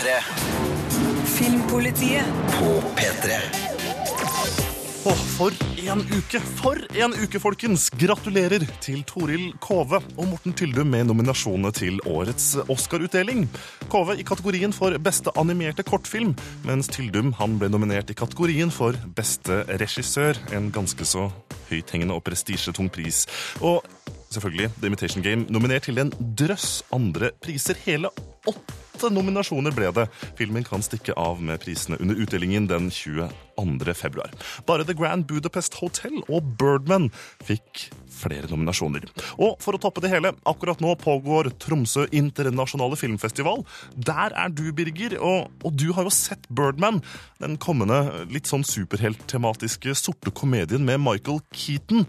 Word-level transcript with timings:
P3. 0.00 0.20
Filmpolitiet. 1.24 2.24
På 2.58 2.82
P3. 2.96 3.32
Åh, 5.04 5.14
for 5.36 5.52
en 5.76 6.00
uke! 6.00 6.40
For 6.40 6.80
en 6.96 7.12
uke, 7.12 7.40
folkens! 7.40 7.90
Gratulerer 8.00 8.64
til 8.80 9.02
Toril 9.04 9.50
Kove 9.60 10.00
og 10.00 10.24
Morten 10.30 10.56
Tyldum 10.56 10.88
med 10.88 11.04
nominasjonene 11.10 11.72
til 11.76 12.00
årets 12.08 12.54
Oscar-utdeling. 12.64 13.44
Kove 13.92 14.16
i 14.16 14.24
kategorien 14.24 14.72
for 14.72 14.96
beste 15.04 15.36
animerte 15.36 15.84
kortfilm, 15.84 16.32
mens 16.64 16.88
Tyldum 16.88 17.34
han 17.36 17.60
ble 17.60 17.68
nominert 17.68 18.08
i 18.08 18.16
kategorien 18.16 18.72
for 18.72 18.96
beste 19.16 19.66
regissør. 19.68 20.40
En 20.56 20.72
ganske 20.72 21.04
så 21.04 21.28
høythengende 21.68 22.16
og 22.16 22.24
prestisjetung 22.24 22.88
pris. 22.88 23.26
Og 23.60 23.84
selvfølgelig 24.32 24.72
The 24.80 24.94
Imitation 24.94 25.28
Game 25.28 25.44
nominert 25.52 25.90
til 25.90 26.00
en 26.00 26.14
drøss 26.40 26.86
andre 26.88 27.34
priser. 27.44 27.76
Hele 27.84 28.08
åtte 28.48 28.80
nominasjoner 29.08 29.72
ble 29.72 29.88
det. 29.96 30.06
Filmen 30.36 30.66
kan 30.66 30.84
stikke 30.84 31.16
av 31.16 31.40
med 31.40 31.62
prisene 31.62 31.96
under 32.00 32.18
utdelingen 32.20 32.68
den 32.68 32.90
22. 32.92 33.94
februar. 33.96 34.34
Bare 34.68 34.84
The 34.84 34.96
Grand 34.98 35.24
Budapest 35.30 35.80
Hotel 35.80 36.20
og 36.28 36.52
Birdman 36.60 37.08
fikk 37.46 37.88
flere 38.20 38.50
nominasjoner. 38.50 39.08
Og 39.40 39.56
for 39.62 39.76
å 39.76 39.80
toppe 39.82 40.02
det 40.04 40.12
hele, 40.12 40.34
akkurat 40.48 40.80
nå 40.82 40.94
pågår 41.00 41.52
Tromsø 41.60 42.06
internasjonale 42.12 42.98
filmfestival. 43.00 43.64
Der 43.96 44.34
er 44.36 44.52
du, 44.52 44.66
Birger, 44.76 45.16
og, 45.18 45.50
og 45.64 45.76
du 45.76 45.90
har 45.96 46.06
jo 46.06 46.14
sett 46.14 46.46
Birdman, 46.52 47.00
den 47.40 47.56
kommende 47.60 48.26
litt 48.30 48.50
sånn 48.50 48.64
superhelttematiske 48.66 49.94
sorte 49.98 50.32
komedien 50.36 50.84
med 50.86 51.00
Michael 51.02 51.40
Keaton. 51.54 52.06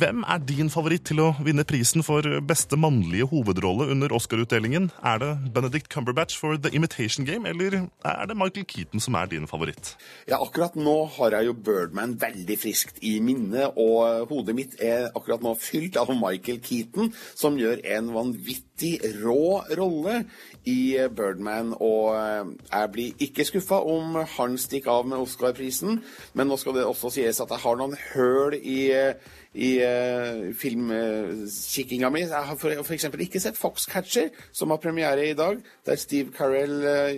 Hvem 0.00 0.24
er 0.30 0.44
din 0.46 0.70
favoritt 0.72 1.06
til 1.10 1.20
å 1.24 1.30
vinne 1.44 1.66
prisen 1.68 2.04
for 2.06 2.24
beste 2.46 2.78
mannlige 2.80 3.28
hovedrolle 3.32 3.88
under 3.92 4.14
Oscar-utdelingen? 4.16 4.90
Er 5.04 5.20
det 5.22 5.32
Benedict 5.54 5.90
Cumberbatch 5.92 6.38
for 6.40 6.58
The 6.60 6.72
Imitation 6.74 7.26
Game, 7.28 7.48
eller 7.48 7.84
er 7.84 8.30
det 8.30 8.38
Michael 8.38 8.66
Keaton 8.70 9.02
som 9.02 9.18
er 9.18 9.30
din 9.32 9.48
favoritt? 9.50 9.94
Ja, 10.30 10.38
akkurat 10.40 10.76
nå 10.78 10.96
har 11.18 11.36
jeg 11.38 11.50
jo 11.50 11.56
Birdman 11.66 12.16
veldig 12.20 12.56
friskt 12.60 13.00
i 13.04 13.16
minne, 13.24 13.68
og 13.80 14.30
hodet 14.30 14.56
mitt 14.56 14.78
er 14.82 15.10
akkurat 15.12 15.33
nå 15.42 15.54
fylt 15.58 15.96
av 15.98 16.12
Michael 16.14 16.60
Keaton, 16.64 17.10
som 17.34 17.58
gjør 17.58 17.82
en 17.96 18.12
vanvittig 18.14 18.73
rå 19.22 19.62
rolle 19.78 20.24
i 20.64 20.96
Birdman. 21.16 21.74
Og 21.78 22.14
jeg 22.72 22.90
blir 22.92 23.24
ikke 23.28 23.46
skuffa 23.48 23.80
om 23.84 24.18
han 24.36 24.58
stikker 24.58 24.90
av 24.90 25.08
med 25.08 25.22
Oscar-prisen, 25.22 26.02
men 26.34 26.50
nå 26.50 26.58
skal 26.60 26.78
det 26.78 26.88
også 26.88 27.12
sies 27.14 27.40
at 27.40 27.50
jeg 27.54 27.64
har 27.64 27.80
noen 27.80 27.96
høl 28.14 28.58
i 28.58 28.90
i 29.54 29.70
uh, 29.86 30.50
filmkikkinga 30.58 32.10
mi. 32.10 32.24
Jeg 32.24 32.46
har 32.48 32.58
f.eks. 32.58 33.06
ikke 33.06 33.42
sett 33.42 33.58
Foxcatcher, 33.58 34.32
som 34.52 34.72
har 34.74 34.82
premiere 34.82 35.28
i 35.28 35.36
dag, 35.38 35.60
der 35.86 36.00
Steve 36.00 36.34
Carell 36.34 36.74
uh, 36.82 37.12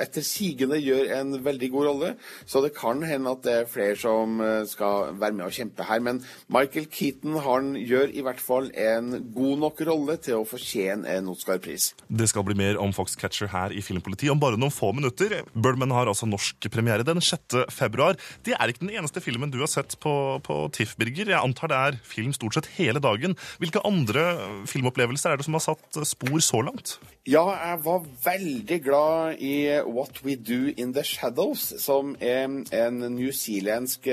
etter 0.00 0.24
sigende 0.24 0.80
gjør 0.80 1.12
en 1.18 1.36
veldig 1.44 1.70
god 1.74 1.88
rolle. 1.90 2.14
Så 2.46 2.64
det 2.64 2.72
kan 2.78 3.04
hende 3.04 3.34
at 3.36 3.44
det 3.44 3.56
er 3.58 3.68
flere 3.68 3.96
som 4.00 4.40
skal 4.68 5.12
være 5.20 5.36
med 5.36 5.46
og 5.46 5.56
kjempe 5.56 5.84
her. 5.86 6.00
Men 6.00 6.22
Michael 6.52 6.88
Keaton 6.92 7.36
han 7.44 7.74
gjør 7.76 8.08
i 8.12 8.24
hvert 8.24 8.40
fall 8.40 8.70
en 8.72 9.12
god 9.34 9.60
nok 9.66 9.84
rolle 9.86 10.16
til 10.22 10.40
å 10.40 10.48
fortjene 10.48 11.01
en 11.08 11.30
Oscar-pris. 11.32 11.92
Det 12.08 12.28
skal 12.30 12.44
bli 12.46 12.56
mer 12.58 12.78
om 12.80 12.92
Foxcatcher 12.94 13.50
her 13.52 13.74
i 13.74 13.82
Filmpolitiet 13.84 14.32
om 14.32 14.40
bare 14.42 14.58
noen 14.60 14.74
få 14.74 14.92
minutter. 14.96 15.40
Birdman 15.54 15.94
har 15.94 16.10
altså 16.10 16.28
norsk 16.28 16.68
premiere 16.72 17.06
den 17.06 17.20
6. 17.22 17.64
februar. 17.72 18.18
Det 18.46 18.56
er 18.56 18.72
ikke 18.72 18.84
den 18.86 18.94
eneste 18.96 19.22
filmen 19.24 19.52
du 19.52 19.60
har 19.62 19.70
sett 19.70 19.96
på, 20.02 20.14
på 20.44 20.58
TIFF, 20.74 20.96
Birger. 21.00 21.32
Jeg 21.34 21.40
antar 21.40 21.72
det 21.72 21.78
er 21.78 22.00
film 22.06 22.32
stort 22.36 22.58
sett 22.58 22.70
hele 22.78 23.02
dagen. 23.02 23.36
Hvilke 23.62 23.82
andre 23.86 24.26
filmopplevelser 24.70 25.32
er 25.32 25.40
det 25.40 25.48
som 25.48 25.58
har 25.58 25.64
satt 25.66 26.02
spor 26.08 26.38
så 26.44 26.62
langt? 26.64 26.96
Ja, 27.28 27.44
jeg 27.54 27.82
var 27.84 28.06
veldig 28.24 28.78
glad 28.82 29.42
i 29.42 29.54
What 29.86 30.22
We 30.26 30.34
Do 30.34 30.72
In 30.74 30.94
The 30.94 31.04
Shadows, 31.06 31.68
som 31.82 32.16
er 32.18 32.48
en 32.48 32.98
newzealandsk 33.14 34.08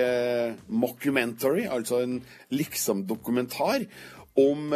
mockumentary, 0.70 1.66
altså 1.69 2.03
en 2.06 2.19
liksom-dokumentar 2.53 3.88
om 4.39 4.73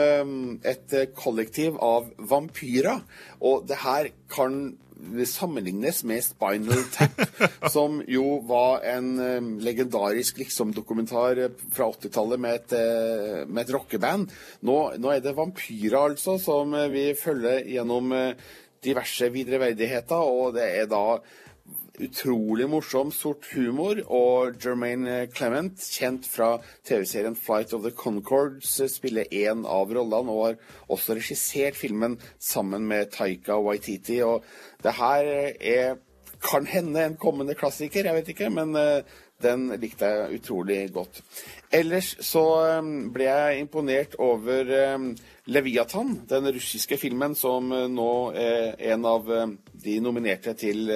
et 0.64 0.96
kollektiv 1.18 1.78
av 1.84 2.10
vampyrer. 2.18 3.04
Og 3.44 3.68
det 3.70 3.80
her 3.84 4.10
kan 4.32 4.74
sammenlignes 5.28 6.04
med 6.08 6.24
Spinal 6.24 6.84
Tap, 6.94 7.22
som 7.76 7.98
jo 8.08 8.38
var 8.48 8.86
en 8.88 9.10
um, 9.20 9.50
legendarisk 9.60 10.40
liksom-dokumentar 10.40 11.42
fra 11.76 11.90
80-tallet 11.92 12.40
med 12.40 12.60
et, 12.62 12.76
med 13.50 13.66
et 13.66 13.74
rockeband. 13.76 14.32
Nå, 14.64 14.78
nå, 14.96 15.12
er 15.12 15.24
det 15.24 15.36
vampyrer, 15.38 16.00
altså, 16.14 16.38
som 16.40 16.76
vi 16.94 17.10
følger 17.20 17.66
gjennom 17.74 18.14
diverse 18.84 19.30
videreverdigheter, 19.34 20.20
og 20.20 20.56
det 20.58 20.68
er 20.82 20.92
da 20.92 21.06
utrolig 22.02 22.66
morsom 22.70 23.12
sort 23.14 23.46
humor, 23.54 24.00
og 24.10 24.58
Jermaine 24.64 25.28
Clement, 25.36 25.78
kjent 25.94 26.26
fra 26.30 26.56
TV-serien 26.88 27.36
Flight 27.38 27.74
of 27.74 27.84
the 27.86 27.92
Concords, 27.94 28.80
spiller 28.90 29.30
én 29.30 29.66
av 29.70 29.94
rollene, 29.94 30.34
og 30.34 30.48
har 30.48 30.58
også 30.90 31.20
regissert 31.20 31.78
filmen 31.78 32.18
sammen 32.42 32.88
med 32.90 33.12
Taika 33.14 33.60
Waititi. 33.62 34.22
Og 34.26 34.42
det 34.84 34.96
her 34.98 35.30
er 35.60 36.02
kan 36.44 36.66
hende 36.68 37.06
en 37.06 37.16
kommende 37.16 37.56
klassiker, 37.56 38.04
jeg 38.04 38.16
vet 38.18 38.34
ikke, 38.34 38.50
men 38.52 38.74
den 39.44 39.70
likte 39.80 40.10
jeg 40.10 40.40
utrolig 40.42 40.80
godt. 40.92 41.22
Ellers 41.72 42.14
så 42.20 42.44
ble 43.14 43.30
jeg 43.30 43.62
imponert 43.64 44.18
over 44.20 44.68
Leviathan, 45.46 46.22
den 46.30 46.48
russiske 46.56 46.96
filmen 46.96 47.34
som 47.36 47.68
nå 47.92 48.12
er 48.40 48.78
en 48.94 49.04
av 49.04 49.28
de 49.84 49.96
nominerte 50.00 50.54
til 50.56 50.88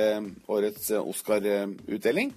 årets 0.48 0.94
Oscar-utdeling. 0.96 2.32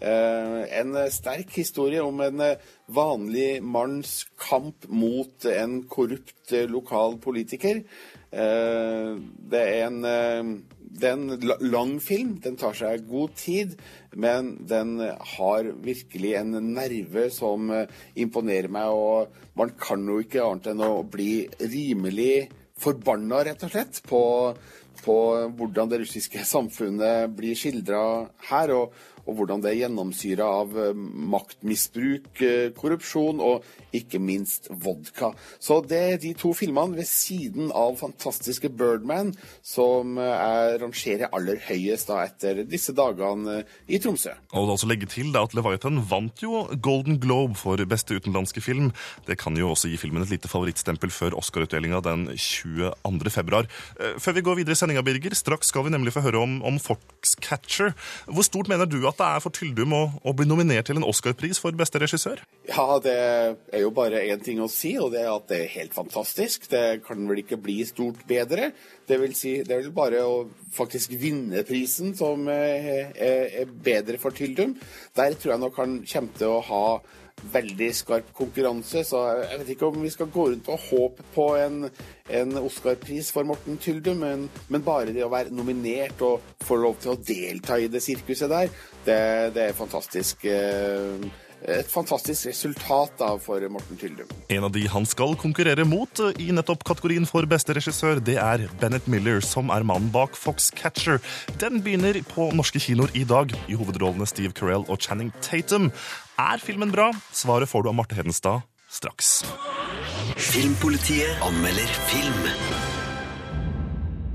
En 0.00 0.96
sterk 1.12 1.52
historie 1.60 2.00
om 2.00 2.22
en 2.24 2.40
vanlig 2.88 3.60
manns 3.60 4.22
kamp 4.40 4.88
mot 4.88 5.44
en 5.52 5.82
korrupt 5.84 6.56
lokal 6.72 7.18
politiker. 7.20 7.84
Det 8.32 9.60
er 9.60 9.84
en 9.90 10.00
det 11.00 11.10
er 11.10 11.16
en 11.16 11.52
lang 11.72 11.96
film. 12.02 12.36
Den 12.44 12.58
tar 12.60 12.76
seg 12.76 13.06
god 13.08 13.34
tid, 13.40 13.76
men 14.12 14.52
den 14.68 14.98
har 15.00 15.70
virkelig 15.84 16.34
en 16.40 16.56
nerve 16.74 17.28
som 17.34 17.70
imponerer 18.14 18.70
meg. 18.72 18.92
Og 18.92 19.58
man 19.58 19.74
kan 19.80 20.04
jo 20.06 20.20
ikke 20.22 20.44
annet 20.44 20.72
enn 20.72 20.84
å 20.86 21.02
bli 21.02 21.46
rimelig 21.60 22.50
forbanna, 22.80 23.42
rett 23.44 23.64
og 23.66 23.72
slett, 23.74 24.00
på, 24.08 24.22
på 25.04 25.16
hvordan 25.58 25.90
det 25.90 26.02
russiske 26.04 26.44
samfunnet 26.48 27.32
blir 27.36 27.58
skildra 27.58 28.02
her. 28.50 28.76
og 28.76 28.94
og 29.30 29.38
hvordan 29.38 29.62
det 29.62 29.72
er 29.72 29.80
gjennomsyra 29.84 30.46
av 30.60 30.74
maktmisbruk, 31.30 32.42
korrupsjon 32.76 33.40
og 33.44 33.66
ikke 33.96 34.20
minst 34.22 34.68
vodka. 34.82 35.30
Så 35.62 35.80
det 35.86 36.00
er 36.00 36.20
de 36.22 36.32
to 36.38 36.52
filmene 36.56 36.98
ved 36.98 37.08
siden 37.08 37.70
av 37.76 37.96
fantastiske 38.00 38.70
Birdman 38.74 39.32
som 39.66 40.18
jeg 40.18 40.80
rangerer 40.82 41.30
aller 41.36 41.60
høyest 41.68 42.10
da 42.10 42.24
etter 42.26 42.64
disse 42.68 42.94
dagene 42.96 43.62
i 43.86 44.00
Tromsø. 44.02 44.34
Og 44.50 44.66
det 44.66 44.76
også 44.76 44.90
legge 44.90 45.10
til 45.10 45.30
da 45.34 45.44
at 45.46 45.54
Leviathan 45.56 46.02
vant 46.10 46.42
jo 46.42 46.64
Golden 46.82 47.20
Globe 47.22 47.58
for 47.58 47.80
beste 47.90 48.18
utenlandske 48.18 48.62
film. 48.64 48.90
Det 49.28 49.38
kan 49.40 49.56
jo 49.58 49.70
også 49.72 49.90
gi 49.90 49.98
filmen 50.00 50.24
et 50.24 50.34
lite 50.34 50.50
favorittstempel 50.50 51.12
før 51.14 51.38
Oscar-utdelinga 51.40 52.02
den 52.06 52.28
22. 52.34 53.32
februar. 53.34 53.68
Før 54.18 54.36
vi 54.36 54.44
går 54.46 54.60
videre 54.62 54.76
i 54.76 54.80
sendinga, 54.80 55.04
Birger, 55.06 55.34
straks 55.38 55.70
skal 55.70 55.86
vi 55.86 55.94
nemlig 55.94 56.14
få 56.14 56.24
høre 56.24 56.42
om, 56.42 56.58
om 56.66 56.80
Foxcatcher. 56.82 57.94
Hvor 58.30 58.46
stort 58.46 58.70
mener 58.70 58.88
du 58.90 58.98
at 59.08 59.19
det 59.20 59.28
er 59.28 59.42
for 59.44 59.54
Tyldum 59.54 59.94
å, 59.96 60.02
å 60.24 60.34
bli 60.36 60.46
nominert 60.48 60.88
til 60.88 60.98
en 60.98 61.06
Oscar-pris 61.06 61.60
for 61.62 61.76
beste 61.76 62.00
regissør? 62.02 62.42
Ja, 62.70 62.86
det 63.02 63.14
er 63.14 63.84
jo 63.84 63.92
bare 63.94 64.24
én 64.26 64.42
ting 64.44 64.60
å 64.62 64.68
si, 64.70 64.94
og 65.00 65.12
det 65.14 65.22
er 65.24 65.30
at 65.32 65.48
det 65.50 65.60
er 65.64 65.74
helt 65.76 65.94
fantastisk. 65.96 66.68
Det 66.72 67.02
kan 67.06 67.28
vel 67.28 67.42
ikke 67.44 67.60
bli 67.60 67.78
stort 67.88 68.24
bedre. 68.28 68.72
Det 69.08 69.20
vil 69.20 69.36
si, 69.36 69.56
det 69.66 69.76
er 69.76 69.84
vel 69.84 69.94
bare 69.96 70.24
å 70.26 70.36
faktisk 70.74 71.14
vinne 71.20 71.64
prisen 71.68 72.14
som 72.18 72.48
er, 72.50 73.10
er 73.14 73.70
bedre 73.70 74.20
for 74.22 74.36
Tyldum. 74.36 74.76
Der 75.16 75.36
tror 75.36 75.56
jeg 75.56 75.64
nok 75.64 75.80
han 75.82 75.98
kommer 76.06 76.38
til 76.40 76.54
å 76.54 76.62
ha 76.70 76.84
veldig 77.52 77.90
skarp 77.96 78.32
konkurranse, 78.36 79.04
så 79.06 79.24
jeg 79.40 79.60
vet 79.62 79.74
ikke 79.74 79.90
om 79.90 80.00
vi 80.04 80.12
skal 80.12 80.30
gå 80.32 80.46
rundt 80.52 80.70
og 80.72 80.86
håpe 80.90 81.26
på 81.34 81.46
en, 81.60 81.84
en 82.40 82.56
Oscar-pris 82.62 83.32
for 83.34 83.48
Morten 83.48 83.78
Tyldum, 83.80 84.22
men, 84.24 84.48
men, 84.68 84.86
bare 84.86 85.14
det 85.14 85.24
å 85.26 85.32
være 85.32 85.54
nominert 85.54 86.22
og 86.26 86.44
få 86.66 86.80
lov 86.80 86.98
til 87.02 87.14
å 87.14 87.20
delta 87.20 87.78
i 87.80 87.90
det 87.92 88.02
sirkuset 88.04 88.50
der, 88.50 88.72
det, 89.06 89.20
det 89.56 89.70
er 89.70 89.78
fantastisk. 89.78 90.46
Et 91.60 91.88
fantastisk 91.92 92.48
resultat 92.48 93.18
da 93.20 93.34
for 93.40 93.60
Morten 93.68 93.98
Tyldum. 94.00 94.28
En 94.48 94.64
av 94.64 94.72
de 94.72 94.86
han 94.88 95.04
skal 95.08 95.36
konkurrere 95.40 95.84
mot 95.84 96.22
i 96.40 96.48
nettopp 96.56 96.86
kategorien 96.88 97.28
for 97.28 97.44
beste 97.48 97.76
regissør, 97.76 98.22
det 98.24 98.38
er 98.40 98.64
Bennett 98.80 99.04
Miller, 99.12 99.42
som 99.44 99.68
er 99.74 99.84
mannen 99.84 100.08
bak 100.14 100.38
Foxcatcher. 100.40 101.20
Den 101.60 101.82
begynner 101.84 102.16
på 102.32 102.48
norske 102.56 102.80
kinoer 102.80 103.12
i 103.12 103.26
dag, 103.28 103.52
i 103.68 103.76
hovedrollene 103.76 104.28
Steve 104.30 104.56
Carell 104.56 104.88
og 104.88 105.04
Channing 105.04 105.34
Tatum. 105.44 105.90
Er 106.40 106.56
filmen 106.56 106.88
bra? 106.88 107.10
Svaret 107.36 107.68
får 107.68 107.82
du 107.82 107.88
av 107.90 107.94
Marte 107.98 108.16
Hedenstad 108.16 108.62
straks. 108.88 109.42
Filmpolitiet 110.40 111.42
anmelder 111.44 111.90
film. 112.08 112.46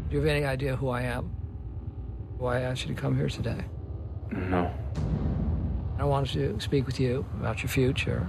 Do 0.09 0.13
you 0.13 0.21
have 0.21 0.29
any 0.29 0.45
idea 0.45 0.75
who 0.75 0.91
I 0.93 1.01
am? 1.09 1.31
Why 2.37 2.59
I 2.59 2.69
asked 2.69 2.95
come 2.97 3.17
here 3.17 3.29
today? 3.29 3.65
No. 4.31 4.69
I 5.97 6.03
wanted 6.03 6.33
to 6.33 6.59
speak 6.59 6.85
with 6.85 6.99
you 6.99 7.25
about 7.39 7.63
your 7.63 7.69
future. 7.69 8.21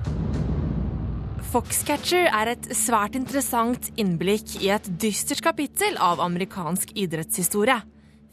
Foxcatcher 1.53 2.31
er 2.33 2.55
et 2.55 2.71
svært 2.73 3.15
interessant 3.15 3.91
innblikk 4.01 4.57
i 4.63 4.73
et 4.73 4.89
dystert 5.03 5.45
kapittel 5.45 6.01
av 6.01 6.25
amerikansk 6.25 6.97
idrettshistorie. 6.97 7.83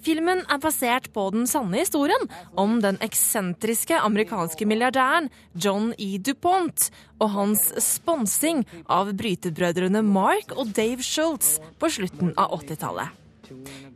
Filmen 0.03 0.43
er 0.51 0.59
basert 0.59 1.09
på 1.15 1.29
den 1.31 1.47
sanne 1.47 1.79
historien 1.79 2.27
om 2.59 2.79
den 2.83 2.99
eksentriske 3.03 3.95
amerikanske 4.03 4.67
milliardæren 4.67 5.29
John 5.55 5.93
E. 5.97 6.17
DuPont 6.19 6.89
og 7.23 7.31
hans 7.37 7.69
sponsing 7.79 8.65
av 8.91 9.13
brytebrødrene 9.19 10.03
Mark 10.03 10.55
og 10.57 10.73
Dave 10.75 11.03
Schultz 11.05 11.55
på 11.79 11.91
slutten 11.97 12.33
av 12.35 12.51
80-tallet. 12.59 13.19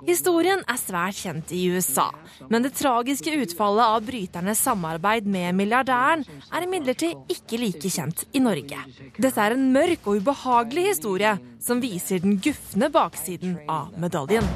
Historien 0.08 0.62
er 0.70 0.80
svært 0.80 1.18
kjent 1.18 1.52
i 1.56 1.66
USA, 1.74 2.06
men 2.52 2.64
det 2.64 2.76
tragiske 2.78 3.34
utfallet 3.42 3.96
av 3.98 4.06
bryternes 4.08 4.62
samarbeid 4.64 5.28
med 5.28 5.56
milliardæren 5.58 6.24
er 6.52 6.68
imidlertid 6.68 7.34
ikke 7.34 7.60
like 7.64 7.92
kjent 7.92 8.24
i 8.32 8.44
Norge. 8.44 8.80
Dette 9.18 9.44
er 9.44 9.58
en 9.58 9.68
mørk 9.76 10.08
og 10.08 10.22
ubehagelig 10.22 10.90
historie 10.92 11.36
som 11.64 11.84
viser 11.84 12.24
den 12.24 12.40
gufne 12.44 12.92
baksiden 12.94 13.60
av 13.68 13.96
medaljen. 14.00 14.48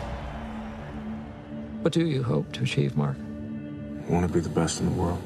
What 1.81 1.93
do 1.93 2.05
you 2.05 2.21
hope 2.21 2.51
to 2.53 2.63
achieve, 2.63 2.95
Mark? 2.95 3.17
I 4.07 4.11
want 4.13 4.27
to 4.27 4.31
be 4.31 4.39
the 4.39 4.49
best 4.49 4.81
in 4.81 4.85
the 4.85 5.01
world. 5.01 5.21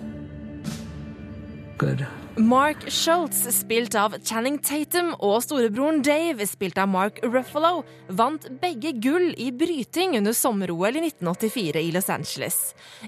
Good. 1.78 2.06
Mark 2.38 2.90
Schultz, 2.90 3.44
spilt 3.56 3.96
av 3.96 4.16
Channing 4.24 4.58
Tatum, 4.60 5.14
og 5.24 5.42
storebroren 5.44 6.02
Dave, 6.04 6.44
spilt 6.48 6.80
av 6.80 6.88
Mark 6.92 7.20
Ruffalo, 7.24 7.86
vant 8.08 8.48
begge 8.60 8.92
gull 9.04 9.34
i 9.40 9.50
bryting 9.56 10.18
under 10.20 10.36
sommer-OL 10.36 11.00
i 11.00 11.04
1984 11.10 11.84
i 11.84 11.92
Los 11.96 12.12
Angeles. 12.12 12.60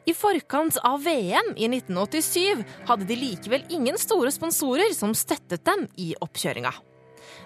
I 0.08 0.16
forkant 0.16 0.80
av 0.84 1.04
VM 1.04 1.54
i 1.56 1.68
1987 1.72 2.64
hadde 2.88 3.08
de 3.08 3.20
likevel 3.20 3.68
ingen 3.68 4.00
store 4.00 4.32
sponsorer 4.32 4.96
som 4.96 5.16
støttet 5.16 5.64
dem 5.68 5.88
i 5.96 6.14
oppkjøringa. 6.24 6.76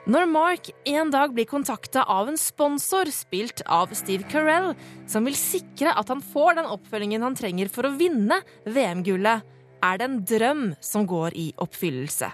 Når 0.09 0.25
Mark 0.25 0.69
en 0.89 1.11
dag 1.13 1.33
blir 1.35 1.45
kontakta 1.45 2.01
av 2.09 2.29
en 2.31 2.37
sponsor 2.37 3.11
spilt 3.13 3.61
av 3.69 3.91
Steve 3.93 4.25
Carell, 4.31 4.71
som 5.05 5.27
vil 5.29 5.37
sikre 5.37 5.93
at 5.93 6.09
han 6.09 6.23
får 6.25 6.57
den 6.57 6.69
oppfølgingen 6.73 7.21
han 7.21 7.37
trenger 7.37 7.69
for 7.69 7.85
å 7.85 7.93
vinne 7.99 8.39
VM-gullet, 8.65 9.45
er 9.81 9.99
det 9.99 10.07
en 10.07 10.17
drøm 10.25 10.63
som 10.81 11.05
går 11.05 11.37
i 11.37 11.51
oppfyllelse. 11.61 12.31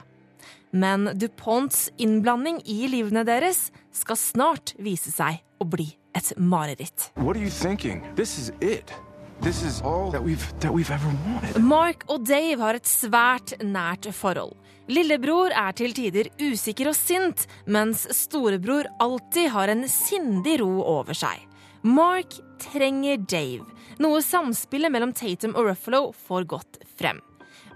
Men 0.71 1.09
DuPonts 1.19 1.89
innblanding 1.99 2.61
i 2.71 2.87
livene 2.91 3.25
deres 3.27 3.67
skal 3.95 4.19
snart 4.19 4.71
vise 4.79 5.11
seg 5.11 5.43
å 5.59 5.67
bli 5.67 5.89
et 6.15 6.31
mareritt. 6.39 7.09
Hva 7.19 7.33
are 7.33 7.43
du 7.43 7.51
thinking? 7.51 7.99
This 8.15 8.37
is 8.39 8.53
it. 8.61 8.95
This 9.43 9.61
is 9.61 9.81
all 9.83 10.09
that 10.11 10.23
we've 10.23 10.47
that 10.63 10.71
we've. 10.71 10.89
Mark 11.59 12.07
og 12.07 12.23
Dave 12.25 12.63
har 12.63 12.79
et 12.79 12.87
svært 12.87 13.57
nært 13.59 14.07
forhold. 14.15 14.55
Lillebror 14.87 15.51
er 15.51 15.75
til 15.75 15.91
tider 15.91 16.29
usikker 16.39 16.87
og 16.93 16.95
sint, 16.95 17.43
mens 17.67 18.05
storebror 18.15 18.87
alltid 19.03 19.49
har 19.51 19.71
en 19.73 19.83
sindig 19.91 20.61
ro 20.61 20.79
over 20.79 21.17
seg. 21.17 21.41
Mark 21.83 22.37
trenger 22.63 23.19
Dave, 23.19 23.67
noe 23.99 24.21
samspillet 24.23 24.91
mellom 24.93 25.11
Tatum 25.15 25.57
og 25.59 25.67
Ruffalo 25.69 26.01
får 26.27 26.47
godt 26.53 26.79
frem. 26.99 27.19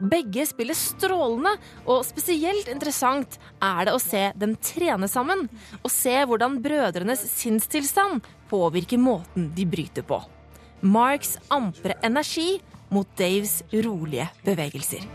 Begge 0.01 0.47
spiller 0.49 0.77
strålende, 0.77 1.51
og 1.85 2.05
spesielt 2.07 2.71
interessant 2.71 3.35
er 3.61 3.85
det 3.85 3.93
å 3.93 4.01
se 4.01 4.23
dem 4.39 4.55
trene 4.63 5.09
sammen, 5.11 5.45
og 5.83 5.91
se 5.93 6.15
hvordan 6.25 6.61
brødrenes 6.63 7.27
sinnstilstand 7.35 8.23
påvirker 8.49 9.01
måten 9.01 9.51
de 9.53 9.67
bryter 9.69 10.07
på. 10.07 10.23
Marks 10.81 11.35
ampre 11.53 11.99
energi 12.07 12.55
mot 12.91 13.07
Daves 13.17 13.61
rolige 13.71 14.27
bevegelser. 14.45 15.07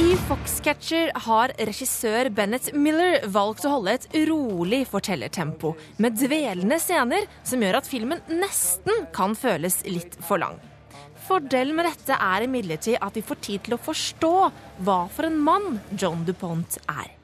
I 0.00 0.08
Foxcatcher 0.28 1.12
har 1.26 1.54
regissør 1.58 2.30
Bennett 2.34 2.72
Miller 2.74 3.20
valgt 3.34 3.66
å 3.66 3.74
holde 3.76 3.98
et 3.98 4.08
rolig 4.30 4.84
fortellertempo, 4.90 5.74
med 5.98 6.18
dvelende 6.20 6.80
scener 6.82 7.28
som 7.42 7.62
gjør 7.62 7.80
at 7.82 7.90
filmen 7.90 8.24
nesten 8.30 9.06
kan 9.14 9.36
føles 9.38 9.82
litt 9.90 10.18
for 10.24 10.42
lang. 10.42 10.58
Fordelen 11.30 11.76
med 11.78 11.86
dette 11.86 12.16
er 12.16 12.46
imidlertid 12.46 12.98
at 12.98 13.14
vi 13.14 13.22
får 13.22 13.42
tid 13.44 13.66
til 13.66 13.76
å 13.76 13.82
forstå 13.84 14.34
hva 14.86 15.00
for 15.14 15.28
en 15.28 15.38
mann 15.38 15.78
John 15.94 16.24
DuPont 16.26 16.80
er. 16.88 17.19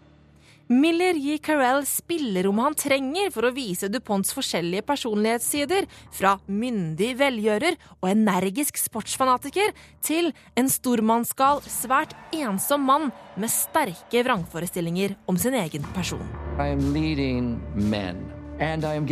Miller 0.66 1.14
gir 1.14 1.38
Carell 1.38 1.84
spillerommet 1.86 2.66
han 2.66 2.74
trenger 2.74 3.30
for 3.30 3.46
å 3.46 3.52
vise 3.54 3.86
DuPonts 3.92 4.34
forskjellige 4.34 4.82
personlighetssider, 4.88 5.86
fra 6.10 6.32
myndig 6.50 7.12
velgjører 7.20 7.78
og 8.00 8.08
energisk 8.10 8.80
sportsfanatiker 8.82 9.70
til 10.02 10.32
en 10.58 10.70
stormannsgal, 10.72 11.62
svært 11.70 12.16
ensom 12.34 12.82
mann 12.88 13.12
med 13.38 13.52
sterke 13.54 14.26
vrangforestillinger 14.26 15.14
om 15.30 15.38
sin 15.38 15.54
egen 15.54 15.86
person. 15.94 16.26
I 16.58 16.72
am 16.74 16.82
leading 16.90 17.60
men, 17.76 18.18
and 18.58 18.82
I 18.82 18.96
am 18.98 19.06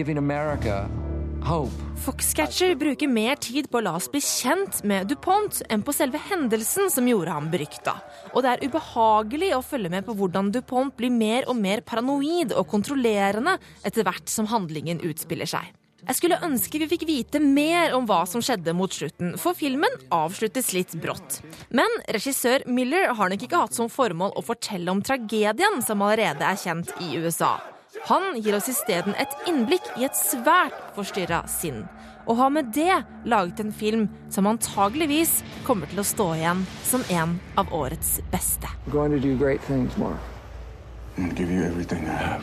Foxcatcher 2.04 2.74
bruker 2.74 3.08
mer 3.08 3.36
tid 3.36 3.66
på 3.68 3.76
å 3.76 3.84
la 3.84 3.92
oss 3.98 4.06
bli 4.08 4.20
kjent 4.24 4.78
med 4.88 5.10
DuPont 5.10 5.58
enn 5.68 5.82
på 5.84 5.92
selve 5.92 6.16
hendelsen 6.30 6.88
som 6.92 7.08
gjorde 7.08 7.34
ham 7.36 7.50
berykta. 7.52 7.98
Og 8.32 8.44
det 8.44 8.54
er 8.54 8.64
ubehagelig 8.64 9.50
å 9.52 9.62
følge 9.64 9.92
med 9.92 10.06
på 10.06 10.14
hvordan 10.16 10.48
DuPont 10.54 10.96
blir 10.96 11.12
mer 11.12 11.44
og 11.52 11.58
mer 11.60 11.84
paranoid 11.84 12.54
og 12.56 12.68
kontrollerende 12.70 13.58
etter 13.84 14.06
hvert 14.08 14.32
som 14.32 14.48
handlingen 14.48 15.02
utspiller 15.04 15.48
seg. 15.48 15.68
Jeg 16.04 16.18
skulle 16.18 16.40
ønske 16.44 16.80
vi 16.80 16.88
fikk 16.88 17.04
vite 17.08 17.40
mer 17.40 17.92
om 17.96 18.08
hva 18.08 18.22
som 18.28 18.40
skjedde 18.44 18.72
mot 18.76 18.92
slutten, 18.92 19.36
for 19.40 19.56
filmen 19.56 19.92
avsluttes 20.12 20.72
litt 20.76 20.96
brått. 21.00 21.42
Men 21.72 21.88
regissør 22.12 22.64
Miller 22.68 23.12
har 23.16 23.32
nok 23.32 23.44
ikke 23.44 23.62
hatt 23.66 23.76
som 23.76 23.92
formål 23.92 24.32
å 24.36 24.44
fortelle 24.44 24.92
om 24.92 25.04
tragedien 25.04 25.80
som 25.84 26.04
allerede 26.04 26.44
er 26.44 26.60
kjent 26.60 26.92
i 27.04 27.16
USA. 27.20 27.56
Han 28.02 28.40
gir 28.42 28.56
oss 28.56 28.68
isteden 28.68 29.14
et 29.20 29.34
innblikk 29.48 29.86
i 29.98 30.04
et 30.08 30.16
svært 30.18 30.74
forstyrra 30.96 31.44
sinn, 31.48 31.84
og 32.26 32.38
har 32.40 32.50
med 32.52 32.72
det 32.74 33.00
laget 33.28 33.60
en 33.62 33.72
film 33.72 34.08
som 34.32 34.48
antageligvis 34.50 35.42
kommer 35.66 35.90
til 35.90 36.02
å 36.02 36.06
stå 36.08 36.28
igjen 36.36 36.64
som 36.84 37.04
en 37.10 37.38
av 37.60 37.72
årets 37.72 38.18
beste. 38.32 38.68
We're 38.86 38.92
going 38.92 39.12
to 39.12 39.20
do 39.20 39.36
great 39.36 39.62
things, 39.62 39.96
Mark. 39.96 40.18
I'm 41.16 41.28
gonna 41.28 41.34
give 41.34 41.50
you 41.50 41.62
everything 41.62 42.04
I 42.04 42.16
have. 42.16 42.42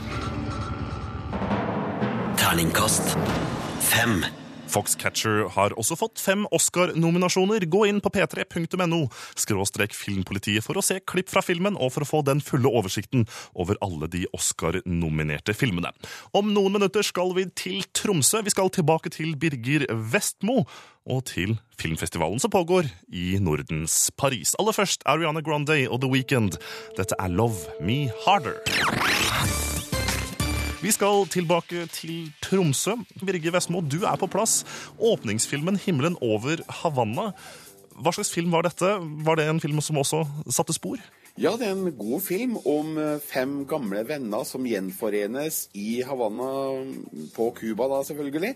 Terningkast 2.37 3.17
fem. 3.79 4.23
Foxcatcher 4.71 5.49
har 5.55 5.73
også 5.79 5.97
fått 5.99 6.21
fem 6.23 6.45
Oscar-nominasjoner. 6.55 7.65
Gå 7.71 7.83
inn 7.89 7.99
på 8.03 8.11
p3.no 8.13 9.01
skråstrek 9.39 9.95
filmpolitiet 9.95 10.63
for 10.63 10.79
å 10.79 10.85
se 10.85 11.01
klipp 11.03 11.31
fra 11.31 11.43
filmen 11.43 11.75
og 11.75 11.91
for 11.95 12.05
å 12.05 12.09
få 12.09 12.21
den 12.27 12.43
fulle 12.43 12.71
oversikten 12.71 13.25
over 13.51 13.79
alle 13.83 14.07
de 14.11 14.23
Oscar-nominerte 14.37 15.55
filmene. 15.57 15.91
Om 16.37 16.53
noen 16.55 16.77
minutter 16.77 17.05
skal 17.05 17.35
vi 17.37 17.47
til 17.51 17.83
Tromsø. 17.97 18.43
Vi 18.45 18.53
skal 18.55 18.71
tilbake 18.71 19.11
til 19.13 19.35
Birger 19.39 19.87
Vestmo 19.91 20.63
og 21.09 21.25
til 21.31 21.57
filmfestivalen 21.81 22.39
som 22.39 22.53
pågår 22.53 22.87
i 23.11 23.35
Nordens 23.41 24.11
Paris. 24.17 24.55
Aller 24.61 24.77
først 24.77 25.03
Ariana 25.09 25.43
Grande 25.43 25.81
og 25.89 26.03
The 26.03 26.11
Weekend. 26.11 26.61
Dette 26.99 27.17
er 27.19 27.33
Love 27.33 27.81
Me 27.81 28.05
Harder. 28.25 28.61
Vi 30.81 30.89
skal 30.89 31.27
tilbake 31.29 31.83
til 31.93 32.31
Tromsø. 32.41 32.95
Birger 33.21 33.53
Vestmo, 33.53 33.83
du 33.85 33.99
er 34.01 34.15
på 34.17 34.25
plass. 34.25 34.63
Åpningsfilmen 34.97 35.77
'Himmelen 35.77 36.15
over 36.21 36.57
Havanna'. 36.81 37.31
Hva 38.01 38.11
slags 38.11 38.33
film 38.33 38.51
var 38.51 38.65
dette? 38.65 38.97
Var 39.25 39.35
det 39.35 39.45
en 39.49 39.59
film 39.61 39.81
som 39.81 39.97
også 40.01 40.25
satte 40.49 40.73
spor? 40.73 40.97
Ja, 41.39 41.53
det 41.55 41.63
er 41.63 41.77
en 41.77 41.93
god 41.95 42.19
film 42.25 42.57
om 42.67 42.97
eh, 42.99 43.21
fem 43.23 43.61
gamle 43.69 44.01
venner 44.03 44.43
som 44.43 44.65
gjenforenes 44.67 45.61
i 45.79 46.01
Havanna, 46.03 46.49
på 47.31 47.45
Cuba 47.55 47.87
da 47.87 48.01
selvfølgelig, 48.03 48.51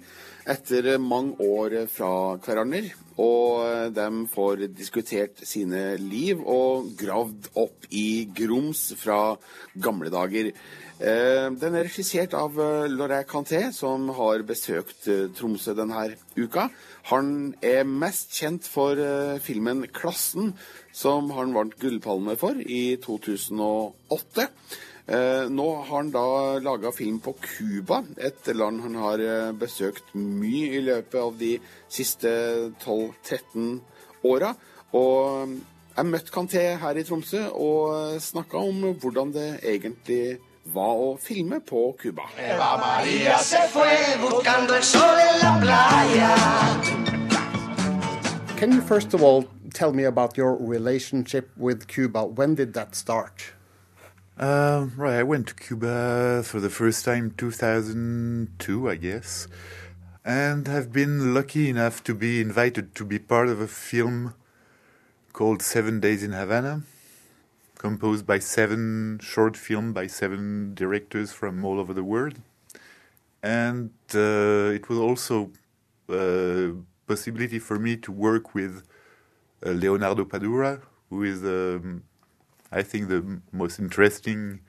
etter 0.51 0.89
mange 0.99 1.37
år 1.39 1.77
fra 1.87 2.09
hverandre. 2.43 2.91
Og 3.15 3.95
de 3.95 4.07
får 4.33 4.65
diskutert 4.75 5.39
sine 5.47 5.93
liv 6.03 6.43
og 6.43 6.91
gravd 6.99 7.47
opp 7.63 7.87
i 7.95 8.27
grums 8.35 8.89
fra 8.99 9.37
gamle 9.79 10.11
dager. 10.11 10.51
Eh, 10.99 11.47
Den 11.55 11.75
er 11.79 11.87
regissert 11.87 12.35
av 12.35 12.59
eh, 12.59 13.23
Canté, 13.27 13.71
som 13.71 14.09
har 14.19 14.43
besøkt 14.43 15.07
eh, 15.07 15.29
Tromsø 15.31 15.73
denne 15.75 16.09
uka. 16.35 16.69
Han 17.11 17.53
er 17.63 17.83
mest 17.83 18.31
kjent 18.35 18.67
for 18.67 18.99
eh, 18.99 19.39
filmen 19.39 19.87
'Klassen', 19.87 20.53
som 20.95 21.27
han 21.35 21.53
vant 21.55 21.75
Gullpalme 21.81 22.37
for 22.39 22.55
i 22.61 22.95
2008. 23.03 24.47
Eh, 25.07 25.49
Nå 25.51 25.65
har 25.75 25.89
han 25.91 26.11
da 26.13 26.57
laga 26.63 26.91
film 26.95 27.19
på 27.21 27.35
Cuba, 27.43 27.99
et 28.17 28.47
land 28.55 28.81
han 28.81 28.95
har 28.97 29.21
eh, 29.21 29.51
besøkt 29.59 30.15
mye 30.15 30.79
i 30.79 30.81
løpet 30.87 31.19
av 31.19 31.35
de 31.37 31.51
siste 31.91 32.31
12-13 32.81 33.75
åra. 34.25 34.55
Og 34.95 35.51
jeg 35.95 36.09
møtte 36.09 36.33
Canté 36.33 36.63
her 36.81 36.97
i 36.97 37.03
Tromsø 37.07 37.43
og 37.51 38.15
snakka 38.23 38.63
om 38.71 38.81
hvordan 38.95 39.35
det 39.35 39.49
egentlig 39.67 40.37
var 40.73 40.95
å 40.97 41.11
filme 41.21 41.59
på 41.61 41.91
Cuba. 42.01 42.25
María 42.81 43.37
se 43.37 43.61
fue 43.69 43.93
buscando 44.23 44.73
el 44.73 44.83
sol 44.83 45.19
en 45.27 45.39
la 45.43 45.53
playa. 45.61 46.31
Can 48.57 48.71
you 48.71 48.81
first 48.81 49.13
of 49.13 49.21
all 49.21 49.43
tell 49.75 49.93
me 49.93 50.05
about 50.05 50.37
your 50.37 50.55
relationship 50.55 51.51
with 51.57 51.87
Cuba? 51.87 52.25
When 52.25 52.55
did 52.55 52.73
that 52.73 52.95
start? 52.95 53.51
Uh, 54.37 54.87
right, 54.95 55.19
I 55.19 55.23
went 55.23 55.47
to 55.47 55.53
Cuba 55.53 56.43
for 56.43 56.59
the 56.59 56.69
first 56.69 57.05
time 57.05 57.33
2002, 57.37 58.89
I 58.89 58.95
guess, 58.95 59.47
and 60.23 60.67
have 60.67 60.91
been 60.91 61.33
lucky 61.33 61.69
enough 61.69 62.03
to 62.05 62.15
be 62.15 62.41
invited 62.41 62.95
to 62.95 63.05
be 63.05 63.19
part 63.19 63.49
of 63.49 63.59
a 63.59 63.67
film 63.67 64.33
called 65.33 65.61
Seven 65.61 65.99
Days 65.99 66.23
in 66.23 66.31
Havana, 66.31 66.83
composed 67.77 68.25
by 68.25 68.39
seven 68.39 69.19
short 69.21 69.55
film 69.57 69.93
by 69.93 70.07
seven 70.07 70.73
directors 70.73 71.31
from 71.31 71.63
all 71.63 71.79
over 71.79 71.93
the 71.93 72.03
world, 72.03 72.39
and 73.43 73.91
uh, 74.13 74.73
it 74.77 74.89
was 74.89 74.97
also 74.97 75.51
a 76.09 76.71
possibility 77.07 77.59
for 77.59 77.77
me 77.77 77.95
to 77.97 78.11
work 78.11 78.53
with 78.53 78.83
Leonardo 79.63 80.25
Padura, 80.25 80.81
who 81.09 81.23
is 81.23 81.43
um, 81.43 82.03
I 82.71 82.83
think, 82.83 83.07
the 83.07 83.41
most 83.51 83.79
interesting 83.79 84.59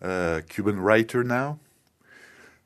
uh, 0.00 0.42
Cuban 0.48 0.78
writer 0.78 1.24
now. 1.24 1.58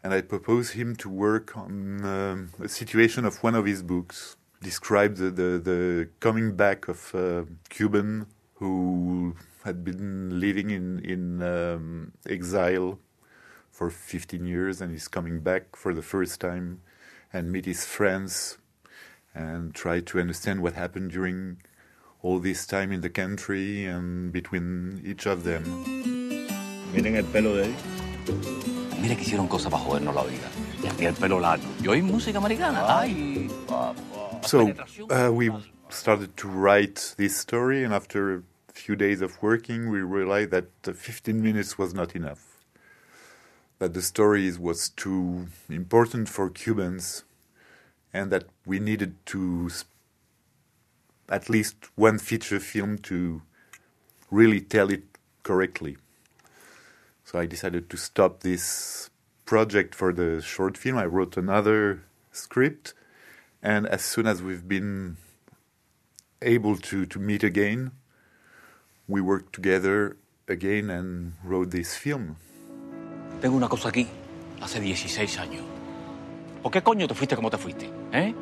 And 0.05 0.13
I 0.13 0.21
propose 0.21 0.73
him 0.73 0.97
to 0.97 1.09
work 1.09 1.57
on 1.57 2.05
um, 2.05 2.51
a 2.61 2.69
situation 2.69 3.25
of 3.25 3.43
one 3.43 3.55
of 3.55 3.65
his 3.65 3.83
books, 3.83 4.37
described 4.61 5.17
the, 5.17 5.31
the, 5.31 5.59
the 5.59 6.09
coming 6.21 6.55
back 6.55 6.89
of 6.89 7.15
uh, 7.15 7.45
Cuban 7.69 8.27
who 8.55 9.37
had 9.65 9.85
been 9.85 10.39
living 10.39 10.71
in, 10.71 10.99
in 11.01 11.43
um, 11.43 12.13
exile 12.29 12.99
for 13.71 13.91
15 13.91 14.45
years 14.45 14.81
and 14.81 14.95
is 14.95 15.09
coming 15.09 15.41
back 15.41 15.77
for 15.77 15.95
the 15.95 16.03
first 16.03 16.41
time 16.41 16.81
and 17.33 17.51
meet 17.51 17.65
his 17.65 17.87
friends 17.87 18.59
and 19.35 19.75
try 19.75 20.01
to 20.01 20.21
understand 20.21 20.63
what 20.63 20.75
happened 20.75 21.11
during 21.11 21.59
all 22.23 22.39
this 22.39 22.67
time 22.67 22.93
in 22.93 23.01
the 23.01 23.11
country 23.11 23.85
and 23.85 24.33
between 24.33 25.01
each 25.05 25.27
of 25.27 25.45
them. 25.45 25.65
Miren 26.93 27.17
el 27.17 27.25
pelo 27.25 27.57
de 27.57 27.65
él. 27.65 27.75
Mira 29.01 29.17
que 29.17 29.25
hicieron 29.25 29.49
cosas 29.49 29.73
para 29.73 29.83
jodernos 29.83 30.15
la 30.15 30.25
vida. 30.25 30.49
Y 30.99 31.07
el 31.07 31.15
pelo 31.15 31.41
largo. 31.41 31.65
Y 31.83 31.89
hoy 31.89 32.03
música 32.03 32.39
americana. 32.39 32.85
Ay. 32.87 33.49
So 34.43 34.73
uh, 35.11 35.31
we 35.33 35.51
started 35.89 36.37
to 36.37 36.49
write 36.49 37.15
this 37.17 37.37
story, 37.37 37.85
and 37.85 37.93
after 37.95 38.35
a 38.37 38.43
few 38.73 38.97
days 38.97 39.21
of 39.21 39.41
working, 39.43 39.91
we 39.91 40.01
realized 40.01 40.51
that 40.51 40.69
uh, 40.87 40.93
15 40.93 41.43
minutes 41.43 41.79
was 41.79 41.95
not 41.95 42.15
enough. 42.15 42.65
That 43.79 43.95
the 43.95 44.03
story 44.03 44.51
was 44.59 44.91
too 44.91 45.47
important 45.69 46.29
for 46.29 46.51
Cubans, 46.51 47.25
and 48.13 48.31
that 48.31 48.45
we 48.67 48.79
needed 48.79 49.15
to 49.27 49.71
at 51.29 51.49
least 51.49 51.77
one 51.97 52.19
feature 52.19 52.61
film 52.61 52.99
to 52.99 53.43
really 54.31 54.61
tell 54.61 54.91
it 54.91 55.05
correctly. 55.43 55.97
So 57.25 57.39
I 57.39 57.47
decided 57.47 57.89
to 57.91 57.97
stop 57.97 58.41
this 58.41 59.11
project 59.47 59.95
for 59.95 60.13
the 60.13 60.43
short 60.43 60.77
film. 60.77 60.99
I 60.99 61.07
wrote 61.07 61.37
another 61.37 62.03
script, 62.31 62.95
and 63.63 63.87
as 63.87 64.03
soon 64.03 64.27
as 64.27 64.43
we've 64.43 64.67
been 64.69 65.17
able 66.43 66.77
to, 66.77 67.07
to 67.07 67.19
meet 67.19 67.43
again, 67.43 67.93
we 69.09 69.21
worked 69.21 69.55
together 69.55 70.17
again 70.49 70.91
and 70.91 71.35
wrote 71.45 71.71
this 71.71 71.97
film. 71.97 72.37
Tengo 73.41 73.57
una 73.57 73.69
cosa 73.69 73.89
aquí. 73.89 74.07
Hace 74.61 74.79
16 74.81 75.39
años. 75.39 75.72
¿Por 76.63 76.71
qué 76.71 76.81
coño 76.83 77.09
te 77.09 77.15
fuiste 77.15 77.35
como 77.35 77.51
te 77.51 77.59
fuiste? 77.59 77.91
¿Eh? 78.13 78.35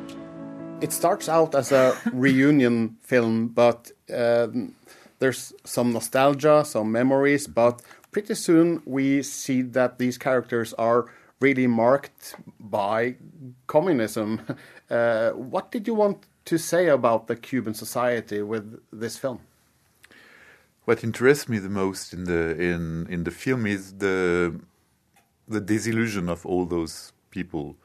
It 0.79 0.91
starts 0.91 1.27
out 1.27 1.55
as 1.55 1.71
a 1.71 1.93
reunion 2.13 2.97
film, 3.01 3.47
but 3.47 3.91
um, 4.13 4.75
there's 5.19 5.53
some 5.63 5.91
nostalgia, 5.91 6.63
some 6.63 6.91
memories, 6.91 7.47
but 7.47 7.81
pretty 8.11 8.35
soon 8.35 8.81
we 8.85 9.23
see 9.23 9.63
that 9.63 9.97
these 9.97 10.19
characters 10.19 10.73
are 10.75 11.05
really 11.39 11.65
marked 11.65 12.35
by 12.59 13.15
communism. 13.67 14.41
Uh, 14.91 15.31
what 15.31 15.71
did 15.71 15.87
you 15.87 15.93
want 15.93 16.17
to 16.43 16.57
say 16.57 16.89
about 16.89 17.27
the 17.27 17.35
Cuban 17.37 17.73
society 17.73 18.41
with 18.41 18.77
this 18.91 19.15
film? 19.17 19.39
What 20.83 21.01
interests 21.01 21.47
me 21.47 21.59
the 21.59 21.69
most 21.69 22.11
in 22.11 22.25
the 22.25 22.59
in 22.59 23.07
in 23.09 23.23
the 23.23 23.31
film 23.31 23.65
is 23.65 23.93
the 23.99 24.59
the 25.47 25.61
disillusion 25.61 26.27
of 26.27 26.45
all 26.45 26.65
those 26.65 27.13
people. 27.29 27.77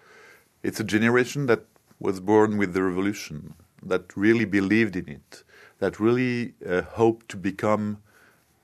It's 0.66 0.80
a 0.80 0.85
generation 0.85 1.46
that 1.46 1.62
was 2.00 2.18
born 2.18 2.56
with 2.58 2.75
the 2.75 2.82
revolution, 2.82 3.54
that 3.85 4.16
really 4.16 4.44
believed 4.44 4.96
in 4.96 5.08
it, 5.08 5.44
that 5.78 6.00
really 6.00 6.54
uh, 6.68 6.82
hoped 6.82 7.28
to 7.28 7.37
become 7.37 7.99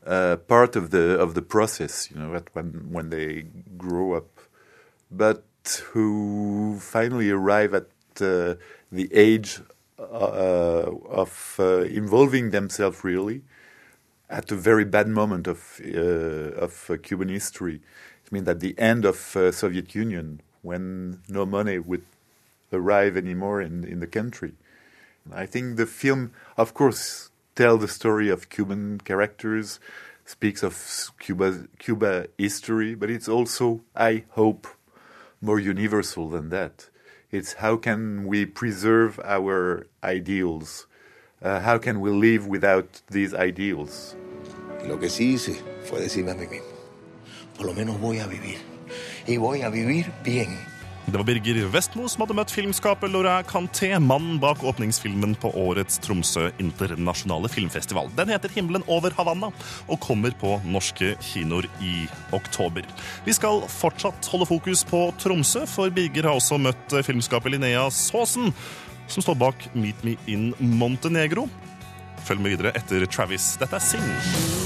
uh, 0.04 0.37
part 0.54 0.75
of 0.75 0.90
the 0.90 1.06
of 1.25 1.35
the 1.35 1.42
process. 1.42 2.11
You 2.11 2.16
know, 2.18 2.42
when 2.54 2.68
when 2.97 3.11
they 3.11 3.47
grow 3.78 4.14
up, 4.14 4.30
but 5.12 5.44
who 5.92 6.76
finally 6.80 7.30
arrive 7.30 7.73
at 7.73 7.90
uh, 8.21 8.56
the 8.90 9.09
age 9.12 9.61
uh, 9.97 10.90
of 11.23 11.56
uh, 11.61 11.82
involving 11.82 12.50
themselves 12.50 13.04
really 13.04 13.42
at 14.28 14.50
a 14.50 14.56
very 14.56 14.85
bad 14.85 15.06
moment 15.06 15.47
of 15.47 15.80
uh, 15.87 16.64
of 16.66 16.73
Cuban 17.04 17.28
history. 17.28 17.80
It 18.25 18.32
means 18.32 18.49
at 18.49 18.59
the 18.59 18.75
end 18.76 19.04
of 19.04 19.16
Soviet 19.62 19.94
Union, 19.94 20.40
when 20.62 21.21
no 21.28 21.45
money 21.45 21.78
would 21.78 22.04
arrive 22.73 23.16
anymore 23.16 23.61
in 23.61 23.85
in 23.85 24.00
the 24.00 24.07
country. 24.07 24.52
I 25.31 25.47
think 25.47 25.76
the 25.76 25.87
film, 25.87 26.33
of 26.57 26.75
course, 26.75 27.31
tells 27.54 27.81
the 27.81 27.88
story 27.88 28.28
of 28.28 28.49
Cuban 28.49 29.00
characters, 29.04 29.78
speaks 30.25 30.62
of 30.62 30.75
Cuba 31.19 31.69
Cuba 31.78 32.26
history, 32.38 32.95
but 32.95 33.11
it's 33.11 33.28
also, 33.28 33.83
I 33.95 34.25
hope, 34.31 34.66
more 35.40 35.61
universal 35.61 36.28
than 36.28 36.49
that. 36.50 36.88
It's 37.31 37.54
how 37.54 37.76
can 37.76 38.26
we 38.26 38.47
preserve 38.47 39.21
our 39.25 39.87
ideals? 40.02 40.87
Uh, 41.42 41.61
how 41.61 41.78
can 41.78 42.00
we 42.00 42.11
live 42.11 42.47
without 42.47 43.02
these 43.11 43.35
ideals? 43.35 44.16
Lo 44.87 44.99
que 44.99 45.09
sí 45.09 45.33
hice 45.33 45.62
fue 45.85 46.00
decirme 46.00 46.33
a 46.33 46.35
mí 46.35 46.49
mismo, 46.49 46.75
por 47.57 47.66
lo 47.66 47.75
menos 47.75 47.99
voy 48.00 48.19
a 48.19 48.26
vivir. 48.26 48.72
Y 49.26 49.37
voy 49.37 49.62
a 49.62 49.71
vivir 49.71 50.12
bien. 50.25 50.59
Det 51.07 51.17
var 51.17 51.25
Birger 51.25 51.67
Vestmo 51.67 52.07
som 52.09 52.23
hadde 52.23 52.35
møtt 52.38 52.52
filmskaper 52.55 53.11
Laura 53.11 53.41
Canté, 53.43 53.91
mannen 53.99 54.38
bak 54.41 54.62
åpningsfilmen 54.64 55.35
på 55.43 55.50
årets 55.59 55.99
Tromsø 56.02 56.47
internasjonale 56.62 57.50
filmfestival. 57.50 58.11
Den 58.17 58.31
heter 58.31 58.49
'Himmelen 58.49 58.87
over 58.87 59.11
Havanna' 59.11 59.52
og 59.88 60.00
kommer 60.00 60.31
på 60.31 60.61
norske 60.64 61.17
kinoer 61.21 61.67
i 61.83 62.07
oktober. 62.33 62.87
Vi 63.26 63.33
skal 63.33 63.62
fortsatt 63.67 64.26
holde 64.26 64.47
fokus 64.47 64.85
på 64.85 65.12
Tromsø, 65.19 65.67
for 65.67 65.91
Birger 65.91 66.23
har 66.23 66.38
også 66.38 66.59
møtt 66.59 67.05
filmskaper 67.05 67.50
Linnea 67.50 67.91
Saasen, 67.91 68.55
som 69.09 69.23
står 69.23 69.35
bak 69.35 69.57
'Meet 69.75 70.05
Me 70.05 70.17
in 70.26 70.55
Montenegro'. 70.55 71.49
Følg 72.25 72.41
med 72.41 72.57
videre 72.57 72.73
etter 72.76 73.07
Travis. 73.07 73.57
Dette 73.59 73.75
er 73.75 73.81
Sing. 73.81 74.62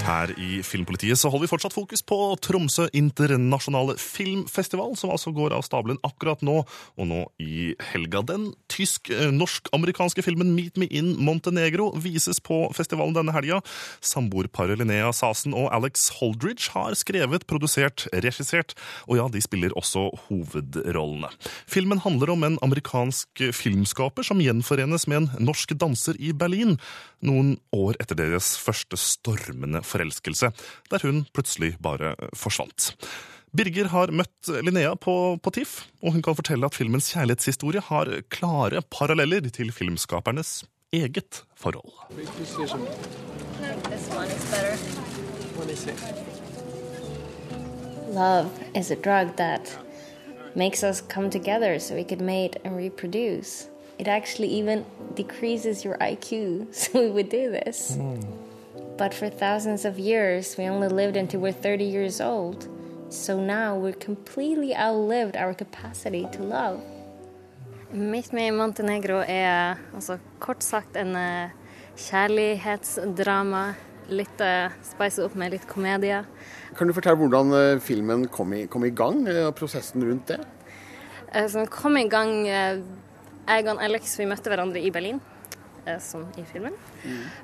Her 0.00 0.30
i 0.40 0.60
Filmpolitiet 0.64 1.18
så 1.20 1.28
holder 1.30 1.44
vi 1.44 1.50
fortsatt 1.50 1.74
fokus 1.74 2.02
på 2.06 2.16
Tromsø 2.42 2.86
internasjonale 2.96 3.96
filmfestival, 4.00 4.94
som 4.98 5.12
altså 5.12 5.32
går 5.36 5.52
av 5.56 5.64
stabelen 5.66 6.00
akkurat 6.06 6.40
nå, 6.46 6.60
og 6.96 7.08
nå 7.10 7.20
i 7.42 7.74
helga. 7.90 8.22
Den 8.26 8.48
tysk-norsk-amerikanske 8.72 10.24
filmen 10.24 10.54
Meet 10.56 10.80
Me 10.80 10.88
in 10.88 11.12
Montenegro 11.20 11.90
vises 12.00 12.40
på 12.44 12.62
festivalen 12.76 13.16
denne 13.16 13.34
helga. 13.36 13.60
Samboerparet 14.04 14.80
Linnea 14.80 15.12
Sasen 15.16 15.54
og 15.56 15.68
Alex 15.74 16.08
Holdridge 16.18 16.72
har 16.74 16.96
skrevet, 16.98 17.46
produsert, 17.50 18.06
regissert, 18.24 18.76
og 19.08 19.20
ja, 19.20 19.28
de 19.32 19.44
spiller 19.44 19.76
også 19.78 20.08
hovedrollene. 20.26 21.30
Filmen 21.70 22.00
handler 22.02 22.34
om 22.34 22.48
en 22.48 22.58
amerikansk 22.64 23.44
filmskaper 23.56 24.26
som 24.26 24.40
gjenforenes 24.42 25.06
med 25.10 25.22
en 25.22 25.48
norsk 25.50 25.76
danser 25.80 26.18
i 26.20 26.32
Berlin, 26.36 26.78
noen 27.26 27.56
år 27.76 27.98
etter 28.00 28.18
deres 28.18 28.54
første 28.60 28.98
stormende 29.00 29.82
forelskelse, 29.86 30.52
der 30.90 31.04
hun 31.04 31.24
plutselig 31.34 31.74
bare 31.82 32.14
forsvant. 32.36 32.94
Birger 33.50 33.88
har 33.90 34.12
møtt 34.14 34.50
Linnea 34.62 34.94
på, 34.94 35.36
på 35.42 35.50
TIFF, 35.50 35.80
og 36.04 36.14
hun 36.14 36.22
kan 36.22 36.36
fortelle 36.38 36.68
at 36.70 36.76
filmens 36.78 37.10
kjærlighetshistorie 37.10 37.82
har 37.82 38.12
klare 38.30 38.82
paralleller 38.94 39.48
til 39.50 39.72
filmskapernes 39.74 40.60
eget 40.94 41.42
forhold. 41.58 41.90
Love 48.10 48.50
is 48.74 48.90
a 48.90 48.96
drug 48.96 49.36
that 49.36 49.78
makes 50.54 50.82
us 50.82 51.00
come 51.00 51.30
together 51.30 51.78
so 51.78 51.94
we 51.94 52.04
could 52.04 52.20
mate 52.20 52.56
and 52.64 52.76
reproduce. 52.76 53.68
It 54.00 54.08
actually 54.08 54.48
even 54.48 54.86
decreases 55.14 55.84
your 55.84 55.98
IQ, 55.98 56.74
so 56.80 57.00
we 57.02 57.10
would 57.10 57.28
do 57.28 57.50
this. 57.50 57.98
But 58.96 59.12
for 59.12 59.28
thousands 59.28 59.84
of 59.84 59.98
years, 59.98 60.56
we 60.56 60.64
only 60.64 60.88
lived 60.88 61.18
until 61.18 61.40
we're 61.40 61.52
30 61.52 61.84
years 61.84 62.18
old. 62.18 62.66
So 63.10 63.38
now 63.38 63.76
we're 63.76 64.00
completely 64.08 64.74
outlived 64.74 65.36
our 65.36 65.52
capacity 65.52 66.26
to 66.32 66.42
love. 66.42 66.80
Meet 67.92 68.32
Me 68.32 68.46
i 68.46 68.50
Montenegro 68.50 69.18
er 69.26 69.76
altså, 69.94 70.18
kort 70.38 70.62
sagt 70.62 70.96
en 70.96 71.16
eh, 71.16 71.50
kjærlighetsdrama. 71.96 73.64
Litt 74.10 74.40
uh, 74.42 74.72
spice 74.82 75.22
opp 75.22 75.36
med 75.38 75.52
litt 75.52 75.68
komedie. 75.70 76.22
Kan 76.78 76.88
du 76.88 76.94
fortelle 76.96 77.20
hvordan 77.20 77.52
uh, 77.52 77.82
filmen 77.82 78.24
kom 78.32 78.56
i, 78.56 78.64
kom 78.66 78.86
i 78.88 78.94
gang, 78.94 79.20
og 79.44 79.52
prosessen 79.58 80.06
rundt 80.06 80.32
det? 80.32 80.40
Eh, 81.34 81.44
så 81.44 81.60
den 81.60 81.70
kom 81.70 81.98
i 82.00 82.08
gang 82.08 82.32
Jeg 83.50 83.66
og 83.66 83.82
Alex 83.82 84.12
vi 84.20 84.28
møtte 84.30 84.50
hverandre 84.52 84.78
i 84.78 84.92
Berlin, 84.94 85.18
eh, 85.84 85.98
som 85.98 86.22
i 86.38 86.44
filmen. 86.46 86.76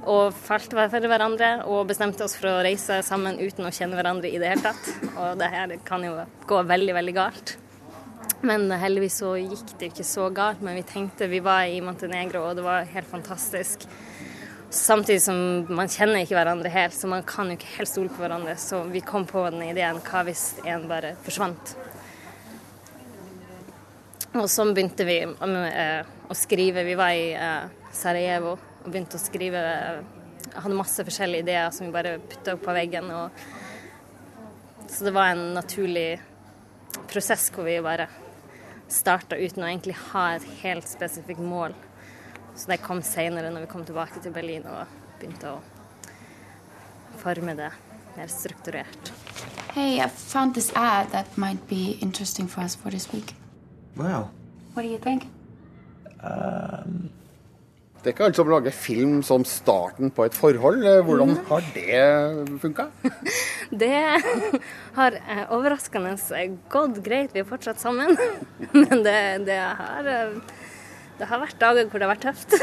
Og 0.06 0.30
falt 0.36 0.70
for 0.70 1.08
hverandre 1.10 1.50
og 1.66 1.88
bestemte 1.90 2.22
oss 2.22 2.36
for 2.38 2.52
å 2.52 2.64
reise 2.66 3.00
sammen 3.06 3.40
uten 3.40 3.66
å 3.66 3.74
kjenne 3.74 3.98
hverandre 3.98 4.30
i 4.30 4.38
det 4.38 4.52
hele 4.52 4.62
tatt. 4.68 4.90
Og 5.16 5.38
det 5.40 5.50
her 5.50 5.74
kan 5.86 6.04
jo 6.06 6.20
gå 6.46 6.60
veldig, 6.70 6.94
veldig 6.94 7.16
galt. 7.16 7.56
Men 8.46 8.68
heldigvis 8.70 9.18
så 9.22 9.32
gikk 9.40 9.72
det 9.80 9.90
ikke 9.90 10.06
så 10.06 10.28
galt. 10.30 10.62
Men 10.62 10.78
vi 10.78 10.86
tenkte 10.86 11.30
vi 11.30 11.42
var 11.42 11.66
i 11.66 11.80
Montenegro, 11.82 12.44
og 12.46 12.60
det 12.60 12.66
var 12.66 12.86
helt 12.92 13.10
fantastisk. 13.10 13.88
Samtidig 14.70 15.22
som 15.22 15.38
man 15.74 15.90
kjenner 15.90 16.22
ikke 16.22 16.36
hverandre 16.36 16.70
helt, 16.70 16.94
så 16.94 17.08
man 17.10 17.26
kan 17.26 17.50
jo 17.50 17.56
ikke 17.58 17.74
helt 17.78 17.90
stole 17.90 18.12
på 18.12 18.22
hverandre. 18.22 18.54
Så 18.60 18.84
vi 18.92 19.02
kom 19.02 19.26
på 19.26 19.42
den 19.50 19.64
ideen 19.72 19.98
hva 20.06 20.22
hvis 20.26 20.52
en 20.66 20.86
bare 20.90 21.16
forsvant? 21.26 21.74
Og 24.36 24.50
så 24.52 24.66
begynte 24.68 25.06
vi 25.08 25.20
eh, 25.24 26.08
å 26.28 26.36
skrive. 26.36 26.84
Vi 26.84 26.96
var 26.98 27.14
i 27.16 27.30
eh, 27.32 27.70
Sarajevo 27.96 28.56
og 28.56 28.90
begynte 28.90 29.16
å 29.16 29.22
skrive. 29.22 29.62
Jeg 30.46 30.62
hadde 30.62 30.78
masse 30.78 31.04
forskjellige 31.06 31.46
ideer 31.46 31.72
som 31.74 31.86
vi 31.86 31.94
bare 31.94 32.18
putta 32.20 32.56
opp 32.56 32.64
på 32.66 32.74
veggen. 32.76 33.08
Så 34.86 35.06
det 35.06 35.14
var 35.16 35.32
en 35.32 35.54
naturlig 35.56 36.20
prosess 37.10 37.48
hvor 37.54 37.66
vi 37.66 37.78
bare 37.84 38.08
starta 38.88 39.36
uten 39.36 39.64
å 39.64 39.70
egentlig 39.70 39.96
ha 40.12 40.28
et 40.36 40.46
helt 40.62 40.88
spesifikt 40.88 41.42
mål. 41.42 41.74
Så 42.56 42.70
det 42.70 42.80
kom 42.84 43.02
seinere, 43.04 43.50
når 43.52 43.66
vi 43.66 43.72
kom 43.72 43.84
tilbake 43.84 44.22
til 44.22 44.32
Berlin 44.32 44.64
og 44.70 44.92
begynte 45.20 45.56
å 45.56 45.58
forme 47.20 47.56
det 47.58 47.72
mer 48.16 48.30
strukturert. 48.32 49.12
Hey, 49.74 50.00
I 50.00 50.08
found 50.08 50.54
this 50.54 50.72
ad 50.74 51.10
that 51.12 51.36
might 51.36 51.66
be 51.68 51.98
interesting 52.00 52.48
for 52.48 52.62
us 52.62 52.74
for 52.74 52.90
this 52.90 53.12
week. 53.12 53.34
Wow. 53.96 54.28
What 54.74 54.82
do 54.82 54.88
you 54.88 54.98
think? 54.98 55.24
Um, 56.22 57.08
Det 58.06 58.12
er 58.12 58.14
ikke 58.14 58.26
alt 58.28 58.38
som 58.38 58.50
lager 58.52 58.70
film 58.70 59.14
som 59.26 59.42
starten 59.42 60.12
på 60.14 60.28
et 60.28 60.34
forhold. 60.36 60.84
Eh, 60.86 61.00
Hvordan 61.02 61.32
har 61.48 61.64
det 61.74 62.58
funka? 62.62 62.84
Det 63.82 63.88
har 64.94 65.16
eh, 65.16 65.40
overraskende 65.50 66.12
gått 66.70 67.00
greit. 67.02 67.34
Vi 67.34 67.42
er 67.42 67.48
fortsatt 67.48 67.82
sammen. 67.82 68.14
Men 68.76 69.02
det, 69.02 69.16
det, 69.48 69.58
har, 69.58 70.06
eh, 70.06 70.38
det 71.18 71.26
har 71.32 71.42
vært 71.42 71.58
dager 71.58 71.90
hvor 71.90 71.98
det 71.98 72.06
har 72.06 72.14
vært 72.14 72.28
tøft. 72.28 72.54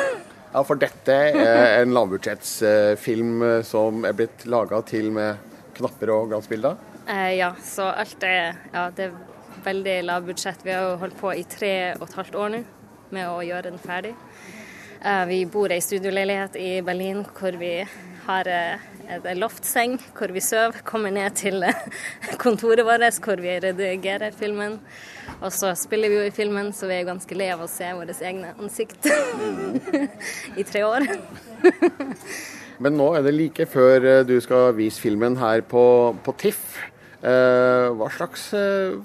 Ja, 0.53 0.63
for 0.63 0.79
dette 0.79 1.19
er 1.33 1.81
en 1.81 1.91
lavbudsjettsfilm 1.97 3.43
som 3.67 4.07
er 4.07 4.15
blitt 4.15 4.47
laga 4.47 4.79
til 4.87 5.11
med 5.11 5.43
knapper 5.75 6.13
og 6.13 6.31
glansbilder. 6.31 6.79
Eh, 7.09 7.33
ja, 7.35 7.51
så 7.59 7.89
alt 7.91 8.23
er, 8.23 8.53
ja, 8.71 8.87
det 8.95 9.09
er 9.09 9.32
veldig 9.65 9.97
lavbudsjett. 10.07 10.65
Vi 10.65 10.73
har 10.75 10.87
jo 10.89 11.01
holdt 11.03 11.19
på 11.19 11.33
i 11.35 11.45
tre 11.49 11.73
og 11.97 12.07
et 12.07 12.17
halvt 12.19 12.39
år 12.39 12.55
nå 12.55 12.63
med 13.13 13.29
å 13.29 13.43
gjøre 13.45 13.69
den 13.69 13.81
ferdig. 13.81 14.15
Eh, 15.03 15.23
vi 15.29 15.43
bor 15.45 15.71
i 15.71 15.81
studioleilighet 15.83 16.57
i 16.57 16.71
Berlin 16.85 17.21
hvor 17.37 17.55
vi 17.59 17.75
har 18.25 18.47
en 18.47 18.91
et 19.11 19.25
loftseng 19.37 19.97
hvor 20.15 20.31
vi 20.33 20.41
sover. 20.43 20.81
Kommer 20.87 21.11
ned 21.13 21.35
til 21.39 21.63
eh, 21.63 21.83
kontoret 22.41 22.85
vårt 22.87 23.19
hvor 23.23 23.41
vi 23.41 23.57
redigerer 23.59 24.35
filmen. 24.37 24.79
Og 25.41 25.51
så 25.53 25.73
spiller 25.75 26.11
vi 26.11 26.19
jo 26.19 26.25
i 26.27 26.35
filmen, 26.35 26.71
så 26.73 26.87
vi 26.87 26.99
er 26.99 27.07
ganske 27.07 27.35
lei 27.35 27.49
av 27.53 27.63
å 27.63 27.69
se 27.71 27.89
våre 27.95 28.15
egne 28.21 28.53
ansikt 28.59 29.07
i 30.59 30.63
tre 30.63 30.83
år. 30.87 31.07
Men 32.83 32.97
nå 32.97 33.11
er 33.15 33.23
det 33.25 33.35
like 33.35 33.67
før 33.69 34.07
eh, 34.07 34.23
du 34.27 34.37
skal 34.43 34.73
vise 34.77 35.01
filmen 35.01 35.37
her 35.39 35.63
på, 35.67 35.83
på 36.23 36.35
TIFF. 36.39 36.79
Eh, 37.23 37.87
hva, 37.95 38.09
slags, 38.11 38.49
eh, 38.53 38.97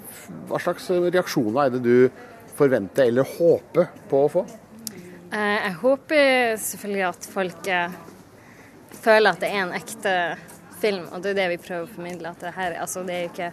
hva 0.51 0.59
slags 0.59 0.89
reaksjoner 0.91 1.69
er 1.69 1.75
det 1.77 1.83
du 1.85 2.25
forventer 2.59 3.07
eller 3.07 3.29
håper 3.37 3.93
på 4.11 4.23
å 4.25 4.31
få? 4.33 4.43
Eh, 5.31 5.59
Jeg 5.69 5.75
håper 5.83 6.57
selvfølgelig 6.59 7.05
at 7.07 7.29
folk 7.31 7.69
føler 8.99 9.31
at 9.31 9.45
det 9.45 9.53
er 9.53 9.63
en 9.63 9.77
ekte 9.77 10.15
film, 10.81 11.07
og 11.13 11.23
det 11.23 11.31
er 11.31 11.39
det 11.39 11.47
vi 11.53 11.61
prøver 11.63 11.87
å 11.87 11.95
formidle. 11.95 12.33
At 12.35 12.43
det, 12.43 12.55
her, 12.57 12.75
altså, 12.81 13.05
det 13.07 13.15
er 13.15 13.23
jo 13.23 13.31
ikke 13.31 13.53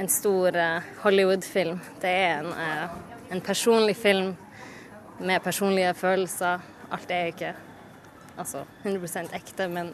en 0.00 0.08
stor 0.08 0.56
Hollywood-film. 1.02 1.78
Det 2.00 2.08
er 2.08 2.40
en, 2.40 2.50
en 3.32 3.44
personlig 3.44 3.96
film 3.96 4.32
med 5.20 5.44
personlige 5.44 5.92
følelser. 5.96 6.64
Alt 6.92 7.10
er 7.12 7.32
ikke 7.32 7.54
altså, 8.38 8.64
100% 8.84 9.36
ekte, 9.36 9.68
men 9.68 9.92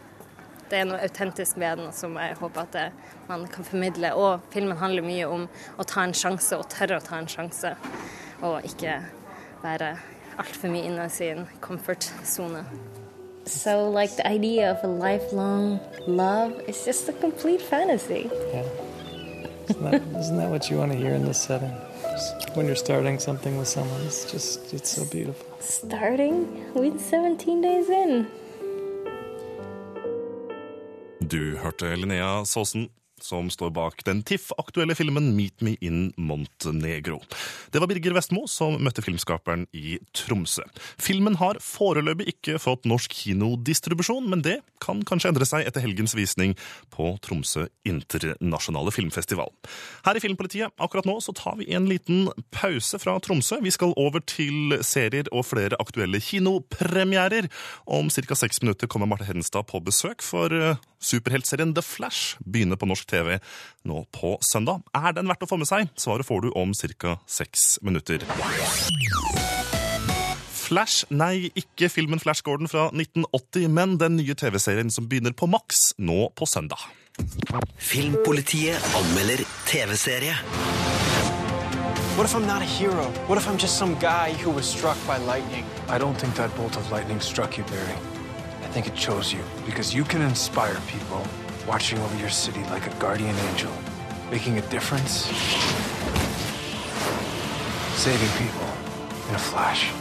det 0.73 0.81
er 0.81 0.87
noe 0.89 1.03
autentisk 1.05 1.59
ved 1.61 1.83
den 1.83 1.93
som 1.93 2.17
jeg 2.17 2.39
håper 2.41 2.65
at 2.65 2.73
det, 2.73 2.87
man 3.29 3.45
kan 3.53 3.67
formidle. 3.69 4.15
Og 4.17 4.47
filmen 4.55 4.79
handler 4.81 5.05
mye 5.05 5.29
om 5.29 5.45
å 5.77 5.85
ta 5.85 6.07
en 6.07 6.17
sjanse, 6.17 6.57
og 6.57 6.71
tørre 6.73 6.97
å 6.97 7.05
ta 7.05 7.21
en 7.21 7.29
sjanse. 7.29 7.75
Og 8.43 8.65
ikke 8.67 8.97
være 9.63 9.93
altfor 10.41 10.73
mye 10.73 10.89
inne 10.89 11.07
i 11.07 11.13
sin 11.13 11.45
comfort 11.61 12.09
zone. 12.25 12.65
So, 13.45 13.91
like, 13.91 14.17
the 14.17 14.27
idea 14.27 14.71
of 14.71 14.85
a 14.85 14.87
lifelong 14.87 15.81
love 16.07 16.63
is 16.69 16.85
just 16.85 17.09
a 17.09 17.13
complete 17.13 17.61
fantasy. 17.61 18.31
Yeah. 18.53 18.65
Isn't 19.69 19.83
that, 19.83 20.03
isn't 20.21 20.37
that 20.37 20.51
what 20.51 20.71
you 20.71 20.79
want 20.79 20.93
to 20.93 20.99
hear 20.99 21.13
in 21.15 21.25
this 21.25 21.43
setting? 21.43 21.73
Just 22.03 22.57
when 22.57 22.67
you're 22.67 22.77
starting 22.77 23.19
something 23.19 23.59
with 23.59 23.69
someone, 23.69 24.01
it's 24.03 24.31
just, 24.31 24.73
it's 24.73 24.91
so 24.91 25.05
beautiful. 25.05 25.47
Starting 25.61 26.73
with 26.75 27.01
17 27.01 27.61
days 27.61 27.89
in. 27.89 28.27
Du 31.33 31.57
hørte 31.57 31.95
Linnea 31.97 32.45
Saasen, 32.45 32.90
som 33.25 33.51
står 33.53 33.73
bak 33.75 34.03
den 34.07 34.23
TIFF-aktuelle 34.27 34.97
filmen 34.99 35.33
Meet 35.37 35.63
Me 35.65 35.77
in 35.81 36.13
Montenegro. 36.17 37.21
Det 37.73 37.81
var 37.83 37.91
Birger 37.91 38.17
Vestmo 38.17 38.45
som 38.51 38.79
møtte 38.83 39.05
filmskaperen 39.05 39.67
i 39.77 39.99
Tromsø. 40.17 40.65
Filmen 41.01 41.39
har 41.41 41.61
foreløpig 41.63 42.35
ikke 42.35 42.59
fått 42.63 42.89
norsk 42.89 43.15
kinodistribusjon, 43.23 44.29
men 44.31 44.45
det 44.45 44.59
kan 44.83 45.03
kanskje 45.07 45.33
endre 45.33 45.49
seg 45.49 45.69
etter 45.69 45.85
helgens 45.85 46.17
visning 46.19 46.57
på 46.93 47.15
Tromsø 47.25 47.69
internasjonale 47.89 48.93
filmfestival. 48.95 49.53
Her 50.07 50.19
i 50.19 50.23
Filmpolitiet 50.25 50.75
akkurat 50.83 51.07
nå 51.09 51.19
så 51.25 51.35
tar 51.37 51.59
vi 51.61 51.71
en 51.77 51.89
liten 51.91 52.27
pause 52.55 52.99
fra 53.03 53.17
Tromsø. 53.23 53.61
Vi 53.63 53.75
skal 53.75 53.95
over 54.01 54.25
til 54.27 54.79
serier 54.85 55.29
og 55.33 55.47
flere 55.49 55.79
aktuelle 55.83 56.21
kinopremierer. 56.23 57.49
Om 57.87 58.11
ca. 58.11 58.39
seks 58.39 58.63
minutter 58.63 58.91
kommer 58.91 59.11
Marte 59.11 59.29
Hedenstad 59.29 59.69
på 59.71 59.81
besøk, 59.85 60.23
for 60.23 60.53
eh, 60.55 60.81
superheltserien 61.03 61.75
The 61.77 61.85
Flash 61.85 62.39
begynner 62.47 62.79
på 62.81 62.89
norsk 62.91 63.12
TV 63.12 63.37
nå 63.88 64.05
på 64.14 64.35
søndag. 64.44 64.83
Er 64.96 65.14
den 65.16 65.29
verdt 65.31 65.44
å 65.44 65.51
få 65.51 65.61
med 65.61 65.70
seg? 65.70 65.92
Svaret 66.01 66.27
får 66.29 66.46
du 66.46 66.51
om 66.57 66.72
ca. 66.72 67.18
seks 67.27 67.77
minutter. 67.85 68.25
Flash, 70.72 71.05
nei, 71.12 71.51
ikke 71.59 71.90
filmen 71.92 72.20
Flash 72.22 72.40
Gordon 72.46 72.70
fra 72.70 72.87
1980, 72.94 73.68
men 73.68 73.98
den 74.01 74.16
nye 74.16 74.35
TV-serien 74.38 74.90
som 74.90 75.05
begynner 75.09 75.35
på 75.37 75.51
Max 75.51 75.90
nå 76.01 76.31
på 76.38 76.48
søndag. 76.48 76.81
Filmpolitiet 77.77 78.81
anmelder 78.96 79.42
TV-serie. 79.68 80.38
What 82.16 82.25
if 82.27 82.35
I'm 82.35 82.46
not 82.46 82.62
a 82.62 82.64
hero? 82.64 83.05
What 83.27 83.38
if 83.38 83.48
I'm 83.48 83.59
just 83.59 83.77
some 83.77 83.96
guy 84.01 84.33
who 84.33 84.51
was 84.51 84.66
struck 84.66 84.96
by 85.07 85.18
lightning? 85.18 85.64
I 85.88 85.98
don't 85.98 86.14
think 86.14 86.35
that 86.37 86.55
bolt 86.57 86.77
of 86.77 86.90
lightning 86.90 87.20
struck 87.20 87.59
you, 87.59 87.64
Barry. 87.64 87.96
I 88.64 88.68
think 88.72 88.87
it 88.87 88.94
chose 88.94 89.33
you 89.33 89.42
because 89.66 89.94
you 89.94 90.05
can 90.05 90.22
inspire 90.22 90.77
people 90.87 91.22
watching 91.66 91.98
over 91.98 92.16
your 92.18 92.31
city 92.31 92.62
like 92.64 92.87
a 92.87 92.94
guardian 92.98 93.35
angel, 93.51 93.72
making 94.31 94.59
a 94.59 94.62
difference, 94.62 95.27
saving 97.96 98.29
people 98.38 98.66
in 99.29 99.35
a 99.35 99.38
flash. 99.38 99.92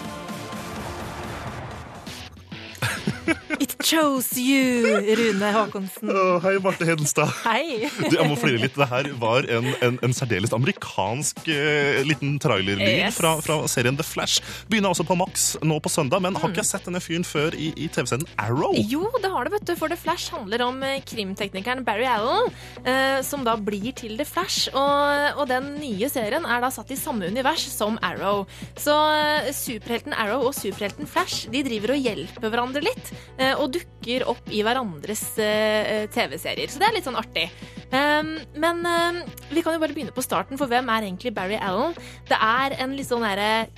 It 3.62 3.76
chose 3.84 4.38
you, 4.40 4.86
Rune 5.18 5.50
Haakonsen. 5.54 6.10
Oh, 6.12 6.40
hei, 6.44 6.56
Marte 6.64 6.86
Hedenstad. 6.88 7.30
Hei. 7.46 7.88
Du, 8.10 8.16
jeg 8.18 8.28
må 8.30 8.36
flire 8.40 8.62
litt. 8.64 8.76
Det 8.78 8.88
her 8.90 9.10
var 9.22 9.46
en, 9.52 9.68
en, 9.86 9.98
en 10.06 10.14
særdeles 10.16 10.54
amerikansk 10.56 11.44
uh, 11.48 12.02
liten 12.08 12.38
trailerlyd 12.42 12.82
Yes. 12.92 13.16
fra, 13.18 13.36
fra 13.44 13.60
serien 13.72 13.96
The 14.00 14.04
Flash. 14.06 14.42
Begynner 14.70 14.92
altså 14.92 15.06
på 15.08 15.16
Max 15.20 15.52
nå 15.64 15.78
på 15.84 15.90
søndag, 15.94 16.22
men 16.26 16.36
har 16.36 16.50
Mm. 16.52 16.54
ikke 16.56 16.64
jeg 16.64 16.70
sett 16.72 16.88
denne 16.90 17.00
fyren 17.00 17.24
før 17.28 17.54
i, 17.56 17.70
i 17.80 17.86
TV-serien 17.94 18.26
Arrow? 18.42 18.74
Jo, 18.76 19.06
det 19.24 19.30
har 19.32 19.46
du, 19.48 19.52
vet 19.54 19.64
du. 19.70 19.74
For 19.80 19.88
The 19.92 19.96
Flash 20.00 20.32
handler 20.34 20.64
om 20.66 20.82
eh, 20.84 20.98
krimteknikeren 21.08 21.86
Barry 21.88 22.08
Allen, 22.10 22.50
uh, 22.84 23.22
som 23.24 23.46
da 23.48 23.54
blir 23.56 23.94
til 23.96 24.18
The 24.20 24.26
Flash. 24.28 24.68
Og, 24.74 25.38
og 25.40 25.46
den 25.52 25.70
nye 25.80 26.10
serien 26.12 26.44
er 26.50 26.64
da 26.66 26.72
satt 26.74 26.92
i 26.92 26.98
samme 27.00 27.30
univers 27.32 27.64
som 27.72 27.96
Arrow. 28.04 28.44
Så 28.82 28.92
uh, 28.98 29.48
superhelten 29.56 30.16
Arrow 30.18 30.50
og 30.50 30.58
superhelten 30.58 31.08
Flash 31.08 31.48
de 31.54 31.62
driver 31.68 31.96
og 31.96 32.04
hjelper 32.10 32.52
hverandre 32.52 32.84
litt. 32.84 33.14
Eh, 33.42 33.54
og 33.56 33.72
dukker 33.74 34.26
opp 34.30 34.50
i 34.52 34.62
hverandres 34.66 35.24
eh, 35.42 36.08
TV-serier. 36.12 36.72
Så 36.72 36.82
det 36.82 36.90
er 36.90 36.98
litt 36.98 37.08
sånn 37.08 37.20
artig. 37.20 37.48
Um, 37.92 38.38
men 38.56 38.86
um, 38.88 39.18
vi 39.52 39.64
kan 39.64 39.76
jo 39.76 39.82
bare 39.82 39.92
begynne 39.92 40.14
på 40.16 40.24
starten, 40.24 40.60
for 40.60 40.72
hvem 40.72 40.88
er 40.94 41.08
egentlig 41.08 41.34
Barry 41.36 41.58
Allen? 41.60 41.96
Det 42.30 42.38
er 42.38 42.78
en 42.80 42.96
litt 42.96 43.10
sånn 43.10 43.26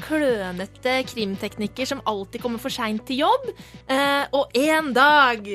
klønete 0.03 0.99
krimtekniker 1.09 1.89
som 1.89 2.03
alltid 2.09 2.43
kommer 2.43 2.61
for 2.61 2.73
seint 2.73 3.05
til 3.07 3.23
jobb. 3.23 3.49
Og 4.37 4.53
en 4.59 4.91
dag 4.95 5.49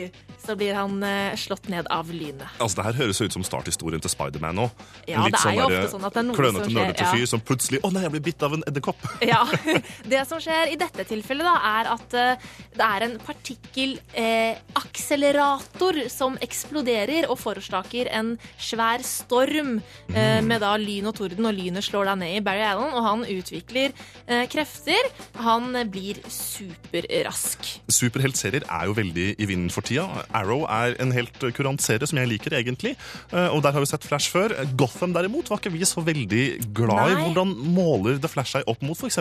så 0.48 0.56
blir 0.58 0.74
han 0.78 0.92
uh, 1.04 1.36
slått 1.36 1.68
ned 1.68 1.86
av 1.92 2.08
lynet. 2.12 2.48
Altså, 2.56 2.76
Det 2.80 2.84
her 2.88 2.96
høres 3.02 3.20
ut 3.20 3.32
som 3.36 3.44
starthistorien 3.44 4.00
til 4.00 4.10
Spiderman 4.12 4.56
nå. 4.56 4.70
Ja, 5.08 5.24
det 5.28 5.36
er 5.36 5.52
jo 5.58 5.64
ofte 5.68 5.88
sånn 5.92 6.04
at 6.08 6.14
det 6.16 6.20
er 6.22 6.26
noe 6.30 6.36
klønete, 6.38 6.64
som 6.64 6.72
skjer, 6.72 6.80
nerdete 6.80 7.04
ja. 7.04 7.10
fyr 7.12 7.26
som 7.28 7.40
plutselig 7.44 7.78
Å 7.84 7.88
nei, 7.92 8.02
jeg 8.06 8.12
blir 8.14 8.24
bitt 8.30 8.40
av 8.46 8.52
en 8.56 8.64
edderkopp! 8.68 9.00
Ja, 9.28 9.42
Det 10.12 10.22
som 10.28 10.38
skjer 10.42 10.66
i 10.72 10.76
dette 10.80 11.02
tilfellet, 11.08 11.44
da, 11.44 11.56
er 11.78 11.84
at 11.92 12.14
eh, 12.16 12.36
det 12.78 12.86
er 12.86 13.00
en 13.04 13.18
partikkelakselerator 13.22 16.08
som 16.12 16.38
eksploderer 16.44 17.26
og 17.28 17.38
forårsaker 17.40 18.08
en 18.14 18.38
svær 18.56 19.02
storm 19.06 19.80
eh, 20.14 20.42
med 20.44 20.60
da 20.64 20.76
lyn 20.80 21.06
og 21.10 21.14
torden, 21.18 21.46
og 21.48 21.54
lynet 21.56 21.84
slår 21.86 22.04
deg 22.12 22.18
ned 22.22 22.32
i 22.38 22.44
Barry 22.44 22.64
Allen, 22.66 22.92
og 22.94 23.02
han 23.04 23.20
utvikler 23.28 23.88
eh, 24.26 24.44
krefter. 24.50 25.02
Han 25.44 25.64
blir 25.92 26.16
superrask. 26.32 27.58
Superheltserier 27.92 28.64
er 28.64 28.84
jo 28.88 28.92
veldig 28.98 29.28
i 29.36 29.44
vinden 29.48 29.70
for 29.74 29.82
tida. 29.86 30.06
Arrow 30.38 30.64
er 30.70 30.94
en 31.02 31.12
helt 31.14 31.38
kurant 31.56 31.82
serie 31.84 32.06
som 32.08 32.18
jeg 32.20 32.30
liker, 32.30 32.54
egentlig. 32.58 32.94
Eh, 33.32 33.48
Og 33.54 33.62
der 33.64 33.74
har 33.76 33.82
vi 33.84 33.88
sett 33.90 34.06
Flash 34.06 34.30
før. 34.34 34.54
Gotham 34.78 35.12
derimot 35.16 35.50
var 35.50 35.60
ikke 35.60 35.72
vi 35.74 35.84
så 35.88 36.02
veldig 36.06 36.44
glad 36.76 37.12
i. 37.12 37.18
Hvordan 37.24 37.54
måler 37.74 38.18
The 38.22 38.30
Flash 38.30 38.56
seg 38.56 38.68
opp 38.70 38.82
mot 38.86 38.98
f.eks. 38.98 39.18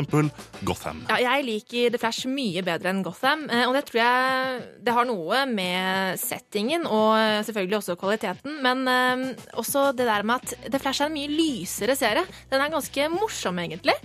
Gotham? 0.68 1.04
Ja, 1.10 1.20
jeg 1.26 1.46
liker 1.48 1.92
The 1.96 2.02
Flash 2.02 2.28
mye 2.30 2.64
bedre 2.68 2.92
enn 2.94 3.04
Gotham, 3.06 3.48
eh, 3.50 3.66
og 3.68 3.76
det 3.78 3.86
tror 3.90 4.02
jeg 4.02 4.62
det 4.88 4.94
har 4.96 5.08
noe 5.10 5.44
med 5.50 6.20
settingen 6.22 6.86
og 6.88 7.16
eh, 7.20 7.42
selvfølgelig 7.48 7.80
også 7.82 7.98
kvaliteten, 8.00 8.60
men 8.64 8.86
også 9.58 9.92
det 9.98 10.06
der 10.08 10.24
med 10.28 10.42
at 10.44 10.72
The 10.72 10.80
Flash 10.82 11.02
er 11.04 11.10
en 11.10 11.16
mye 11.18 11.32
lysere 11.32 11.96
serie. 11.98 12.24
Den 12.52 12.62
er 12.64 12.72
ganske 12.74 13.08
morsom, 13.12 13.58
egentlig. 13.62 13.96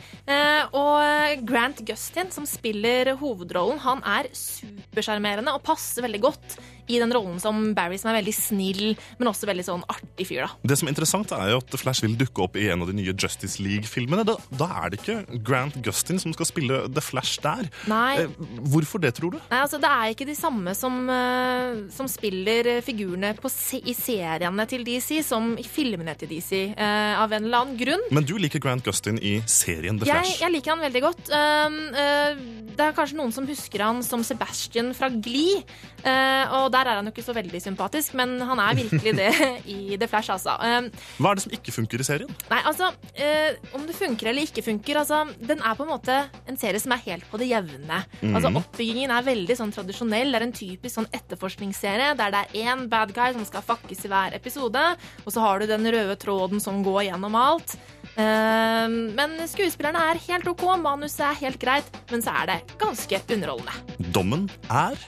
Og 0.78 1.42
Grant 1.48 1.82
Gustin, 1.86 2.30
som 2.34 2.46
spiller 2.48 3.12
hovedrollen, 3.20 3.80
han 3.84 4.02
er 4.08 4.28
supersjarmerende 4.36 5.54
og 5.54 5.62
passer 5.66 6.04
veldig 6.06 6.22
godt 6.24 6.56
i 6.88 6.98
den 6.98 7.12
rollen 7.14 7.38
som 7.40 7.74
Barry, 7.76 7.98
som 8.00 8.10
er 8.10 8.18
veldig 8.20 8.34
snill, 8.34 8.96
men 9.18 9.28
også 9.30 9.46
veldig 9.48 9.64
sånn 9.66 9.84
artig 9.92 10.26
fyr, 10.28 10.46
da. 10.46 10.50
Det 10.72 10.78
som 10.78 10.88
er 10.88 10.94
interessant 10.94 11.32
er 11.36 11.52
jo 11.52 11.60
at 11.62 11.76
Flash 11.78 12.02
vil 12.04 12.16
dukke 12.18 12.42
opp 12.44 12.56
i 12.58 12.68
en 12.72 12.82
av 12.82 12.90
de 12.90 12.96
nye 12.98 13.14
Justice 13.14 13.62
League-filmene. 13.62 14.24
Da, 14.26 14.36
da 14.58 14.68
er 14.82 14.90
det 14.92 15.00
ikke 15.00 15.40
Grant 15.46 15.76
Gustin 15.84 16.18
som 16.22 16.34
skal 16.34 16.48
spille 16.48 16.80
The 16.92 17.00
Flash 17.04 17.38
der. 17.44 17.68
Nei. 17.90 18.24
Eh, 18.24 18.28
Hvorfor 18.72 19.00
det, 19.02 19.14
tror 19.18 19.34
du? 19.36 19.38
Nei, 19.50 19.60
altså 19.62 19.78
Det 19.82 19.88
er 19.90 20.12
ikke 20.14 20.26
de 20.28 20.34
samme 20.38 20.74
som, 20.78 20.98
eh, 21.10 21.82
som 21.94 22.08
spiller 22.10 22.80
figurene 22.84 23.32
på 23.38 23.50
se 23.52 23.80
i 23.82 23.94
seriene 23.96 24.66
til 24.70 24.84
DC, 24.86 25.22
som 25.26 25.52
i 25.58 25.64
filmene 25.66 26.14
til 26.18 26.28
DC, 26.30 26.52
eh, 26.76 27.14
av 27.18 27.32
en 27.32 27.44
eller 27.46 27.62
annen 27.64 27.78
grunn. 27.80 28.02
Men 28.10 28.24
du 28.28 28.34
liker 28.40 28.60
Grant 28.62 28.84
Gustin 28.84 29.18
i 29.22 29.38
serien 29.46 29.98
The 30.00 30.06
Flash. 30.10 30.40
jeg 30.42 30.52
liker 30.54 30.74
han 30.74 30.82
veldig 30.84 31.02
godt. 31.04 31.30
Um, 31.32 31.78
eh, 31.94 32.42
det 32.72 32.86
er 32.88 32.94
kanskje 32.96 33.18
noen 33.18 33.32
som 33.34 33.46
husker 33.46 33.82
han 33.84 34.02
som 34.06 34.22
Sebastian 34.24 34.92
fra 34.96 35.08
Glee. 35.12 35.62
eh, 36.02 36.44
og 36.58 36.71
der 36.72 36.88
er 36.88 36.98
han 36.98 37.08
jo 37.08 37.12
ikke 37.14 37.24
så 37.24 37.34
veldig 37.36 37.60
sympatisk, 37.62 38.16
men 38.18 38.34
han 38.40 38.62
er 38.62 38.78
virkelig 38.78 39.14
det 39.18 39.30
i 39.74 39.96
The 40.00 40.08
Flash, 40.10 40.32
altså. 40.34 40.56
Um, 40.58 40.88
Hva 41.18 41.32
er 41.32 41.38
det 41.38 41.44
som 41.46 41.56
ikke 41.56 41.74
funker 41.74 42.02
i 42.02 42.06
serien? 42.06 42.32
Nei, 42.50 42.60
altså, 42.68 42.90
eh, 43.14 43.58
Om 43.76 43.86
det 43.88 43.96
funker 43.96 44.30
eller 44.32 44.46
ikke 44.48 44.64
funker 44.64 45.00
altså, 45.02 45.22
Den 45.38 45.62
er 45.62 45.76
på 45.78 45.86
en 45.86 45.92
måte 45.92 46.18
en 46.48 46.58
serie 46.60 46.80
som 46.82 46.94
er 46.94 47.04
helt 47.06 47.28
på 47.30 47.40
det 47.40 47.50
jevne. 47.50 48.02
Mm. 48.20 48.34
Altså, 48.34 48.52
Oppbyggingen 48.62 49.12
er 49.14 49.26
veldig 49.26 49.56
sånn 49.58 49.72
tradisjonell. 49.74 50.32
Det 50.32 50.40
er 50.40 50.46
en 50.48 50.56
typisk 50.56 50.98
sånn 50.98 51.10
etterforskningsserie 51.14 52.12
der 52.18 52.34
det 52.34 52.42
er 52.42 52.68
én 52.72 52.86
bad 52.92 53.14
guy 53.16 53.32
som 53.36 53.46
skal 53.48 53.64
fakkes 53.66 54.06
i 54.06 54.12
hver 54.12 54.36
episode, 54.36 54.84
og 55.24 55.34
så 55.34 55.44
har 55.44 55.62
du 55.62 55.70
den 55.70 55.88
røde 55.94 56.16
tråden 56.20 56.62
som 56.62 56.82
går 56.86 57.08
gjennom 57.10 57.36
alt. 57.38 57.76
Eh, 58.12 58.86
men 59.16 59.36
skuespillerne 59.48 60.08
er 60.12 60.22
helt 60.28 60.48
OK, 60.52 60.66
manuset 60.82 61.24
er 61.30 61.42
helt 61.46 61.60
greit, 61.62 62.02
men 62.12 62.24
så 62.24 62.36
er 62.42 62.52
det 62.52 62.60
ganske 62.82 63.22
underholdende. 63.32 64.10
Dommen 64.12 64.48
er 64.68 64.98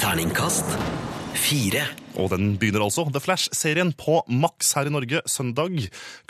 Terningkast 0.00 0.64
fire. 1.36 1.82
Og 2.16 2.30
den 2.32 2.54
begynner 2.58 2.82
altså, 2.86 3.04
The 3.12 3.20
Flash-serien, 3.20 3.92
på 3.92 4.22
Max 4.32 4.72
her 4.76 4.88
i 4.88 4.92
Norge 4.92 5.20
søndag 5.28 5.76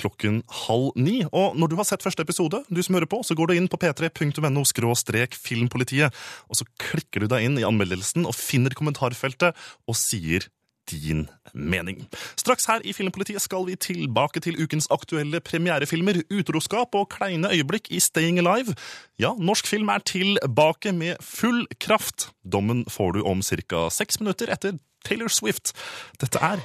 klokken 0.00 0.40
halv 0.66 0.90
ni. 0.98 1.20
Og 1.30 1.54
når 1.58 1.70
du 1.70 1.76
har 1.78 1.86
sett 1.86 2.02
første 2.02 2.24
episode, 2.26 2.64
du 2.66 2.80
som 2.82 2.98
hører 2.98 3.06
på, 3.10 3.22
så 3.22 3.36
går 3.38 3.50
du 3.50 3.54
inn 3.54 3.70
på 3.70 3.78
p3.no 3.80 4.64
skråstrek 4.66 5.38
filmpolitiet, 5.38 6.10
og 6.50 6.58
så 6.58 6.66
klikker 6.82 7.22
du 7.22 7.30
deg 7.30 7.46
inn 7.46 7.60
i 7.62 7.66
anmeldelsen 7.66 8.26
og 8.26 8.34
finner 8.34 8.74
kommentarfeltet 8.74 9.54
og 9.86 9.98
sier 9.98 10.50
din 10.90 11.28
mening. 11.54 12.04
Straks 12.36 12.66
her 12.70 12.82
i 12.84 12.92
Filmpolitiet 12.92 13.42
skal 13.42 13.66
vi 13.66 13.76
tilbake 13.76 14.40
til 14.40 14.58
ukens 14.62 14.88
aktuelle 14.90 15.40
premierefilmer, 15.40 16.22
utroskap 16.30 16.94
og 16.94 17.08
kleine 17.14 17.50
øyeblikk 17.52 17.90
i 17.90 18.00
Staying 18.00 18.38
Alive. 18.42 18.74
Ja, 19.18 19.32
norsk 19.38 19.66
film 19.66 19.88
er 19.88 19.98
tilbake 19.98 20.92
med 20.92 21.16
full 21.20 21.66
kraft. 21.80 22.30
Dommen 22.52 22.84
får 22.90 23.12
du 23.12 23.22
om 23.22 23.42
ca. 23.42 23.88
seks 23.90 24.20
minutter 24.20 24.52
etter 24.52 24.78
Taylor 25.04 25.28
Swift. 25.28 25.72
Dette 26.20 26.38
er 26.38 26.58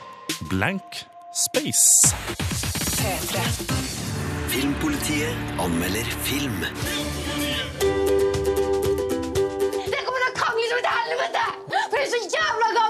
Blank 0.50 1.06
Space. 1.36 2.16
Filmpolitiet 4.50 5.36
anmelder 5.60 6.06
film. 6.24 6.60
Det 9.92 10.02
kommer 10.06 10.20
til 10.22 10.30
å 10.32 10.36
krangle 10.40 10.68
som 10.72 10.80
et 10.80 10.90
helvete! 10.96 11.46
For 11.70 11.96
det 11.98 12.04
er 12.06 12.12
så 12.14 12.22
jævla 12.24 12.68
gammel! 12.72 12.85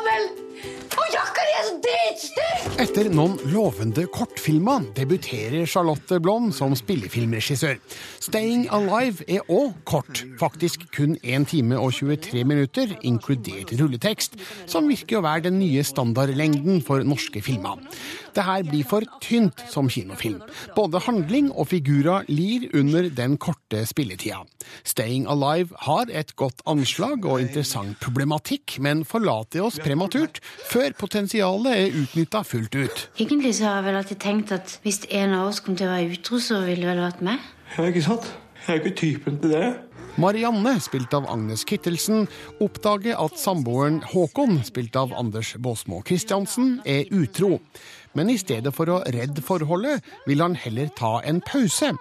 Etter 1.85 3.07
noen 3.13 3.35
lovende 3.51 4.05
kortfilmer 4.09 4.87
debuterer 4.97 5.67
Charlotte 5.69 6.17
Blom 6.23 6.47
som 6.55 6.73
spillefilmregissør. 6.75 7.77
'Staying 8.23 8.65
Alive' 8.73 9.23
er 9.29 9.45
òg 9.51 9.75
kort, 9.85 10.23
faktisk 10.39 10.87
kun 10.95 11.17
1 11.23 11.47
time 11.51 11.77
og 11.77 11.93
23 11.93 12.43
minutter, 12.43 12.95
inkludert 13.03 13.73
rulletekst, 13.79 14.37
som 14.65 14.89
virker 14.89 15.19
å 15.19 15.25
være 15.27 15.49
den 15.49 15.59
nye 15.59 15.83
standardlengden 15.83 16.81
for 16.81 17.03
norske 17.03 17.41
filmer. 17.41 17.77
Det 18.35 18.43
her 18.43 18.63
blir 18.63 18.83
for 18.83 19.05
tynt 19.21 19.61
som 19.69 19.87
kinofilm. 19.87 20.41
Både 20.75 20.99
handling 21.05 21.51
og 21.53 21.69
figurer 21.71 22.25
lir 22.27 22.69
under 22.73 23.09
den 23.09 23.37
korte 23.37 23.85
spilletida. 23.85 24.41
'Staying 24.83 25.27
Alive' 25.27 25.75
har 25.85 26.05
et 26.09 26.35
godt 26.35 26.61
anslag 26.65 27.25
og 27.25 27.41
interessant 27.41 27.99
problematikk, 27.99 28.79
men 28.79 29.05
forlater 29.05 29.63
oss 29.63 29.79
prematurt 29.79 30.41
før 30.67 30.91
potensialet 30.97 31.74
er 31.75 31.97
utnytta 32.01 32.41
fullt 32.47 32.75
ut. 32.75 33.03
Egentlig 33.19 33.55
så 33.57 33.67
har 33.69 33.79
jeg 33.79 33.87
vel 33.89 33.99
alltid 33.99 34.21
tenkt 34.23 34.53
at 34.55 34.77
hvis 34.85 35.03
en 35.09 35.35
av 35.37 35.49
oss 35.49 35.61
kom 35.63 35.77
til 35.77 35.89
å 35.89 35.95
være 35.95 36.15
utro, 36.17 36.39
så 36.39 36.61
ville 36.65 36.85
det 36.85 36.93
vel 36.93 37.03
vært 37.03 37.25
meg. 37.25 37.43
Ja, 37.75 37.89
ikke 37.89 38.05
sant? 38.05 38.31
Jeg 38.65 38.79
er 38.79 38.81
ikke 38.81 38.97
typen 39.01 39.41
til 39.43 39.53
det. 39.53 39.67
Marianne, 40.15 40.77
spilt 40.79 41.11
av 41.17 41.25
Agnes 41.27 41.65
Kittelsen, 41.67 42.29
oppdager 42.63 43.17
at 43.19 43.35
samboeren 43.35 43.97
Håkon, 44.13 44.61
spilt 44.63 44.95
av 44.95 45.11
Anders 45.19 45.51
Båsmo 45.59 45.99
Christiansen, 46.07 46.77
er 46.87 47.09
utro. 47.11 47.57
Men 48.15 48.31
i 48.31 48.37
stedet 48.39 48.71
for 48.75 48.89
å 48.91 49.01
redde 49.11 49.43
forholdet, 49.45 50.03
vil 50.27 50.43
han 50.43 50.55
heller 50.57 50.91
ta 50.95 51.17
en 51.27 51.41
pause. 51.43 51.91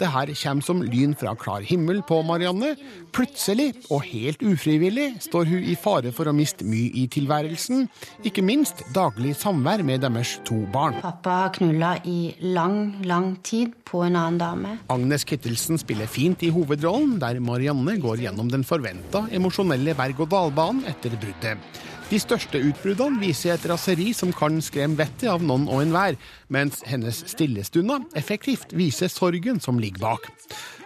Det 0.00 0.10
her 0.10 0.32
kommer 0.42 0.66
som 0.66 0.82
lyn 0.82 1.14
fra 1.18 1.36
klar 1.38 1.64
himmel 1.66 2.02
på 2.06 2.20
Marianne. 2.26 2.74
Plutselig, 3.14 3.72
og 3.90 4.04
helt 4.08 4.42
ufrivillig, 4.42 5.12
står 5.22 5.50
hun 5.50 5.68
i 5.70 5.76
fare 5.78 6.12
for 6.14 6.30
å 6.30 6.34
miste 6.36 6.66
mye 6.66 6.90
i 6.98 7.06
tilværelsen. 7.10 7.86
Ikke 8.26 8.44
minst 8.44 8.82
daglig 8.96 9.36
samvær 9.38 9.84
med 9.86 10.02
deres 10.04 10.36
to 10.48 10.62
barn. 10.74 10.98
Pappa 11.04 11.36
har 11.44 11.54
knulla 11.56 11.96
i 12.08 12.34
lang, 12.42 12.98
lang 13.06 13.32
tid 13.46 13.76
på 13.86 14.04
en 14.06 14.18
annen 14.18 14.40
dame. 14.40 14.76
Agnes 14.92 15.26
Kittelsen 15.26 15.80
spiller 15.80 16.10
fint 16.10 16.42
i 16.46 16.52
hovedrollen, 16.54 17.18
der 17.22 17.40
Marianne 17.42 17.96
går 18.02 18.26
gjennom 18.26 18.50
den 18.50 18.66
forventa 18.66 19.26
emosjonelle 19.34 19.94
berg-og-dal-banen 19.98 20.86
etter 20.90 21.14
bruddet. 21.20 21.80
De 22.10 22.18
største 22.18 22.58
utbruddene 22.58 23.20
viser 23.22 23.52
et 23.54 23.66
raseri 23.70 24.08
som 24.18 24.32
kan 24.34 24.56
skremme 24.66 24.98
vettet 24.98 25.28
av 25.30 25.44
noen 25.46 25.68
og 25.70 25.84
enhver, 25.84 26.16
mens 26.50 26.80
hennes 26.90 27.20
stillestunder 27.30 28.02
effektivt 28.18 28.74
viser 28.74 29.06
sorgen 29.06 29.62
som 29.62 29.78
ligger 29.78 30.02
bak. 30.02 30.26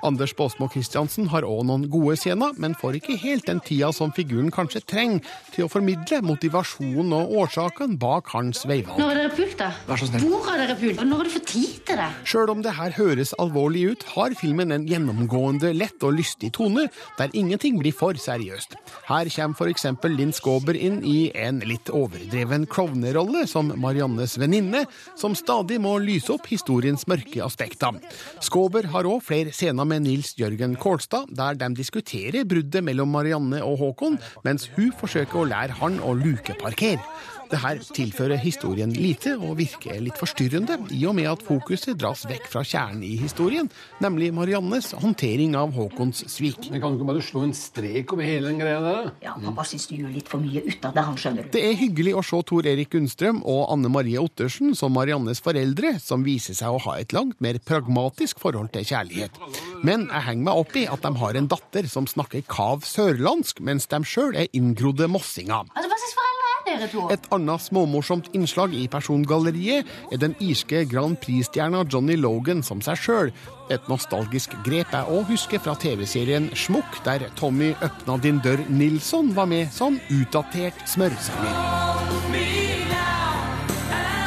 Anders 0.04 0.34
Båsmo 0.36 0.68
Christiansen 0.68 1.30
har 1.32 1.46
òg 1.48 1.62
noen 1.68 1.86
gode 1.88 2.18
scener, 2.20 2.52
men 2.60 2.76
får 2.76 2.98
ikke 2.98 3.16
helt 3.22 3.46
den 3.48 3.60
tida 3.64 3.88
som 3.96 4.12
figuren 4.12 4.50
kanskje 4.52 4.82
trenger 4.84 5.24
til 5.54 5.64
å 5.64 5.70
formidle 5.72 6.20
motivasjonen 6.26 7.14
og 7.16 7.32
årsakene 7.44 7.96
bak 8.00 8.28
hans 8.34 8.66
veivalg. 8.68 9.00
Når 9.00 9.08
har 9.10 9.20
dere 9.22 9.32
pult, 9.38 9.56
da? 9.60 9.70
Vær 9.88 10.02
så 10.02 10.08
snill. 10.10 10.26
Hvor 10.28 10.44
har 10.50 10.60
dere 10.60 10.76
pult? 10.80 11.00
Og 11.00 11.08
når 11.08 11.22
har 11.22 11.30
du 11.30 11.32
fått 11.38 11.48
tid 11.54 11.78
til 11.88 12.00
det? 12.02 12.08
Sjøl 12.28 12.52
om 12.52 12.64
det 12.66 12.74
her 12.76 12.96
høres 12.98 13.32
alvorlig 13.40 13.86
ut, 13.94 14.06
har 14.14 14.36
filmen 14.38 14.74
en 14.76 14.84
gjennomgående 14.90 15.72
lett 15.76 16.04
og 16.04 16.18
lystig 16.18 16.52
tone, 16.58 16.86
der 17.18 17.32
ingenting 17.32 17.80
blir 17.80 17.96
for 17.96 18.18
seriøst. 18.20 18.76
Her 19.08 19.32
kommer 19.32 19.72
f.eks. 19.72 19.88
Linn 20.14 20.36
Skåber 20.36 20.76
inn 20.76 21.00
i 21.08 21.30
en 21.38 21.62
litt 21.64 21.88
overdreven 21.94 22.68
klovnerolle 22.70 23.46
som 23.50 23.72
Mariannes 23.80 24.36
venninne, 24.40 24.84
som 25.16 25.36
stadig 25.38 25.80
må 25.80 25.96
lyse 26.02 26.32
opp 26.34 26.50
historiens 26.52 27.06
mørke 27.10 27.40
aspekter. 27.44 27.96
Skåber 28.44 28.90
har 28.92 29.08
òg 29.08 29.24
flere 29.24 29.54
scener 29.54 29.88
med 29.88 29.93
med 29.94 30.08
Nils 30.08 30.34
Jørgen 30.40 30.74
Kålstad, 30.80 31.30
der 31.38 31.54
de 31.58 31.70
diskuterer 31.78 32.46
bruddet 32.48 32.82
mellom 32.82 33.12
Marianne 33.14 33.62
og 33.62 33.78
Håkon, 33.78 34.18
mens 34.46 34.66
hun 34.74 34.90
forsøker 34.98 35.42
å 35.42 35.46
lære 35.46 35.78
han 35.78 36.00
å 36.02 36.16
lukeparkere. 36.18 37.02
Det 37.50 37.60
her 37.60 37.80
tilfører 37.94 38.40
historien 38.40 38.92
lite 38.94 39.34
og 39.36 39.58
virker 39.58 40.00
litt 40.02 40.18
forstyrrende, 40.20 40.78
i 40.94 41.02
og 41.08 41.16
med 41.18 41.28
at 41.30 41.42
fokuset 41.44 41.98
dras 42.00 42.24
vekk 42.28 42.46
fra 42.50 42.62
kjernen 42.66 43.02
i 43.06 43.14
historien, 43.20 43.68
nemlig 44.02 44.30
Mariannes 44.34 44.92
håndtering 45.02 45.56
av 45.58 45.74
Håkons 45.76 46.24
svik. 46.32 46.70
Men 46.72 46.82
kan 46.82 46.94
du 46.94 47.00
ikke 47.00 47.10
bare 47.12 47.24
slå 47.24 47.44
en 47.46 47.54
strek 47.56 48.14
over 48.16 48.26
hele 48.26 48.50
den 48.50 48.62
greia 48.62 48.80
der? 48.84 49.10
Ja, 49.24 49.36
pappa 49.44 49.66
syns 49.68 49.86
du 49.90 49.96
gjør 49.98 50.14
litt 50.14 50.30
for 50.30 50.42
mye 50.42 50.64
ut 50.64 50.88
av 50.88 50.96
det, 50.96 51.06
han 51.10 51.20
skjønner. 51.20 51.50
Det 51.54 51.64
er 51.68 51.78
hyggelig 51.78 52.16
å 52.18 52.24
se 52.24 52.40
Tor 52.48 52.70
Erik 52.70 52.92
Gunnstrøm 52.94 53.42
og 53.42 53.62
Anne 53.74 53.92
Marie 53.92 54.20
Ottersen 54.20 54.74
som 54.78 54.94
Mariannes 54.96 55.42
foreldre, 55.44 55.94
som 56.02 56.24
viser 56.26 56.56
seg 56.58 56.74
å 56.74 56.82
ha 56.88 56.98
et 57.00 57.14
langt 57.16 57.40
mer 57.44 57.60
pragmatisk 57.62 58.42
forhold 58.42 58.72
til 58.74 58.88
kjærlighet. 58.88 59.38
Men 59.84 60.08
jeg 60.08 60.26
henger 60.30 60.48
meg 60.48 60.64
opp 60.64 60.76
i 60.80 60.86
at 60.90 61.04
de 61.04 61.14
har 61.20 61.38
en 61.38 61.50
datter 61.50 61.88
som 61.90 62.08
snakker 62.08 62.44
kav 62.50 62.86
sørlandsk, 62.88 63.60
mens 63.64 63.88
de 63.90 64.00
sjøl 64.08 64.36
er 64.38 64.50
inngrodde 64.56 65.08
mossinger. 65.12 65.68
Altså, 65.74 65.90
Hva 65.90 66.00
slags 66.00 66.23
dere 66.66 66.88
to? 66.92 67.06
Et 67.14 67.28
annet 67.34 67.64
småmorsomt 67.66 68.30
innslag 68.36 68.74
i 68.76 68.86
persongalleriet 68.90 69.88
er 70.12 70.22
den 70.22 70.36
irske 70.44 70.84
Grand 70.90 71.18
Prix-stjerna 71.22 71.84
Johnny 71.90 72.16
Logan 72.20 72.62
som 72.66 72.82
seg 72.84 73.00
sjøl. 73.00 73.32
Et 73.72 73.90
nostalgisk 73.90 74.56
grep 74.66 74.92
jeg 74.92 75.10
òg 75.16 75.30
husker 75.32 75.62
fra 75.62 75.76
TV-serien 75.80 76.50
Smukk, 76.58 77.00
der 77.06 77.28
Tommy 77.38 77.72
Øpna 77.84 78.18
din 78.22 78.42
dør 78.44 78.64
Nilsson 78.68 79.32
var 79.36 79.48
med 79.50 79.72
som 79.72 80.00
utdatert 80.12 80.84
smørsanger. 80.90 81.74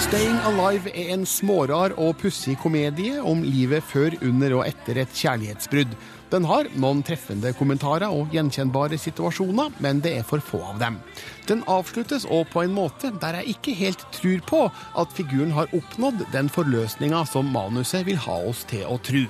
Staying 0.08 0.38
Alive 0.48 0.92
er 0.96 1.10
en 1.18 1.26
smårar 1.28 1.92
og 2.00 2.14
pussig 2.22 2.54
komedie 2.62 3.18
om 3.20 3.42
livet 3.44 3.84
før, 3.84 4.14
under 4.24 4.54
og 4.56 4.64
etter 4.64 5.02
et 5.02 5.12
kjærlighetsbrudd. 5.12 5.98
Den 6.28 6.44
har 6.44 6.68
noen 6.76 7.00
treffende 7.08 7.54
kommentarer 7.56 8.12
og 8.12 8.34
gjenkjennbare 8.36 8.98
situasjoner, 9.00 9.72
men 9.84 10.02
det 10.04 10.12
er 10.18 10.26
for 10.28 10.44
få 10.44 10.60
av 10.74 10.82
dem. 10.82 10.98
Den 11.48 11.62
avsluttes 11.72 12.26
òg 12.28 12.50
på 12.52 12.66
en 12.66 12.76
måte 12.76 13.14
der 13.22 13.40
jeg 13.40 13.56
ikke 13.56 13.76
helt 13.80 14.04
tror 14.18 14.44
på 14.50 14.60
at 15.00 15.14
figuren 15.16 15.54
har 15.56 15.72
oppnådd 15.72 16.26
den 16.34 16.52
forløsninga 16.52 17.24
som 17.32 17.48
manuset 17.54 18.04
vil 18.10 18.20
ha 18.28 18.42
oss 18.50 18.66
til 18.68 18.84
å 18.92 19.00
tru. 19.00 19.24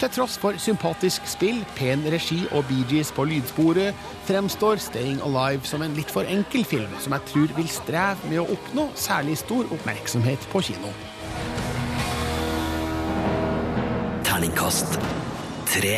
Til 0.00 0.12
tross 0.14 0.38
for 0.40 0.56
sympatisk 0.56 1.26
spill, 1.28 1.58
pen 1.76 2.06
regi 2.08 2.38
og 2.56 2.62
Bee 2.70 2.86
Gees 2.88 3.10
på 3.12 3.26
lydsporet, 3.28 3.96
fremstår 4.30 4.80
Staying 4.80 5.18
Alive 5.26 5.68
som 5.68 5.82
en 5.84 5.98
litt 5.98 6.14
for 6.14 6.24
enkel 6.24 6.64
film, 6.64 6.94
som 7.02 7.12
jeg 7.12 7.26
tror 7.32 7.56
vil 7.58 7.68
streve 7.68 8.30
med 8.30 8.40
å 8.40 8.46
oppnå 8.54 8.86
særlig 8.96 9.36
stor 9.42 9.66
oppmerksomhet 9.76 10.46
på 10.54 10.62
kino. 10.70 10.94
Terningkast 14.24 14.96
tre. 15.70 15.96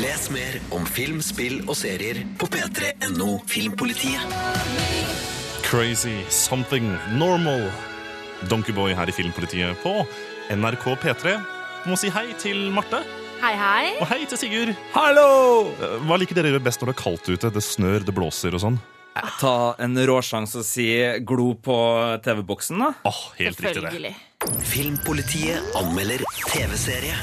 Les 0.00 0.28
mer 0.32 0.58
om 0.72 0.84
film, 0.88 1.20
spill 1.24 1.60
og 1.68 1.76
serier 1.76 2.22
på 2.40 2.48
p3.no 2.52 3.38
Filmpolitiet. 3.48 4.36
Crazy 5.66 6.18
Something 6.32 6.90
Normal. 7.16 7.66
Donkeyboy 8.50 8.94
her 8.98 9.08
i 9.08 9.14
Filmpolitiet 9.14 9.78
på 9.84 9.94
NRK 10.52 10.86
P3. 11.02 11.36
Må 11.88 11.96
si 11.98 12.10
hei 12.14 12.28
til 12.40 12.68
Marte. 12.74 13.02
Hei, 13.42 13.54
hei. 13.58 13.92
Og 13.98 14.06
hei 14.06 14.20
til 14.30 14.38
Sigurd. 14.38 14.72
Hallo! 14.94 15.72
Eh, 15.82 15.94
Hva 16.06 16.18
liker 16.20 16.38
dere 16.38 16.60
best 16.62 16.82
når 16.82 16.92
det 16.92 16.96
er 16.96 17.02
kaldt 17.02 17.30
ute? 17.32 17.50
Det 17.50 17.62
snør, 17.64 18.04
det 18.06 18.14
blåser 18.14 18.54
og 18.54 18.62
sånn? 18.62 18.78
Ta 19.42 19.74
en 19.82 19.98
råsjanse 20.08 20.62
og 20.62 20.64
si 20.64 20.86
glo 21.26 21.50
på 21.60 21.74
TV-boksen, 22.24 22.80
da. 22.80 22.92
Oh, 23.10 23.22
helt 23.40 23.60
riktig 23.60 23.82
det. 24.06 24.14
Filmpolitiet 24.70 25.74
anmelder 25.78 26.22
TV-serie. 26.46 27.18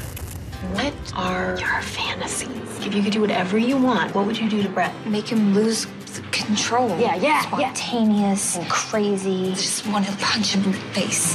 What 0.72 0.92
are 1.16 1.56
your 1.58 1.80
fantasies? 1.80 2.50
If 2.86 2.94
you 2.94 3.02
could 3.02 3.12
do 3.12 3.20
whatever 3.22 3.56
you 3.56 3.76
want, 3.78 4.14
what 4.14 4.26
would 4.26 4.38
you 4.38 4.48
do 4.48 4.62
to 4.62 4.68
Brett? 4.68 4.92
Make 5.06 5.28
him 5.28 5.54
lose 5.54 5.86
control. 6.32 6.88
Yeah, 6.98 7.14
yeah, 7.16 7.58
yeah. 7.58 7.72
Spontaneous 7.72 8.56
and 8.56 8.68
crazy. 8.68 9.48
I 9.52 9.54
just 9.54 9.86
want 9.86 10.06
to 10.06 10.16
punch 10.18 10.54
him 10.54 10.64
in 10.64 10.72
the 10.72 10.78
face. 10.92 11.34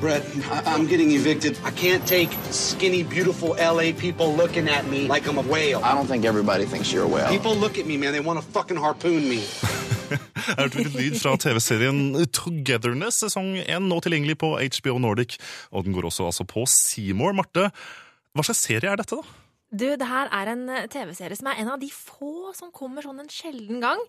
Brett, 0.00 0.24
I- 0.50 0.62
I'm 0.74 0.86
getting 0.86 1.12
evicted. 1.12 1.58
I 1.64 1.70
can't 1.70 2.04
take 2.06 2.32
skinny, 2.50 3.02
beautiful 3.02 3.54
LA 3.58 3.92
people 3.92 4.34
looking 4.34 4.68
at 4.68 4.86
me 4.88 5.06
like 5.06 5.26
I'm 5.28 5.38
a 5.38 5.42
whale. 5.42 5.80
I 5.84 5.94
don't 5.94 6.06
think 6.06 6.24
everybody 6.24 6.64
thinks 6.64 6.92
you're 6.92 7.04
a 7.04 7.08
whale. 7.08 7.28
People 7.28 7.54
look 7.54 7.78
at 7.78 7.86
me, 7.86 7.96
man. 7.96 8.12
They 8.12 8.20
want 8.20 8.40
to 8.40 8.44
fucking 8.46 8.76
harpoon 8.78 9.28
me. 9.28 9.44
Jeg 10.12 10.56
hørte 10.58 10.80
litt 10.80 10.96
lyd 10.96 11.18
fra 11.20 11.34
TV-serien 11.40 12.00
Togetherness, 12.34 13.22
sesong 13.24 13.54
1, 13.62 13.86
nå 13.88 14.00
tilgjengelig 14.04 14.38
på 14.42 14.54
HBO 14.60 14.98
Nordic. 15.02 15.38
Og 15.72 15.86
den 15.86 15.96
går 15.96 16.10
også 16.10 16.28
altså 16.30 16.46
på 16.48 16.66
Seymour. 16.70 17.36
Marte, 17.38 17.70
hva 18.32 18.44
slags 18.46 18.64
serie 18.68 18.92
er 18.92 19.00
dette, 19.00 19.18
da? 19.18 19.38
Du, 19.72 19.86
det 19.96 20.04
her 20.04 20.28
er 20.36 20.52
en 20.52 20.66
eh, 20.68 20.86
TV-serie 20.92 21.36
som 21.38 21.48
er 21.48 21.62
en 21.62 21.72
av 21.72 21.80
de 21.80 21.88
få 21.88 22.52
som 22.56 22.72
kommer 22.74 23.04
sånn 23.06 23.22
en 23.22 23.32
sjelden 23.32 23.80
gang. 23.80 24.00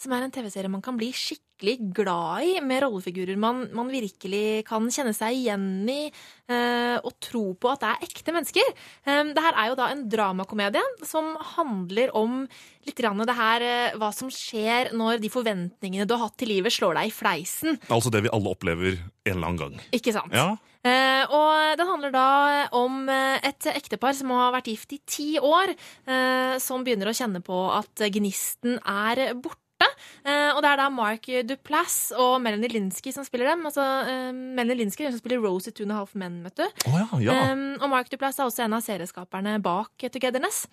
Som 0.00 0.14
er 0.16 0.24
en 0.24 0.32
TV-serie 0.32 0.70
man 0.72 0.82
kan 0.84 0.96
bli 0.96 1.10
skikkelig 1.12 1.74
glad 1.92 2.46
i, 2.46 2.54
med 2.64 2.80
rollefigurer 2.86 3.36
man, 3.40 3.66
man 3.76 3.90
virkelig 3.92 4.62
kan 4.68 4.86
kjenne 4.88 5.12
seg 5.16 5.36
igjen 5.36 5.66
i, 5.92 6.06
eh, 6.48 6.96
og 7.04 7.12
tro 7.20 7.42
på 7.52 7.68
at 7.68 7.82
det 7.82 7.90
er 7.90 8.06
ekte 8.08 8.32
mennesker. 8.32 8.72
Eh, 9.04 9.20
det 9.36 9.44
her 9.44 9.58
er 9.60 9.68
jo 9.68 9.76
da 9.82 9.90
en 9.92 10.06
dramakomedie 10.08 10.84
som 11.04 11.34
handler 11.56 12.14
om 12.16 12.46
litt 12.88 12.96
grann 12.96 13.20
det 13.28 13.36
her 13.36 13.66
eh, 13.66 13.98
hva 14.00 14.08
som 14.16 14.32
skjer 14.32 14.94
når 14.96 15.20
de 15.20 15.32
forventningene 15.32 16.08
du 16.08 16.16
har 16.16 16.30
hatt 16.30 16.40
til 16.40 16.54
livet, 16.54 16.72
slår 16.72 16.96
deg 16.96 17.12
i 17.12 17.14
fleisen. 17.14 17.76
Altså 17.92 18.12
det 18.14 18.24
vi 18.24 18.32
alle 18.32 18.56
opplever 18.56 18.96
en 18.96 19.36
eller 19.36 19.52
annen 19.52 19.62
gang. 19.66 19.80
Ikke 19.92 20.16
sant? 20.16 20.32
Ja, 20.32 20.54
Eh, 20.80 21.24
og 21.28 21.76
den 21.76 21.88
handler 21.90 22.12
da 22.14 22.26
om 22.72 23.02
eh, 23.12 23.36
et 23.44 23.66
ektepar 23.68 24.14
som 24.16 24.32
har 24.32 24.54
vært 24.54 24.70
gift 24.72 24.94
i 24.96 25.00
ti 25.04 25.26
år, 25.36 25.74
eh, 26.08 26.54
som 26.62 26.86
begynner 26.86 27.10
å 27.10 27.16
kjenne 27.16 27.42
på 27.44 27.58
at 27.76 28.08
gnisten 28.16 28.78
er 28.80 29.34
borte. 29.36 29.60
Eh, 29.80 30.50
og 30.52 30.60
det 30.60 30.68
er 30.68 30.80
da 30.82 30.88
Mark 30.92 31.24
Duplass 31.48 32.10
og 32.12 32.34
Melanie 32.44 32.68
Linsky 32.68 33.08
som 33.14 33.24
spiller 33.24 33.48
dem. 33.48 33.64
Altså, 33.64 33.86
eh, 34.04 34.28
Melanie 34.36 34.82
Linsky 34.82 35.06
som 35.08 35.16
spiller 35.16 35.40
Rose 35.40 35.72
i 35.72 35.72
Two 35.72 35.86
and 35.86 35.94
a 35.94 36.00
Half 36.02 36.12
Men, 36.14 36.42
vet 36.44 36.60
du. 36.60 36.66
Oh, 36.90 36.98
ja, 36.98 37.08
ja. 37.24 37.38
Um, 37.54 37.64
og 37.80 37.88
Mark 37.94 38.12
Duplass 38.12 38.38
er 38.38 38.50
også 38.50 38.66
en 38.66 38.76
av 38.76 38.84
serieskaperne 38.84 39.56
bak 39.64 40.06
Togetherness. 40.10 40.66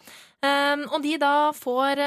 Og 0.44 1.00
de 1.04 1.16
da 1.22 1.34
får 1.56 2.04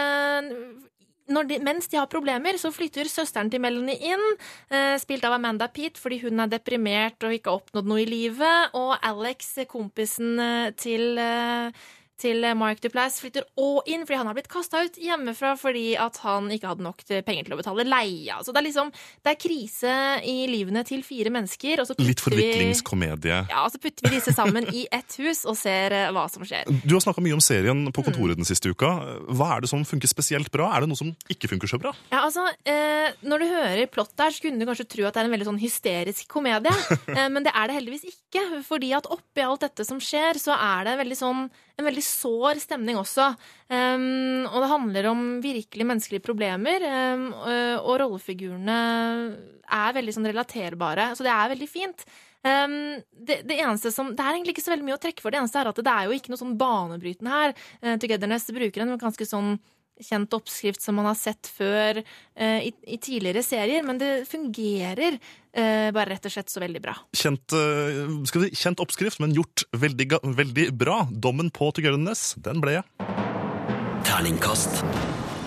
de, 1.31 1.59
mens 1.63 1.89
de 1.89 1.99
har 1.99 2.09
problemer, 2.11 2.59
så 2.59 2.73
flytter 2.75 3.09
søsteren 3.11 3.51
til 3.51 3.63
Melanie 3.63 3.99
inn, 4.13 4.25
eh, 4.71 4.97
spilt 4.99 5.25
av 5.25 5.37
Amanda 5.37 5.69
Peet, 5.69 5.99
fordi 5.99 6.21
hun 6.25 6.41
er 6.41 6.51
deprimert 6.51 7.23
og 7.23 7.33
ikke 7.33 7.51
har 7.51 7.61
oppnådd 7.61 7.87
noe 7.87 8.03
i 8.03 8.09
livet. 8.09 8.75
Og 8.75 8.97
Alex, 9.03 9.55
kompisen 9.69 10.39
eh, 10.39 10.71
til, 10.73 11.19
eh, 11.19 11.71
til 12.21 12.45
Mark 12.59 12.81
Duplass, 12.85 13.19
flytter 13.25 13.47
òg 13.61 13.89
inn 13.91 14.05
fordi 14.07 14.19
han 14.21 14.29
har 14.31 14.37
blitt 14.37 14.51
kasta 14.53 14.85
ut 14.87 14.99
hjemmefra 15.01 15.55
fordi 15.61 15.95
at 16.01 16.21
han 16.25 16.51
ikke 16.53 16.71
hadde 16.75 16.85
nok 16.87 17.03
penger 17.27 17.49
til 17.49 17.57
å 17.57 17.61
betale 17.61 17.87
leia. 17.89 18.39
Så 18.45 18.53
det 18.55 18.61
er 18.63 18.69
liksom 18.69 18.93
det 18.93 19.33
er 19.35 19.41
krise 19.41 19.95
i 20.29 20.37
livene 20.51 20.85
til 20.89 21.03
fire 21.07 21.33
mennesker. 21.35 21.83
Litt 22.01 22.21
forviklingskomedie. 22.25 23.41
vi-. 23.45 23.53
Ja, 23.53 23.65
og 23.65 23.73
så 23.73 23.81
putter 23.83 24.07
vi 24.09 24.15
disse 24.19 24.35
sammen 24.37 24.69
i 24.75 24.87
ett 24.93 25.17
hus 25.21 25.45
og 25.49 25.57
ser 25.59 25.95
eh, 25.97 26.11
hva 26.15 26.27
som 26.31 26.45
skjer. 26.47 26.69
Du 26.85 26.95
har 26.97 27.03
snakka 27.05 27.23
mye 27.25 27.37
om 27.37 27.43
serien 27.45 27.87
på 27.93 28.05
kontoret 28.07 28.31
Mm. 28.31 28.45
den 28.45 28.47
siste 28.47 28.71
uka. 28.71 28.91
Hva 29.33 29.57
er 29.57 29.61
det 29.65 29.71
som 29.73 29.81
funker 29.85 30.07
spesielt 30.11 30.51
bra? 30.53 30.69
Er 30.77 30.85
det 30.85 30.91
noe 30.91 30.99
som 30.99 31.11
ikke 31.33 31.49
funker 31.51 31.67
så 31.71 31.79
bra? 31.81 31.91
Ja, 32.13 32.21
altså, 32.27 32.45
eh, 32.69 33.11
Når 33.25 33.39
du 33.43 33.47
hører 33.51 33.87
plott 33.91 34.13
der, 34.17 34.31
så 34.31 34.41
kunne 34.45 34.61
du 34.61 34.67
kanskje 34.69 34.87
tro 34.89 35.07
at 35.09 35.15
det 35.15 35.23
er 35.23 35.25
en 35.27 35.33
veldig 35.35 35.49
sånn 35.49 35.59
hysterisk 35.61 36.29
komedie. 36.29 36.71
eh, 37.17 37.29
men 37.29 37.43
det 37.43 37.53
er 37.55 37.67
det 37.67 37.77
heldigvis 37.81 38.05
ikke. 38.13 38.63
Fordi 38.69 38.93
at 38.97 39.09
oppi 39.11 39.43
alt 39.43 39.61
dette 39.65 39.85
som 39.89 39.99
skjer, 39.99 40.39
så 40.39 40.55
er 40.55 40.85
det 40.87 40.99
veldig 41.01 41.19
sånn, 41.19 41.51
en 41.81 41.89
veldig 41.89 42.05
sår 42.07 42.63
stemning 42.63 42.99
også. 43.01 43.31
Um, 43.73 44.47
og 44.51 44.59
det 44.63 44.71
handler 44.73 45.11
om 45.11 45.23
virkelig 45.45 45.87
menneskelige 45.89 46.25
problemer. 46.25 46.85
Um, 46.87 47.29
og, 47.35 47.95
rollefigurene 48.03 48.81
er 49.71 49.95
veldig 49.97 50.17
sånn 50.17 50.31
relaterbare. 50.31 51.13
Så 51.17 51.27
det 51.27 51.33
er 51.35 51.55
veldig 51.55 51.71
fint. 51.71 52.05
Um, 52.41 53.01
det, 53.13 53.43
det 53.49 53.59
eneste 53.61 53.93
som, 53.93 54.15
det 54.17 54.25
er 54.25 54.37
egentlig 54.37 54.57
ikke 54.57 54.65
så 54.65 54.73
veldig 54.73 54.87
mye 54.87 54.97
å 54.97 55.03
trekke 55.03 55.25
for. 55.25 55.33
Det 55.33 55.43
eneste 55.43 55.61
er 55.61 55.73
at 55.73 55.83
det 55.85 55.93
er 55.93 56.09
jo 56.09 56.17
ikke 56.17 56.33
noe 56.33 56.41
sånn 56.41 56.57
banebrytende 56.61 57.35
her. 57.35 57.59
Uh, 57.83 57.95
Togetherness 58.01 58.49
bruker 58.57 58.87
en 58.87 58.97
ganske 59.01 59.29
sånn 59.29 59.59
kjent 60.05 60.33
oppskrift 60.37 60.83
som 60.85 60.97
man 60.99 61.07
har 61.11 61.19
sett 61.19 61.49
før 61.51 62.01
eh, 62.03 62.67
i, 62.69 62.73
i 62.95 62.99
tidligere 63.03 63.43
serier, 63.47 63.85
men 63.87 63.99
det 64.01 64.11
fungerer 64.31 65.19
eh, 65.19 65.91
bare 65.95 66.11
rett 66.15 66.27
og 66.31 66.35
slett 66.35 66.51
så 66.53 66.63
veldig 66.65 66.83
bra. 66.85 66.97
Kjent, 67.17 67.53
eh, 67.57 68.03
skal 68.31 68.47
vi, 68.47 68.51
si, 68.55 68.63
kjent 68.65 68.81
oppskrift, 68.85 69.21
men 69.23 69.35
gjort 69.37 69.67
veldig, 69.77 70.09
ga- 70.15 70.23
veldig 70.25 70.69
bra. 70.81 71.03
Dommen 71.11 71.51
på 71.55 71.71
Togetherness, 71.77 72.35
den 72.43 72.61
ble 72.65 72.81
Terningkast 74.07 74.81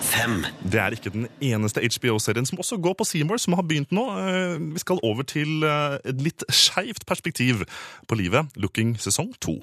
fem. 0.04 0.42
Det 0.62 0.78
er 0.80 0.94
ikke 0.94 1.10
den 1.14 1.24
eneste 1.42 1.82
HBO-serien 1.82 2.46
som 2.46 2.60
også 2.62 2.76
går 2.82 2.94
på 3.00 3.06
Seymour, 3.08 3.40
som 3.42 3.56
har 3.58 3.64
begynt 3.66 3.92
nå. 3.94 4.04
Eh, 4.20 4.56
Vi 4.76 4.82
skal 4.82 5.00
over 5.02 5.26
til 5.26 5.64
eh, 5.66 5.96
et 6.04 6.20
litt 6.22 6.44
skeivt 6.52 7.06
perspektiv 7.08 7.64
på 8.08 8.18
livet. 8.20 8.52
Looking 8.60 8.94
sesong 9.00 9.32
to. 9.42 9.56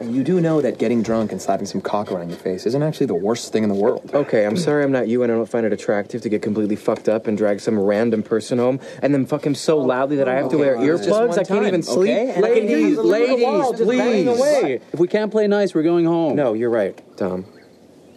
And 0.00 0.14
you 0.14 0.24
do 0.24 0.40
know 0.40 0.60
that 0.60 0.78
getting 0.78 1.02
drunk 1.02 1.30
and 1.30 1.40
slapping 1.40 1.66
some 1.66 1.80
cock 1.80 2.10
around 2.10 2.28
your 2.28 2.38
face 2.38 2.66
isn't 2.66 2.82
actually 2.82 3.06
the 3.06 3.14
worst 3.14 3.52
thing 3.52 3.62
in 3.62 3.68
the 3.68 3.74
world. 3.76 4.10
Okay, 4.12 4.44
I'm 4.44 4.56
sorry 4.56 4.82
I'm 4.84 4.90
not 4.92 5.06
you 5.08 5.22
and 5.22 5.30
I 5.30 5.36
don't 5.36 5.46
find 5.48 5.64
it 5.64 5.72
attractive 5.72 6.20
to 6.22 6.28
get 6.28 6.42
completely 6.42 6.74
fucked 6.76 7.08
up 7.08 7.26
and 7.26 7.38
drag 7.38 7.60
some 7.60 7.78
random 7.78 8.22
person 8.22 8.58
home 8.58 8.80
and 9.02 9.14
then 9.14 9.24
fuck 9.24 9.44
him 9.46 9.54
so 9.54 9.78
loudly 9.78 10.16
that 10.16 10.28
I 10.28 10.34
have 10.34 10.48
to 10.50 10.58
wear 10.58 10.76
Okay, 10.76 10.86
earplugs. 10.86 11.38
I 11.38 11.44
can't 11.44 11.66
even 11.66 11.82
sleep. 11.82 12.10
okay? 12.10 12.32
And 12.34 12.44
I 12.44 12.54
can 12.54 12.66
hear 12.68 12.78
Ladies, 12.78 12.96
you 12.96 13.02
live 13.02 13.22
in 13.22 13.28
the 13.28 13.34
ladies, 13.36 13.46
world, 13.46 13.76
just 13.76 13.90
bang 13.90 14.24
please. 14.26 14.38
away. 14.38 14.80
If 14.92 14.98
we 15.00 15.06
can't 15.08 15.30
play 15.30 15.46
nice, 15.46 15.74
we're 15.74 15.82
going 15.84 16.04
home. 16.06 16.34
No, 16.36 16.54
you're 16.54 16.70
right, 16.70 17.00
Tom. 17.16 17.46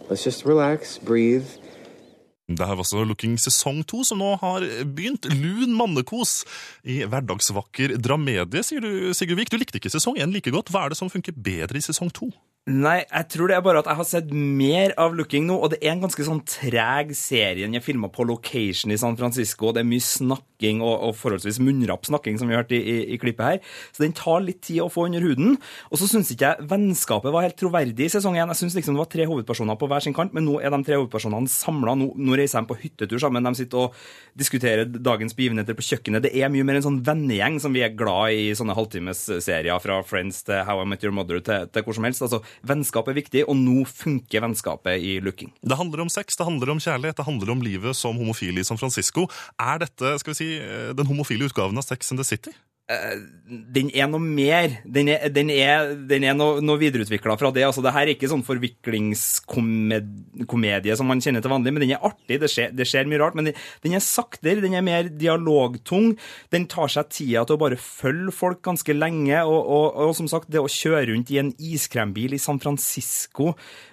Let's 0.08 0.24
just 0.24 0.44
relax, 0.44 0.98
breathe. 0.98 1.46
Det 2.48 2.64
her 2.64 2.78
var 2.78 2.80
også 2.80 3.04
Looking 3.04 3.36
sesong 3.36 3.82
to, 3.84 4.00
som 4.08 4.22
nå 4.22 4.30
har 4.40 4.64
begynt. 4.96 5.28
Lun 5.36 5.74
mannekos 5.76 6.40
i 6.88 7.02
hverdagsvakker 7.04 7.98
dramedie, 8.00 8.62
sier 8.64 8.80
du, 8.80 9.10
Sigurd 9.12 9.42
Vik. 9.42 9.52
Du 9.52 9.58
likte 9.60 9.76
ikke 9.76 9.92
sesong 9.92 10.16
én 10.16 10.32
like 10.32 10.52
godt. 10.54 10.72
Hva 10.72 10.86
er 10.86 10.94
det 10.94 11.00
som 11.00 11.12
funker 11.12 11.36
bedre 11.36 11.76
i 11.76 11.84
sesong 11.84 12.08
to? 12.16 12.30
Nei, 12.68 12.98
jeg 13.06 13.28
tror 13.32 13.48
det 13.48 13.54
er 13.56 13.62
bare 13.64 13.80
at 13.80 13.86
jeg 13.88 13.96
har 13.96 14.04
sett 14.04 14.32
mer 14.34 14.92
av 15.00 15.14
Looking 15.16 15.46
nå, 15.48 15.54
og 15.56 15.70
det 15.72 15.78
er 15.80 15.94
en 15.94 16.02
ganske 16.02 16.24
sånn 16.26 16.42
treg 16.44 17.14
serie. 17.16 17.64
Den 17.64 17.78
er 17.78 17.84
filma 17.84 18.10
på 18.12 18.26
location 18.28 18.92
i 18.92 18.98
San 19.00 19.16
Francisco, 19.16 19.70
og 19.70 19.78
det 19.78 19.80
er 19.80 19.88
mye 19.88 20.04
snakking 20.04 20.82
og, 20.84 20.92
og 21.06 21.14
forholdsvis 21.16 21.62
munnrapp 21.64 22.04
snakking, 22.04 22.36
som 22.36 22.50
vi 22.50 22.52
har 22.52 22.66
hørt 22.66 22.74
i, 22.76 22.80
i, 22.82 22.96
i 23.14 23.18
klippet 23.22 23.46
her. 23.46 23.78
Så 23.96 24.04
den 24.04 24.12
tar 24.12 24.44
litt 24.44 24.60
tid 24.66 24.82
å 24.84 24.90
få 24.92 25.06
under 25.08 25.24
huden. 25.24 25.56
Og 25.88 26.02
så 26.02 26.10
syns 26.10 26.34
ikke 26.34 26.50
jeg 26.50 26.68
vennskapet 26.68 27.32
var 27.32 27.46
helt 27.46 27.56
troverdig 27.56 28.04
i 28.04 28.12
sesong 28.12 28.36
én. 28.36 28.52
Jeg 28.52 28.60
syns 28.60 28.76
liksom 28.76 28.98
det 28.98 29.02
var 29.06 29.10
tre 29.16 29.28
hovedpersoner 29.32 29.80
på 29.80 29.88
hver 29.88 30.04
sin 30.04 30.18
kant, 30.18 30.36
men 30.36 30.44
nå 30.44 30.58
er 30.60 30.74
de 30.74 30.82
tre 30.84 31.00
hovedpersonene 31.00 31.48
samla. 31.48 31.96
Nå, 31.96 32.10
nå 32.20 32.36
reiser 32.36 32.60
de 32.60 32.68
på 32.68 32.76
hyttetur 32.82 33.24
sammen. 33.24 33.48
De 33.48 33.62
sitter 33.62 33.86
og 33.86 33.96
diskuterer 34.36 34.84
dagens 34.92 35.32
begivenheter 35.38 35.78
på 35.78 35.88
kjøkkenet. 35.88 36.26
Det 36.28 36.34
er 36.36 36.52
mye 36.52 36.68
mer 36.68 36.82
en 36.82 36.88
sånn 36.90 37.00
vennegjeng 37.08 37.56
som 37.64 37.72
vi 37.72 37.86
er 37.88 37.96
glad 37.96 38.36
i 38.36 38.52
sånne 38.58 38.76
halvtimesserier, 38.76 39.80
fra 39.80 40.02
Friends 40.04 40.44
til 40.44 40.60
How 40.68 40.84
I 40.84 40.88
Met 40.92 41.08
Your 41.08 41.16
Mother 41.16 41.40
til, 41.40 41.72
til 41.72 41.88
hvor 41.88 41.96
som 41.96 42.04
helst. 42.04 42.28
Altså, 42.28 42.44
Vennskap 42.66 43.08
er 43.10 43.18
viktig, 43.18 43.44
og 43.48 43.56
nå 43.58 43.84
funker 43.88 44.44
vennskapet 44.44 45.02
i 45.02 45.18
Looking. 45.24 45.52
Det 45.62 45.78
handler 45.78 46.04
om 46.04 46.12
sex, 46.12 46.38
det 46.38 46.46
handler 46.48 46.74
om 46.74 46.82
kjærlighet, 46.82 47.18
det 47.18 47.28
handler 47.28 47.54
om 47.54 47.62
livet 47.64 47.96
som 47.96 48.18
homofil 48.18 48.58
i 48.58 48.66
San 48.66 48.80
Francisco. 48.80 49.28
Er 49.58 49.84
dette 49.84 50.18
skal 50.22 50.34
vi 50.34 50.40
si, 50.40 50.50
eh, 50.58 50.94
den 50.94 51.06
homofile 51.06 51.48
utgaven 51.48 51.78
av 51.78 51.86
Sex 51.86 52.12
and 52.12 52.18
the 52.18 52.24
City? 52.24 52.54
Eh, 52.88 53.20
den 53.48 53.88
er 53.92 54.08
noe 54.08 54.20
mer. 54.20 54.78
Den 54.88 55.08
er, 55.12 55.28
den 55.32 55.50
er, 55.52 55.94
den 56.08 56.24
er 56.24 56.34
noe, 56.36 56.60
noe 56.64 56.78
videreutvikla 56.80 57.36
fra 57.40 57.50
det. 57.52 57.64
Altså, 57.66 57.82
det 57.84 57.92
her 57.92 58.06
er 58.06 58.10
ikke 58.14 58.28
sånn 58.32 58.46
forviklingskomedie 58.46 60.96
som 60.96 61.06
man 61.08 61.20
kjenner 61.24 61.42
til 61.44 61.52
vanlig, 61.52 61.72
men 61.74 61.82
den 61.84 61.94
er 61.96 62.06
artig. 62.08 62.36
Det 62.40 62.50
skjer, 62.52 62.68
det 62.76 62.86
skjer 62.88 63.06
mye 63.08 63.20
rart. 63.20 63.36
Men 63.36 63.46
den, 63.50 63.56
den 63.84 63.94
er 63.98 64.02
saktere, 64.04 64.64
den 64.64 64.74
er 64.78 64.84
mer 64.86 65.04
dialogtung. 65.12 66.06
Den 66.54 66.64
tar 66.70 66.88
seg 66.92 67.04
tida 67.12 67.40
til 67.44 67.54
å 67.58 67.60
bare 67.60 67.78
følge 67.80 68.32
folk 68.36 68.60
ganske 68.64 68.92
lenge. 68.96 69.38
Og, 69.44 69.60
og, 69.60 69.86
og 70.08 70.12
som 70.16 70.28
sagt, 70.32 70.50
det 70.52 70.60
å 70.62 70.72
kjøre 70.72 71.08
rundt 71.12 71.28
i 71.32 71.40
en 71.42 71.52
iskrembil 71.60 72.32
i 72.36 72.40
San 72.40 72.60
Francisco 72.62 73.46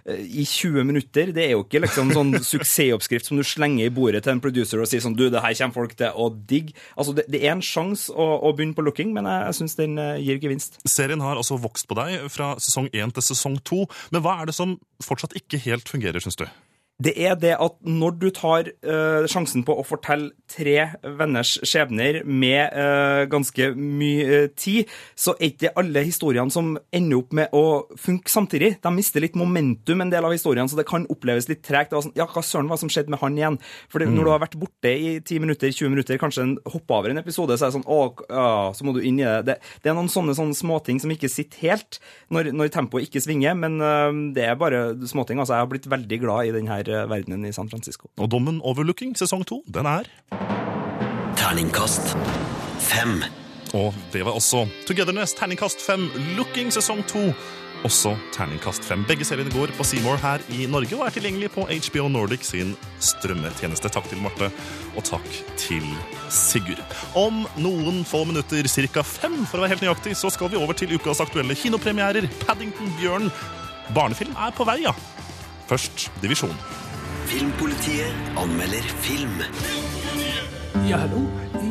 eh, 0.08 0.24
i 0.24 0.46
20 0.48 0.84
minutter, 0.88 1.26
det 1.36 1.44
er 1.50 1.54
jo 1.58 1.64
ikke 1.66 1.84
liksom 1.84 2.08
sånn 2.16 2.32
suksessoppskrift 2.52 3.26
som 3.28 3.38
du 3.40 3.44
slenger 3.44 3.86
i 3.90 3.96
bordet 3.96 4.24
til 4.24 4.32
en 4.38 4.44
producer 4.44 4.78
og 4.80 4.88
sier 4.88 5.02
sånn 5.04 5.18
Du, 5.20 5.26
det 5.28 5.44
her 5.44 5.56
kommer 5.60 5.80
folk 5.82 5.94
til 6.00 6.10
å 6.16 6.32
digge. 6.32 6.72
Altså, 6.96 7.12
det, 7.18 7.24
det 7.32 7.40
er 7.44 7.52
en 7.58 7.66
sjanse 7.66 8.14
å, 8.16 8.26
å 8.40 8.56
begynne 8.56 8.76
på 8.76 8.85
Looking, 8.88 9.14
men 9.16 9.28
jeg 9.30 9.58
syns 9.60 9.78
den 9.80 9.98
eh, 10.02 10.22
gir 10.24 10.42
gevinst. 10.44 10.80
Serien 10.88 11.24
har 11.24 11.40
altså 11.40 11.60
vokst 11.62 11.88
på 11.90 11.98
deg 12.00 12.28
fra 12.34 12.54
sesong 12.62 12.90
én 12.94 13.14
til 13.16 13.26
sesong 13.26 13.60
to. 13.68 13.84
Men 14.16 14.24
hva 14.26 14.40
er 14.42 14.50
det 14.50 14.58
som 14.58 14.78
fortsatt 15.04 15.36
ikke 15.38 15.62
helt 15.66 15.90
fungerer, 15.92 16.24
syns 16.24 16.40
du? 16.40 16.48
Det 16.96 17.12
er 17.20 17.34
det 17.36 17.58
at 17.60 17.74
når 17.84 18.14
du 18.22 18.30
tar 18.32 18.70
uh, 18.88 19.26
sjansen 19.28 19.66
på 19.68 19.74
å 19.76 19.84
fortelle 19.84 20.30
tre 20.48 20.94
venners 21.04 21.58
skjebner 21.68 22.22
med 22.24 22.72
uh, 22.72 23.26
ganske 23.28 23.74
mye 23.76 24.46
uh, 24.46 24.52
tid, 24.56 24.88
så 25.20 25.34
er 25.36 25.50
ikke 25.50 25.74
alle 25.76 26.06
historiene 26.08 26.54
som 26.54 26.78
ender 26.96 27.20
opp 27.20 27.36
med 27.36 27.52
å 27.52 27.64
funke 28.00 28.32
samtidig. 28.32 28.78
De 28.80 28.94
mister 28.96 29.20
litt 29.26 29.36
momentum, 29.36 30.06
en 30.06 30.14
del 30.14 30.24
av 30.24 30.32
historiene, 30.32 30.72
så 30.72 30.80
det 30.80 30.88
kan 30.88 31.04
oppleves 31.12 31.50
litt 31.52 31.66
tregt. 31.68 31.92
Det 31.92 31.98
var 32.00 32.06
sånn, 32.08 32.16
ja, 32.16 32.30
hva 32.32 32.46
søren 32.48 32.72
hva 32.72 32.80
som 32.80 32.92
skjedde 32.94 33.12
med 33.12 33.20
han 33.26 33.42
igjen? 33.42 33.60
For 33.92 34.06
Mm. 34.06 34.16
når 34.16 34.24
du 34.24 34.30
har 34.30 34.42
vært 34.46 34.58
borte 34.62 34.92
i 34.94 35.20
10 35.20 35.40
minutter, 35.42 35.72
20 35.74 35.90
minutter, 35.90 36.20
kanskje 36.22 36.44
en 36.44 36.56
hopper 36.70 37.00
over 37.00 37.10
en 37.10 37.18
episode, 37.18 37.58
så 37.58 37.66
er 37.66 37.72
det 37.72 37.80
sånn, 37.80 37.88
å, 37.90 38.14
ja, 38.30 38.72
så 38.72 38.86
må 38.86 38.94
du 38.94 39.02
inn 39.02 39.20
i 39.20 39.26
det. 39.26 39.38
Det, 39.50 39.56
det 39.84 39.90
er 39.92 39.98
noen 39.98 40.12
sånne, 40.14 40.36
sånne 40.38 40.56
småting 40.56 41.02
som 41.02 41.12
ikke 41.12 41.32
sitter 41.34 41.64
helt 41.66 42.00
når, 42.30 42.54
når 42.54 42.72
tempoet 42.72 43.10
ikke 43.10 43.24
svinger, 43.26 43.58
men 43.58 43.82
det 44.38 44.46
er 44.46 44.56
bare 44.56 44.94
småting. 45.10 45.42
Altså, 45.42 45.58
jeg 45.58 45.66
har 45.66 45.72
blitt 45.74 45.90
veldig 45.90 46.22
glad 46.22 46.46
i 46.46 46.54
denne 46.86 47.10
verdenen 47.12 47.50
i 47.50 47.54
San 47.56 47.70
Francisco. 47.72 48.10
Og 48.18 48.32
dommen 48.32 48.62
Overlooking 48.64 49.16
sesong 49.18 49.46
to, 49.48 49.62
den 49.68 49.90
er 49.90 50.10
Terningkast 51.36 52.16
fem. 52.82 53.20
Og 53.76 53.94
det 54.14 54.24
var 54.26 54.38
også 54.38 54.66
Togetherness 54.88 55.36
terningkast 55.36 55.84
fem, 55.84 56.08
Looking 56.38 56.72
sesong 56.74 57.04
to. 57.10 57.32
Også 57.86 58.16
terningkast 58.34 58.86
fem. 58.88 59.04
Begge 59.06 59.26
seriene 59.28 59.52
går 59.54 59.74
på 59.78 59.86
Seymour 59.86 60.18
her 60.24 60.42
i 60.56 60.66
Norge 60.72 60.96
og 60.98 61.04
er 61.06 61.14
tilgjengelig 61.14 61.52
på 61.54 61.68
HBO 61.70 62.08
Nordic 62.10 62.48
sin 62.48 62.72
strømmetjeneste. 63.04 63.92
Takk 63.94 64.08
til 64.10 64.24
Marte, 64.24 64.50
og 64.96 65.06
takk 65.06 65.28
til 65.62 65.86
Sigurd. 66.34 66.82
Om 67.20 67.44
noen 67.62 68.02
få 68.08 68.24
minutter, 68.26 68.66
ca. 68.66 69.04
fem 69.06 69.44
for 69.44 69.60
å 69.60 69.66
være 69.66 69.76
helt 69.76 69.86
nøyaktig, 69.86 70.16
så 70.18 70.32
skal 70.34 70.50
vi 70.54 70.62
over 70.62 70.78
til 70.78 70.96
ukas 70.96 71.22
aktuelle 71.22 71.58
kinopremierer. 71.60 72.26
Paddington 72.48 72.90
Bjørn. 72.98 73.30
Barnefilm 73.94 74.34
er 74.34 74.56
på 74.56 74.66
vei, 74.66 74.80
ja. 74.88 74.96
Først 75.68 76.12
Divisjon. 76.22 76.54
Filmpolitiet 77.26 78.14
anmelder 78.38 78.86
film. 79.02 79.42
Ja, 80.90 80.98
hallo. 80.98 81.26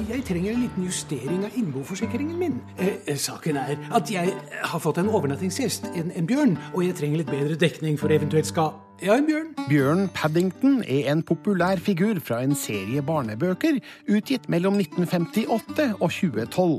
Jeg 0.08 0.24
trenger 0.26 0.52
en 0.52 0.62
liten 0.64 0.84
justering 0.84 1.44
av 1.46 1.54
innboforsikringen 1.56 2.38
min. 2.38 2.56
Eh, 2.78 2.96
eh, 3.06 3.16
saken 3.16 3.56
er 3.56 3.76
at 3.94 4.10
jeg 4.10 4.32
har 4.62 4.80
fått 4.82 4.98
en 4.98 5.08
overnattingsgjest, 5.08 5.86
en, 5.94 6.10
en 6.10 6.26
bjørn, 6.26 6.56
og 6.72 6.84
jeg 6.84 6.96
trenger 6.98 7.22
litt 7.22 7.30
bedre 7.30 7.58
dekning 7.60 7.98
for 8.00 8.12
eventuelt 8.12 8.50
skal... 8.50 8.74
Ja, 9.02 9.16
en 9.16 9.26
bjørn. 9.26 9.48
Bjørn 9.68 10.04
Paddington 10.14 10.78
er 10.82 11.10
en 11.12 11.22
populær 11.26 11.78
figur 11.82 12.18
fra 12.24 12.42
en 12.42 12.54
serie 12.58 13.02
barnebøker 13.02 13.80
utgitt 14.10 14.48
mellom 14.52 14.78
1958 14.82 15.90
og 15.98 16.08
2012. 16.10 16.78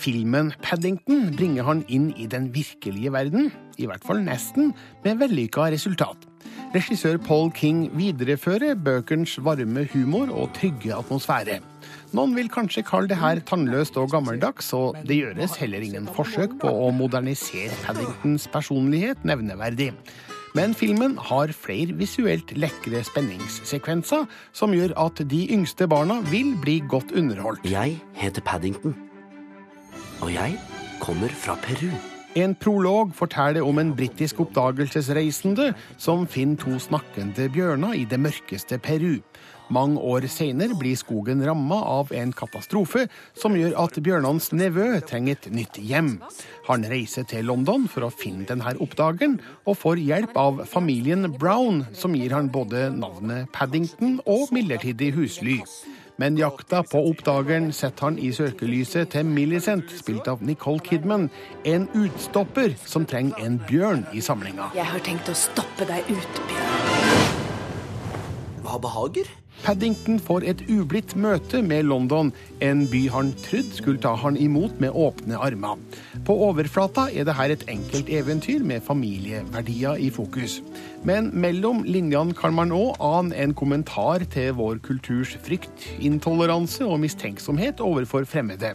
Filmen 0.00 0.54
Paddington 0.64 1.30
bringer 1.36 1.68
han 1.68 1.84
inn 1.88 2.10
i 2.16 2.28
den 2.30 2.52
virkelige 2.54 3.12
verden, 3.12 3.52
i 3.78 3.88
hvert 3.88 4.04
fall 4.04 4.24
nesten, 4.24 4.74
med 5.04 5.20
vellykka 5.20 5.70
resultat. 5.72 6.29
Regissør 6.74 7.18
Paul 7.18 7.50
King 7.50 7.88
viderefører 7.98 8.76
bøkens 8.78 9.36
varme 9.42 9.86
humor 9.92 10.30
og 10.30 10.52
trygge 10.54 10.94
atmosfære. 10.94 11.58
Noen 12.14 12.34
vil 12.34 12.50
kanskje 12.50 12.84
kalle 12.86 13.10
det 13.10 13.18
her 13.20 13.40
tannløst 13.46 13.98
og 13.98 14.10
gammeldags, 14.12 14.72
og 14.74 14.98
det 15.06 15.20
gjøres 15.20 15.56
heller 15.58 15.82
ingen 15.86 16.08
forsøk 16.14 16.56
på 16.62 16.70
å 16.70 16.90
modernisere 16.94 17.74
Paddingtons 17.84 18.48
personlighet 18.50 19.26
nevneverdig. 19.26 19.92
Men 20.58 20.74
filmen 20.74 21.14
har 21.30 21.52
flere 21.54 21.94
visuelt 21.98 22.50
lekre 22.58 23.04
spenningssekvenser 23.06 24.26
som 24.50 24.74
gjør 24.74 24.96
at 24.98 25.22
de 25.30 25.44
yngste 25.54 25.86
barna 25.90 26.18
vil 26.30 26.56
bli 26.58 26.80
godt 26.90 27.14
underholdt. 27.14 27.66
Jeg 27.70 28.00
heter 28.18 28.42
Paddington. 28.42 28.96
Og 30.20 30.34
jeg 30.34 30.58
kommer 31.00 31.30
fra 31.30 31.54
Peru. 31.62 32.09
En 32.38 32.52
prolog 32.54 33.10
forteller 33.18 33.64
om 33.66 33.80
en 33.82 33.88
britisk 33.98 34.38
oppdagelsesreisende 34.44 35.72
som 35.98 36.28
finner 36.30 36.60
to 36.62 36.76
snakkende 36.78 37.48
bjørner 37.50 37.96
i 37.98 38.04
det 38.06 38.20
mørkeste 38.22 38.78
Peru. 38.78 39.16
Mange 39.70 39.98
år 39.98 40.28
senere 40.30 40.76
blir 40.78 40.94
skogen 40.98 41.42
ramma 41.46 41.80
av 41.86 42.12
en 42.14 42.30
katastrofe 42.34 43.08
som 43.38 43.54
gjør 43.58 43.74
at 43.82 43.98
bjørnenes 43.98 44.50
nevø 44.54 45.00
trenger 45.10 45.38
et 45.38 45.50
nytt 45.54 45.78
hjem. 45.82 46.12
Han 46.70 46.86
reiser 46.90 47.26
til 47.26 47.50
London 47.50 47.88
for 47.90 48.06
å 48.06 48.14
finne 48.14 48.46
denne 48.46 48.76
oppdageren, 48.78 49.40
og 49.66 49.78
får 49.82 50.02
hjelp 50.02 50.38
av 50.38 50.64
familien 50.70 51.32
Brown, 51.34 51.84
som 51.94 52.14
gir 52.14 52.34
han 52.34 52.50
både 52.50 52.92
navnet 52.94 53.50
Paddington 53.54 54.20
og 54.26 54.54
midlertidig 54.54 55.16
husly. 55.18 55.60
Men 56.20 56.36
jakta 56.36 56.82
på 56.84 57.00
oppdageren 57.08 57.70
setter 57.72 58.10
han 58.10 58.18
i 58.20 58.28
søkelyset 58.36 59.08
til 59.14 59.24
Millicent, 59.24 59.88
spilt 60.02 60.26
av 60.28 60.42
Nicole 60.44 60.82
Kidman, 60.84 61.30
en 61.64 61.86
utstopper 61.96 62.74
som 62.84 63.06
trenger 63.08 63.40
en 63.40 63.56
bjørn 63.70 64.02
i 64.12 64.20
samlinga. 64.20 64.68
Jeg 64.76 64.84
har 64.90 65.00
tenkt 65.06 65.30
å 65.32 65.36
stoppe 65.38 65.88
deg 65.88 66.10
ut, 66.12 66.42
Bjørn. 66.50 67.38
Hva 68.66 68.76
behager? 68.84 69.32
Paddington 69.60 70.16
får 70.24 70.44
et 70.48 70.60
ublidt 70.72 71.12
møte 71.20 71.60
med 71.60 71.84
London, 71.84 72.30
en 72.64 72.86
by 72.88 73.02
han 73.12 73.32
trodde 73.44 73.76
skulle 73.76 74.00
ta 74.00 74.14
han 74.16 74.38
imot 74.40 74.78
med 74.80 74.96
åpne 74.96 75.36
armer. 75.36 75.76
På 76.24 76.36
overflata 76.48 77.08
er 77.12 77.28
det 77.28 77.36
her 77.36 77.52
et 77.52 77.66
enkelt 77.68 78.08
eventyr 78.08 78.64
med 78.64 78.80
familieverdier 78.86 80.00
i 80.00 80.08
fokus. 80.14 80.60
Men 81.04 81.28
mellom 81.36 81.84
linjene 81.84 82.36
kan 82.36 82.56
man 82.56 82.72
òg 82.72 82.96
ane 83.04 83.36
en 83.36 83.52
kommentar 83.56 84.24
til 84.32 84.54
vår 84.56 84.80
kulturs 84.86 85.36
frykt, 85.44 85.88
intoleranse 86.00 86.86
og 86.88 87.02
mistenksomhet 87.04 87.84
overfor 87.84 88.24
fremmede. 88.24 88.74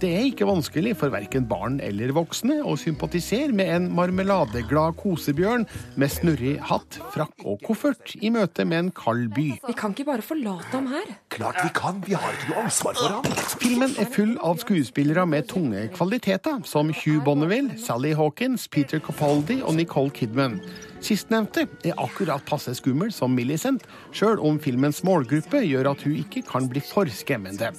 Det 0.00 0.08
er 0.16 0.22
ikke 0.30 0.46
vanskelig 0.48 0.94
for 0.96 1.12
verken 1.12 1.44
barn 1.44 1.74
eller 1.84 2.14
voksne 2.16 2.62
å 2.64 2.72
sympatisere 2.80 3.52
med 3.52 3.68
en 3.74 3.88
marmeladeglad 3.92 4.96
kosebjørn 4.96 5.66
med 6.00 6.12
snurrig 6.14 6.54
hatt, 6.70 6.96
frakk 7.12 7.44
og 7.44 7.60
koffert 7.66 8.14
i 8.16 8.30
møte 8.32 8.64
med 8.64 8.86
en 8.86 8.90
kald 8.96 9.28
by. 9.36 9.46
Vi 9.66 9.76
kan 9.76 9.92
ikke 9.92 10.08
bare 10.08 10.24
forlate 10.24 10.72
ham 10.72 10.88
her. 10.88 11.12
Klart 11.36 11.60
vi 11.60 11.68
kan, 11.76 12.00
vi 12.06 12.16
har 12.16 12.32
ikke 12.32 12.48
noe 12.54 12.64
ansvar 12.70 12.96
for 12.96 13.18
ham. 13.18 13.28
Filmen 13.60 13.92
er 14.00 14.08
full 14.14 14.38
av 14.40 14.62
skuespillere 14.64 15.26
med 15.28 15.50
tunge 15.52 15.84
kvaliteter, 15.92 16.62
som 16.64 16.94
Hugh 17.02 17.20
Bonneville, 17.26 17.76
Sally 17.76 18.14
Hawkins, 18.16 18.70
Peter 18.72 19.04
Capaldi 19.04 19.60
og 19.60 19.76
Nicole 19.76 20.16
Kidman. 20.16 20.62
Sistnevnte 21.04 21.66
er 21.84 22.00
akkurat 22.00 22.44
passe 22.48 22.72
skummel 22.76 23.12
som 23.12 23.36
Millicent, 23.36 23.84
sjøl 24.16 24.40
om 24.44 24.56
filmens 24.60 25.04
målgruppe 25.04 25.60
gjør 25.64 25.92
at 25.94 26.08
hun 26.08 26.16
ikke 26.24 26.44
kan 26.48 26.68
bli 26.72 26.80
for 26.84 27.08
skremmende. 27.12 27.72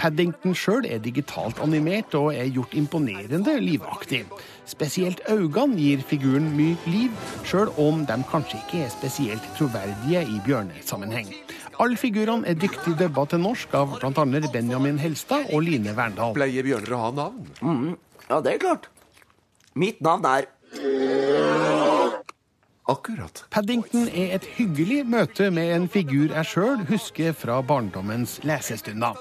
Paddington 0.00 0.54
sjøl 0.56 0.86
er 0.88 1.00
digitalt 1.04 1.58
animert 1.60 2.14
og 2.16 2.30
er 2.32 2.48
gjort 2.48 2.72
imponerende 2.78 3.58
livaktig. 3.60 4.22
Spesielt 4.68 5.20
øynene 5.28 5.76
gir 5.76 6.04
figuren 6.08 6.46
mye 6.56 6.76
liv, 6.88 7.16
sjøl 7.44 7.68
om 7.76 8.06
de 8.08 8.16
kanskje 8.30 8.62
ikke 8.62 8.84
er 8.86 8.94
spesielt 8.94 9.50
troverdige 9.58 10.22
i 10.24 10.38
bjørnesammenheng. 10.46 11.34
Alle 11.80 12.00
figurene 12.00 12.48
er 12.48 12.56
dyktig 12.60 12.96
dubba 13.00 13.26
til 13.28 13.40
norsk 13.44 13.74
av 13.76 13.98
bl.a. 14.00 14.48
Benjamin 14.52 15.00
Helstad 15.00 15.52
og 15.52 15.64
Line 15.68 15.92
Verndal. 15.96 16.32
Pleier 16.36 16.64
bjørner 16.64 16.96
å 16.96 17.02
ha 17.04 17.12
navn? 17.20 17.52
Mm, 17.60 17.94
ja, 18.28 18.40
det 18.40 18.56
er 18.56 18.64
klart. 18.64 18.88
Mitt 19.76 20.00
navn 20.04 20.24
er 20.28 20.48
Akkurat. 22.90 23.44
Paddington 23.54 24.08
er 24.08 24.34
et 24.34 24.46
hyggelig 24.56 25.04
møte 25.06 25.50
med 25.54 25.70
en 25.76 25.86
figur 25.88 26.32
jeg 26.32 26.48
sjøl 26.50 26.80
husker 26.88 27.36
fra 27.36 27.60
barndommens 27.62 28.40
lesestunder. 28.46 29.18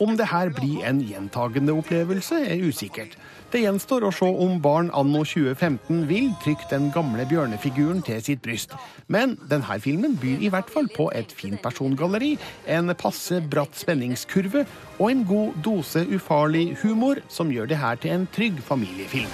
Om 0.00 0.16
det 0.16 0.30
her 0.30 0.48
blir 0.48 0.80
en 0.88 1.02
gjentagende 1.04 1.74
opplevelse, 1.76 2.38
er 2.48 2.62
usikkert. 2.64 3.18
Det 3.52 3.60
gjenstår 3.60 4.06
å 4.06 4.12
se 4.14 4.24
om 4.24 4.54
barn 4.62 4.88
anno 4.96 5.20
2015 5.28 6.06
vil 6.08 6.30
trykke 6.40 6.68
den 6.70 6.86
gamle 6.94 7.26
bjørnefiguren 7.28 8.00
til 8.06 8.22
sitt 8.24 8.40
bryst. 8.40 8.72
Men 9.12 9.34
denne 9.50 9.76
filmen 9.82 10.14
byr 10.22 10.40
i 10.40 10.48
hvert 10.54 10.70
fall 10.72 10.88
på 10.94 11.10
et 11.12 11.34
fint 11.36 11.60
persongalleri, 11.60 12.38
en 12.64 12.94
passe 12.96 13.42
bratt 13.52 13.76
spenningskurve 13.76 14.64
og 14.96 15.10
en 15.10 15.26
god 15.28 15.58
dose 15.66 16.06
ufarlig 16.08 16.78
humor 16.80 17.20
som 17.28 17.52
gjør 17.52 17.68
det 17.68 17.82
her 17.82 18.00
til 18.00 18.14
en 18.14 18.24
trygg 18.32 18.62
familiefilm. 18.64 19.28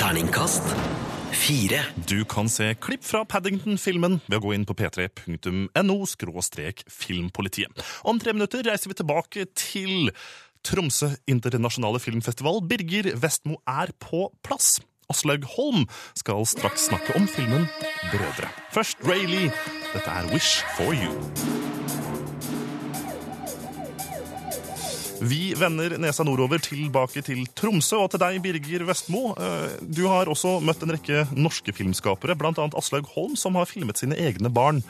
Terningkast 0.00 0.72
fire. 1.40 1.80
Du 2.08 2.24
kan 2.28 2.48
se 2.52 2.74
klipp 2.80 3.04
fra 3.06 3.22
Paddington-filmen 3.24 4.18
ved 4.26 4.36
å 4.38 4.42
gå 4.44 4.52
inn 4.56 4.66
på 4.68 4.76
p3.no 4.76 5.96
filmpolitiet. 7.00 7.82
Om 8.04 8.20
tre 8.20 8.34
minutter 8.36 8.64
reiser 8.66 8.92
vi 8.92 8.98
tilbake 9.00 9.46
til 9.56 10.12
Tromsø 10.66 11.14
internasjonale 11.30 12.00
filmfestival. 12.02 12.60
Birger 12.68 13.14
Vestmo 13.22 13.60
er 13.68 13.94
på 14.02 14.28
plass. 14.44 14.78
Aslaug 15.10 15.48
Holm 15.56 15.88
skal 16.18 16.44
straks 16.46 16.90
snakke 16.90 17.16
om 17.18 17.26
filmen 17.30 17.66
Brødre. 18.12 18.52
Først 18.74 19.00
Rayleigh. 19.06 19.50
Dette 19.94 20.10
er 20.10 20.30
Wish 20.34 20.62
for 20.76 20.94
you. 20.94 21.69
Vi 25.20 25.52
vender 25.58 25.98
nesa 26.00 26.24
nordover 26.24 26.62
tilbake 26.64 27.20
til 27.24 27.42
Tromsø 27.58 27.98
og 28.06 28.10
til 28.14 28.22
deg, 28.22 28.38
Birger 28.44 28.86
Vestmo. 28.88 29.34
Eh, 29.36 29.76
Du 29.84 30.06
har 30.08 30.30
også 30.32 30.58
møtt 30.64 30.82
en 30.82 30.94
rekke 30.96 31.26
norske 31.36 31.74
filmskapere, 31.76 32.36
bl.a. 32.40 32.52
Aslaug 32.72 33.08
Holm, 33.14 33.36
som 33.36 33.58
har 33.60 33.68
filmet 33.68 34.00
sine 34.00 34.16
egne 34.16 34.48
barn 34.48 34.80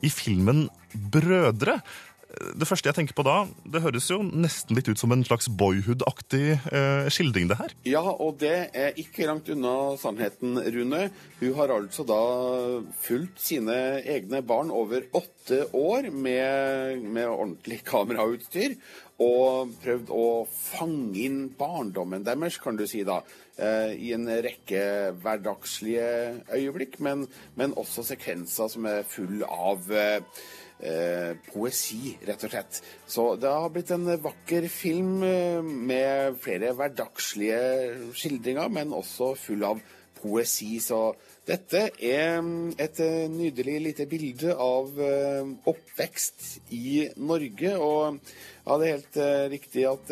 i 0.00 0.08
filmen 0.12 0.68
Brødre. 0.94 1.82
Det 2.26 2.66
første 2.66 2.90
jeg 2.90 2.96
tenker 2.96 3.14
på 3.16 3.24
da, 3.24 3.36
det 3.70 3.80
høres 3.84 4.08
jo 4.10 4.18
nesten 4.26 4.76
litt 4.76 4.88
ut 4.90 4.98
som 4.98 5.12
en 5.14 5.22
slags 5.24 5.46
boyhood-aktig 5.46 6.56
eh, 6.58 7.06
skildring, 7.12 7.46
det 7.48 7.58
her. 7.60 7.74
Ja, 7.86 8.02
og 8.02 8.40
det 8.42 8.56
er 8.76 8.98
ikke 8.98 9.28
langt 9.28 9.48
unna 9.52 9.94
sannheten, 10.00 10.58
Rune. 10.74 11.06
Hun 11.38 11.54
har 11.56 11.72
altså 11.76 12.04
da 12.08 12.20
fulgt 13.04 13.40
sine 13.40 13.78
egne 14.02 14.42
barn 14.46 14.74
over 14.74 15.06
åtte 15.16 15.62
år 15.70 16.10
med, 16.10 17.06
med 17.06 17.30
ordentlig 17.30 17.80
kamerautstyr. 17.86 18.76
Og 19.22 19.72
prøvd 19.80 20.12
å 20.12 20.26
fange 20.50 21.22
inn 21.22 21.40
barndommen 21.56 22.26
deres, 22.26 22.58
kan 22.60 22.76
du 22.76 22.84
si 22.90 23.00
da. 23.06 23.22
Eh, 23.56 23.94
I 23.96 24.12
en 24.18 24.28
rekke 24.28 24.82
hverdagslige 25.22 26.42
øyeblikk, 26.52 26.98
men, 27.06 27.24
men 27.56 27.78
også 27.80 28.04
sekvenser 28.10 28.68
som 28.74 28.90
er 28.90 29.06
full 29.08 29.40
av 29.46 29.88
eh, 29.94 30.20
eh, 30.80 31.36
poesi, 31.50 32.16
rett 32.26 32.44
og 32.46 32.52
slett. 32.52 32.80
Så 33.08 33.28
det 33.40 33.52
har 33.52 33.72
blitt 33.72 33.92
en 33.94 34.08
vakker 34.22 34.68
film 34.72 35.22
eh, 35.26 35.62
med 35.62 36.38
flere 36.42 36.74
hverdagslige 36.76 38.12
skildringer, 38.16 38.68
men 38.72 38.96
også 38.96 39.34
full 39.40 39.64
av 39.66 39.82
poesi. 40.20 40.76
Så 40.82 41.10
dette 41.46 41.82
er 42.02 42.40
mm, 42.42 42.74
et 42.82 43.00
eh, 43.04 43.26
nydelig 43.30 43.76
lite 43.84 44.06
bilde 44.10 44.54
av 44.58 44.96
eh, 44.98 45.46
oppvekst 45.70 46.72
i 46.74 47.04
Norge. 47.22 47.74
Og 47.78 48.18
ja, 48.66 48.78
det 48.80 48.88
er 48.88 48.96
helt 48.96 49.20
eh, 49.22 49.44
riktig 49.54 49.84
at 49.86 50.10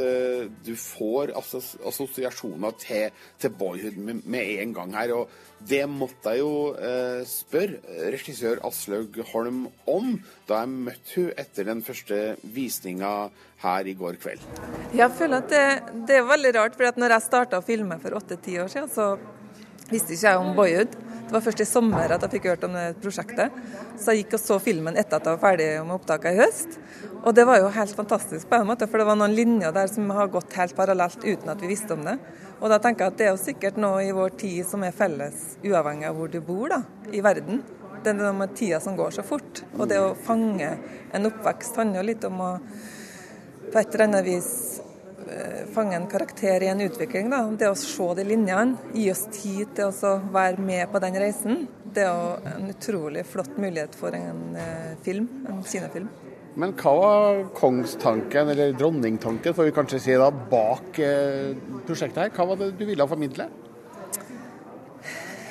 du 0.65 0.75
får 0.79 1.35
assosiasjoner 1.35 2.79
til, 2.79 3.27
til 3.43 3.57
boyhood 3.59 3.99
med, 3.99 4.39
en 4.63 4.77
gang 4.79 4.95
her. 4.95 5.17
Og 5.19 5.35
det 5.65 5.83
måtte 5.91 6.35
jeg 6.35 6.45
jo 6.45 7.27
spørre 7.31 8.09
regissør 8.13 8.61
Aslaug 8.69 9.17
Holm 9.33 9.63
om 9.91 10.11
da 10.49 10.61
jeg 10.61 10.73
møtte 10.75 11.15
hun 11.17 11.31
etter 11.41 11.71
den 11.71 11.81
første 11.87 12.19
visninga 12.43 13.15
her 13.65 13.89
i 13.89 13.95
går 13.97 14.21
kveld. 14.21 14.45
Jeg 14.95 15.11
føler 15.19 15.41
at 15.41 15.55
det, 15.55 16.03
det 16.11 16.21
er 16.21 16.29
veldig 16.29 16.53
rart, 16.59 16.77
for 16.77 17.01
når 17.01 17.17
jeg 17.17 17.27
starta 17.31 17.59
å 17.59 17.65
filme 17.65 17.99
for 18.03 18.21
åtte-ti 18.21 18.61
år 18.61 18.71
siden, 18.71 18.93
så 18.93 19.15
visste 19.91 20.15
ikke 20.15 20.31
jeg 20.31 20.41
om 20.41 20.55
Boyhood. 20.57 20.95
Det 21.25 21.33
var 21.33 21.43
først 21.45 21.63
i 21.65 21.67
sommer 21.67 22.13
at 22.13 22.23
jeg 22.25 22.35
fikk 22.37 22.49
hørt 22.51 22.65
om 22.67 22.75
det 22.77 22.85
prosjektet. 23.03 23.55
Så 23.99 24.13
jeg 24.13 24.25
gikk 24.25 24.37
og 24.37 24.43
så 24.43 24.59
filmen 24.63 24.97
etter 25.01 25.19
at 25.19 25.29
jeg 25.29 25.37
var 25.37 25.43
ferdig 25.43 25.69
med 25.87 25.97
opptaket 25.97 26.37
i 26.37 26.41
høst. 26.43 26.79
Og 27.25 27.33
det 27.37 27.47
var 27.49 27.63
jo 27.63 27.71
helt 27.73 27.97
fantastisk 27.97 28.51
på 28.51 28.59
en 28.59 28.69
måte, 28.69 28.89
for 28.91 29.01
det 29.01 29.07
var 29.09 29.17
noen 29.19 29.37
linjer 29.37 29.73
der 29.75 29.89
som 29.91 30.11
har 30.13 30.33
gått 30.33 30.57
helt 30.59 30.77
parallelt 30.77 31.25
uten 31.25 31.53
at 31.53 31.63
vi 31.63 31.71
visste 31.73 31.97
om 31.97 32.05
det. 32.05 32.19
Og 32.61 32.69
da 32.71 32.79
tenker 32.83 33.07
jeg 33.07 33.15
at 33.15 33.19
det 33.19 33.27
er 33.27 33.33
jo 33.33 33.41
sikkert 33.41 33.81
noe 33.81 34.03
i 34.05 34.13
vår 34.15 34.37
tid 34.41 34.69
som 34.69 34.85
er 34.85 34.95
felles, 34.97 35.57
uavhengig 35.65 36.11
av 36.11 36.21
hvor 36.21 36.31
du 36.33 36.39
bor 36.45 36.69
da, 36.73 36.83
i 37.13 37.25
verden. 37.25 37.63
Det 38.05 38.13
er 38.13 38.21
noe 38.21 38.35
med 38.37 38.53
tida 38.59 38.83
som 38.85 38.99
går 38.99 39.17
så 39.17 39.25
fort. 39.25 39.65
Og 39.79 39.89
det 39.89 39.99
å 40.01 40.13
fange 40.27 40.75
en 41.17 41.31
oppvekst 41.31 41.81
handler 41.81 42.03
jo 42.03 42.09
litt 42.13 42.29
om 42.29 42.45
å 42.45 42.51
på 43.73 43.81
et 43.81 43.95
eller 43.95 44.05
annet 44.05 44.27
vis 44.27 44.51
fange 45.75 45.97
en 45.99 46.07
karakter 46.11 46.63
i 46.63 46.71
en 46.71 46.83
utvikling. 46.85 47.31
Da. 47.33 47.43
Det 47.59 47.71
å 47.71 47.79
se 47.79 48.11
de 48.19 48.27
linjene, 48.29 48.79
gi 48.95 49.09
oss 49.13 49.25
tid 49.35 49.75
til 49.77 49.91
å 49.91 50.15
være 50.35 50.63
med 50.63 50.93
på 50.93 51.03
den 51.03 51.19
reisen, 51.21 51.65
det 51.95 52.07
er 52.09 52.55
en 52.55 52.71
utrolig 52.73 53.25
flott 53.29 53.59
mulighet 53.61 53.95
for 53.99 54.15
en 54.17 54.57
eh, 54.59 54.95
film, 55.07 55.29
en 55.51 55.63
kinofilm. 55.67 56.09
Men 56.55 56.71
hva 56.79 56.93
var 56.95 57.41
kongstanken, 57.57 58.53
eller 58.53 58.75
dronningtanken, 58.79 59.55
får 59.55 59.69
vi 59.69 59.75
kanskje 59.75 60.03
si 60.03 60.19
da, 60.19 60.31
bak 60.31 61.01
eh, 61.03 61.55
prosjektet 61.87 62.23
her? 62.23 62.35
Hva 62.35 62.47
var 62.53 62.61
det 62.61 62.75
du 62.79 62.85
ville 62.87 63.07
formidle? 63.11 63.49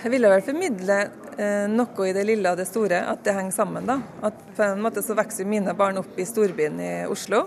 Jeg 0.04 0.12
ville 0.12 0.32
vel 0.32 0.44
formidle 0.44 1.00
eh, 1.40 1.66
noe 1.72 2.08
i 2.08 2.16
det 2.16 2.24
lille 2.28 2.52
og 2.52 2.60
det 2.60 2.68
store, 2.68 3.04
at 3.08 3.24
det 3.24 3.36
henger 3.36 3.56
sammen. 3.56 3.88
da. 3.88 4.00
At 4.24 4.40
På 4.56 4.66
en 4.68 4.84
måte 4.84 5.04
så 5.04 5.16
vokser 5.16 5.48
mine 5.48 5.76
barn 5.80 6.00
opp 6.00 6.20
i 6.20 6.28
storbyen 6.28 6.80
i 6.80 6.94
Oslo, 7.12 7.46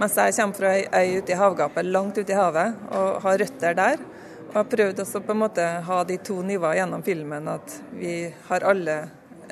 mens 0.00 0.16
jeg 0.18 0.34
kommer 0.36 0.58
fra 0.58 0.72
ei 0.74 0.84
øy 1.14 1.18
ute 1.22 1.32
i 1.34 1.38
havgapet, 1.38 1.86
langt 1.86 2.18
ute 2.18 2.32
i 2.32 2.38
havet, 2.38 2.78
og 2.90 3.22
har 3.24 3.38
røtter 3.44 3.78
der. 3.78 4.04
Og 4.48 4.54
har 4.60 4.70
prøvd 4.70 5.02
også 5.04 5.22
på 5.24 5.34
en 5.34 5.42
måte 5.42 5.64
ha 5.86 6.02
de 6.06 6.18
to 6.22 6.40
nivåene 6.42 6.78
gjennom 6.78 7.02
filmen, 7.06 7.48
at 7.48 7.78
vi 7.94 8.14
har 8.48 8.66
alle 8.70 8.98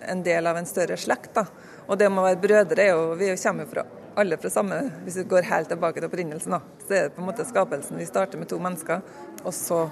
en 0.08 0.22
del 0.22 0.46
av 0.46 0.58
en 0.58 0.68
større 0.68 0.98
slekt. 0.98 1.34
da. 1.34 1.46
Og 1.86 1.98
det 1.98 2.10
med 2.10 2.22
å 2.22 2.28
være 2.28 2.42
brødre 2.42 2.82
er 2.82 2.94
jo 2.94 3.14
Vi 3.18 3.34
kommer 3.36 3.66
jo 3.66 3.70
fra 3.74 3.84
alle 4.16 4.36
fra 4.40 4.50
samme 4.50 4.78
Hvis 5.04 5.16
vi 5.20 5.26
går 5.30 5.46
helt 5.48 5.68
tilbake 5.72 6.00
til 6.00 6.08
opprinnelsen, 6.08 6.56
da, 6.56 6.60
så 6.86 6.94
er 6.94 7.04
det 7.06 7.14
på 7.16 7.22
en 7.22 7.28
måte 7.28 7.46
skapelsen. 7.48 7.98
Vi 8.00 8.08
starter 8.08 8.40
med 8.40 8.50
to 8.50 8.58
mennesker, 8.62 9.04
og 9.42 9.54
så 9.56 9.84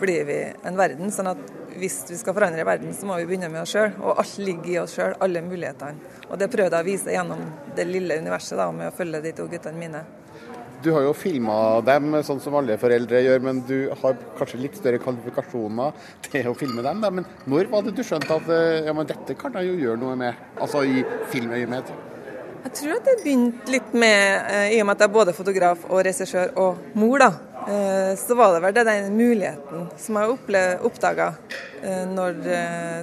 blir 0.00 0.26
vi 0.28 0.40
en 0.64 0.78
verden. 0.78 1.12
sånn 1.12 1.32
at 1.32 1.40
hvis 1.74 2.04
vi 2.10 2.18
skal 2.18 2.36
forandre 2.36 2.66
verden, 2.66 2.92
så 2.94 3.06
må 3.06 3.16
vi 3.18 3.26
begynne 3.28 3.50
med 3.50 3.64
oss 3.64 3.74
sjøl. 3.74 3.94
Og 4.02 4.20
alt 4.22 4.36
ligger 4.38 4.70
i 4.72 4.78
oss 4.82 4.94
sjøl, 4.98 5.16
alle 5.24 5.42
mulighetene. 5.42 6.12
Og 6.28 6.38
det 6.38 6.50
prøvde 6.52 6.76
jeg 6.76 6.86
å 6.86 6.90
vise 6.90 7.16
gjennom 7.16 7.42
det 7.76 7.88
lille 7.88 8.20
universet 8.22 8.60
da, 8.60 8.68
med 8.74 8.92
å 8.92 8.94
følge 8.94 9.22
de 9.24 9.34
to 9.34 9.48
guttene 9.50 9.80
mine. 9.80 10.04
Du 10.84 10.90
har 10.92 11.00
jo 11.06 11.14
filma 11.16 11.80
dem 11.80 12.12
sånn 12.26 12.42
som 12.44 12.58
alle 12.58 12.76
foreldre 12.76 13.22
gjør, 13.24 13.38
men 13.40 13.62
du 13.64 13.88
har 14.02 14.18
kanskje 14.36 14.60
litt 14.60 14.74
større 14.76 15.00
kvalifikasjoner 15.00 16.10
til 16.28 16.50
å 16.50 16.56
filme 16.58 16.84
dem. 16.84 17.00
Da. 17.00 17.08
Men 17.08 17.24
når 17.48 17.70
var 17.72 17.86
det 17.86 17.94
du 17.96 18.02
skjønte 18.04 18.36
at 18.36 18.50
eh, 18.52 18.82
ja, 18.84 18.92
men 18.92 19.08
dette 19.08 19.38
kan 19.40 19.56
jeg 19.56 19.70
jo 19.70 19.78
gjøre 19.80 20.02
noe 20.02 20.18
med, 20.20 20.42
altså 20.60 20.84
i 20.84 21.00
filmøyemed? 21.32 21.94
Jeg 22.64 22.72
tror 22.78 22.94
at 22.96 23.04
det 23.04 23.18
begynte 23.20 23.72
litt 23.74 23.90
med, 23.92 24.46
eh, 24.48 24.70
i 24.72 24.78
og 24.80 24.86
med 24.88 24.94
at 24.94 25.02
jeg 25.04 25.10
er 25.10 25.16
både 25.18 25.34
fotograf 25.36 25.82
og 25.90 25.98
regissør 26.06 26.54
og 26.56 26.78
mor, 26.96 27.20
da. 27.20 27.26
Eh, 27.68 28.12
så 28.16 28.36
var 28.38 28.54
det 28.54 28.62
vel 28.64 28.78
den 28.78 29.10
muligheten 29.18 29.90
som 30.00 30.16
jeg 30.16 30.78
oppdaga, 30.88 31.34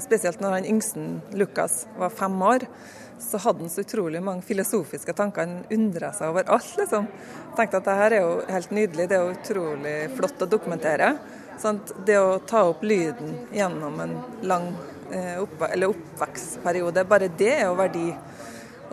spesielt 0.02 0.42
når 0.42 0.56
han 0.58 0.66
yngste, 0.66 1.06
Lukas, 1.38 1.86
var 1.98 2.10
fem 2.10 2.42
år. 2.42 2.66
Så 3.22 3.38
hadde 3.38 3.62
han 3.62 3.70
så 3.70 3.86
utrolig 3.86 4.24
mange 4.24 4.42
filosofiske 4.42 5.14
tanker. 5.14 5.46
Han 5.46 5.66
undra 5.70 6.10
seg 6.12 6.34
over 6.34 6.50
alt, 6.50 6.72
liksom. 6.80 7.06
Tenkte 7.56 7.78
at 7.78 7.86
det 7.86 7.98
her 8.00 8.16
er 8.18 8.26
jo 8.26 8.34
helt 8.50 8.72
nydelig, 8.74 9.10
det 9.10 9.18
er 9.18 9.28
jo 9.28 9.36
utrolig 9.36 9.96
flott 10.18 10.42
å 10.42 10.50
dokumentere. 10.50 11.12
Sant? 11.62 11.94
Det 12.06 12.18
å 12.18 12.40
ta 12.50 12.64
opp 12.66 12.82
lyden 12.82 13.46
gjennom 13.54 14.00
en 14.02 14.18
lang 14.42 14.72
eh, 15.14 15.38
oppvekstperiode, 15.38 17.06
bare 17.06 17.30
det 17.38 17.54
er 17.60 17.68
jo 17.68 17.78
verdi. 17.78 18.08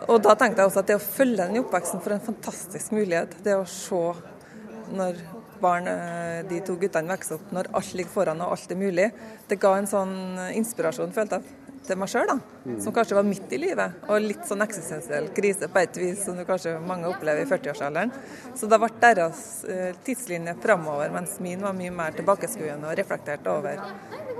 Og 0.07 0.21
da 0.23 0.35
tenkte 0.37 0.63
jeg 0.63 0.71
også 0.71 0.83
at 0.83 0.89
det 0.91 0.99
å 0.99 1.03
følge 1.03 1.43
den 1.43 1.59
i 1.59 1.63
oppveksten 1.63 2.01
for 2.03 2.15
en 2.15 2.23
fantastisk 2.23 2.93
mulighet. 2.95 3.35
Det 3.43 3.57
å 3.57 3.65
se 3.67 4.03
når 4.95 5.19
barn, 5.59 5.87
eh, 5.87 6.43
de 6.49 6.61
to 6.65 6.75
guttene 6.79 7.11
vokser 7.11 7.35
opp, 7.35 7.51
når 7.51 7.69
alt 7.75 7.93
ligger 7.93 8.13
foran 8.13 8.41
og 8.41 8.53
alt 8.55 8.71
er 8.71 8.79
mulig. 8.79 9.09
Det 9.47 9.59
ga 9.59 9.75
en 9.77 9.89
sånn 9.89 10.13
inspirasjon, 10.55 11.11
følte 11.11 11.39
jeg, 11.39 11.57
til 11.87 11.97
meg 11.97 12.11
sjøl, 12.11 12.31
som 12.83 12.93
kanskje 12.93 13.17
var 13.17 13.27
midt 13.27 13.53
i 13.55 13.59
livet. 13.61 14.05
Og 14.07 14.21
litt 14.21 14.45
sånn 14.47 14.63
eksistensiell 14.65 15.29
krise 15.35 15.69
på 15.71 15.81
et 15.81 15.99
vis, 15.99 16.23
som 16.25 16.37
du 16.37 16.45
kanskje 16.47 16.77
mange 16.85 17.09
opplever 17.09 17.43
i 17.43 17.49
40-årsalderen. 17.49 18.13
Så 18.55 18.69
det 18.69 18.79
ble 18.81 18.91
deres 19.01 19.43
eh, 19.65 19.91
tidslinje 20.05 20.55
framover, 20.63 21.11
mens 21.15 21.39
min 21.43 21.65
var 21.65 21.77
mye 21.77 21.91
mer 21.91 22.15
tilbakeskuende 22.17 22.91
og 22.91 22.97
reflekterte 22.99 23.51
over 23.51 23.83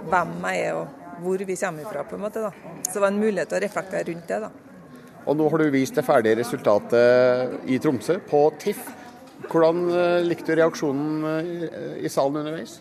hvem 0.10 0.36
jeg 0.45 0.66
er 0.70 0.80
og 0.80 0.97
hvor 1.20 1.41
vi 1.43 1.55
kommer 1.60 1.91
fra, 1.91 2.05
på 2.07 2.16
en 2.16 2.22
måte. 2.24 2.39
da. 2.39 2.51
Så 2.86 2.95
det 2.95 3.03
var 3.03 3.12
en 3.12 3.20
mulighet 3.20 3.51
til 3.51 3.60
å 3.60 3.64
reflektere 3.66 4.07
rundt 4.12 4.28
det. 4.30 4.41
da. 4.45 4.68
Og 5.28 5.38
nå 5.38 5.47
har 5.51 5.61
du 5.61 5.72
vist 5.74 5.97
det 5.97 6.05
ferdige 6.07 6.39
resultatet 6.39 7.70
i 7.70 7.80
Tromsø, 7.82 8.20
på 8.30 8.45
TIFF. 8.61 8.91
Hvordan 9.49 9.86
eh, 9.91 10.20
likte 10.28 10.53
du 10.53 10.59
reaksjonen 10.59 11.28
eh, 11.30 12.05
i 12.05 12.11
salen 12.11 12.41
underveis? 12.41 12.80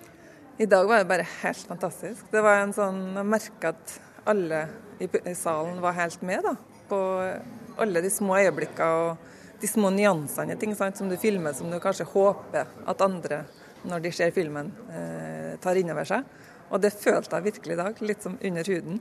I 0.58 0.66
dag 0.66 0.88
var 0.90 1.02
det 1.02 1.10
bare 1.10 1.26
helt 1.42 1.70
fantastisk. 1.70 2.26
Det 2.32 2.42
var 2.42 2.64
en 2.64 2.74
sånn, 2.74 3.02
Jeg 3.14 3.30
merka 3.30 3.72
at 3.74 3.98
alle 4.28 4.66
i 4.98 5.06
i 5.06 5.34
salen 5.38 5.78
var 5.80 5.94
helt 5.94 6.22
med 6.26 6.42
da, 6.42 6.56
på 6.88 6.98
alle 7.78 8.02
de 8.02 8.10
små 8.10 8.34
øyeblikkene 8.40 9.04
og 9.04 9.60
de 9.60 9.70
små 9.70 9.90
nyansene 9.94 10.54
i 10.54 10.58
ting 10.58 10.74
sant, 10.74 10.98
som 10.98 11.08
du 11.10 11.16
filmer, 11.18 11.54
som 11.54 11.70
du 11.70 11.78
kanskje 11.82 12.06
håper 12.10 12.66
at 12.86 13.04
andre, 13.06 13.44
når 13.86 14.02
de 14.02 14.12
ser 14.14 14.34
filmen, 14.34 14.72
eh, 14.90 15.54
tar 15.62 15.78
inn 15.78 15.90
over 15.94 16.06
seg. 16.06 16.26
Og 16.70 16.82
det 16.82 16.92
følte 16.92 17.38
jeg 17.38 17.48
virkelig 17.52 17.76
i 17.76 17.80
dag, 17.80 18.02
litt 18.04 18.24
som 18.24 18.38
under 18.44 18.72
huden. 18.72 19.00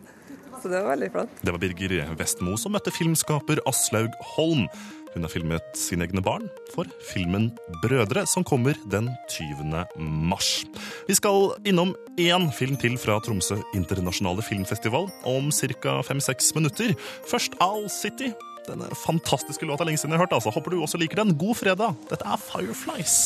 Så 0.62 0.70
det 0.72 0.80
var 0.82 0.94
veldig 0.96 1.10
flott. 1.14 1.42
Det 1.46 1.54
var 1.54 1.62
Birger 1.62 2.14
Vestmo 2.18 2.56
som 2.58 2.74
møtte 2.74 2.94
filmskaper 2.96 3.62
Aslaug 3.70 4.16
Holm. 4.36 4.66
Hun 5.14 5.26
har 5.26 5.32
filmet 5.34 5.78
sine 5.78 6.06
egne 6.06 6.22
barn 6.22 6.44
for 6.74 6.90
filmen 7.10 7.50
Brødre, 7.82 8.26
som 8.30 8.44
kommer 8.46 8.78
den 8.92 9.10
20. 9.34 9.86
mars. 9.98 10.50
Vi 11.08 11.16
skal 11.18 11.56
innom 11.66 11.96
én 12.22 12.50
film 12.54 12.78
til 12.78 13.00
fra 13.02 13.18
Tromsø 13.26 13.58
internasjonale 13.78 14.46
filmfestival 14.46 15.10
om 15.26 15.50
ca. 15.52 16.02
fem-seks 16.06 16.54
minutter. 16.58 16.94
Først 17.30 17.58
Owl 17.64 17.90
City. 17.90 18.34
Denne 18.68 18.90
fantastiske 19.00 19.66
låta 19.66 19.88
lenge 19.88 19.98
siden 19.98 20.14
jeg 20.14 20.20
har 20.20 20.28
hørt. 20.28 20.38
altså. 20.38 20.52
Håper 20.52 20.76
du 20.76 20.82
også 20.82 21.00
liker 21.00 21.24
den. 21.24 21.38
God 21.38 21.56
fredag. 21.56 21.96
Dette 22.10 22.26
er 22.28 22.38
Fireflies. 22.38 23.18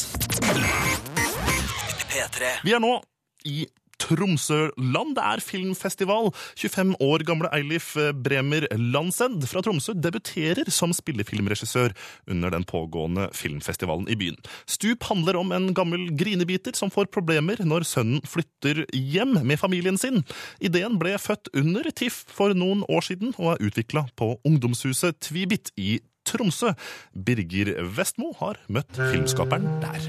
Vi 2.64 2.72
er 2.72 2.80
nå 2.80 3.00
i 3.46 3.66
Tromsøland. 4.02 5.16
Det 5.18 5.24
er 5.24 5.44
filmfestival. 5.46 6.32
25 6.58 6.96
år 7.04 7.26
gamle 7.28 7.52
Eilif 7.56 7.94
Bremer 8.24 8.68
Landsend 8.76 9.46
fra 9.50 9.62
Tromsø 9.66 9.96
debuterer 9.98 10.70
som 10.74 10.94
spillefilmregissør 10.96 11.94
under 12.32 12.54
den 12.54 12.66
pågående 12.68 13.30
filmfestivalen 13.38 14.10
i 14.12 14.18
byen. 14.20 14.40
Stup 14.70 15.06
handler 15.10 15.40
om 15.40 15.54
en 15.56 15.72
gammel 15.78 16.10
grinebiter 16.18 16.76
som 16.78 16.92
får 16.94 17.12
problemer 17.14 17.62
når 17.66 17.86
sønnen 17.88 18.26
flytter 18.28 18.86
hjem 18.96 19.38
med 19.46 19.60
familien 19.62 20.00
sin. 20.02 20.24
Ideen 20.64 20.98
ble 21.02 21.18
født 21.22 21.52
under 21.58 21.90
TIFF 21.92 22.24
for 22.32 22.56
noen 22.58 22.86
år 22.90 23.06
siden 23.12 23.36
og 23.38 23.56
er 23.56 23.68
utvikla 23.70 24.08
på 24.20 24.34
ungdomshuset 24.48 25.20
Tvibit 25.22 25.74
i 25.78 26.00
Tromsø. 26.28 26.74
Birger 27.14 27.74
Vestmo 27.96 28.34
har 28.40 28.62
møtt 28.72 28.94
filmskaperen 28.98 29.68
der. 29.84 30.06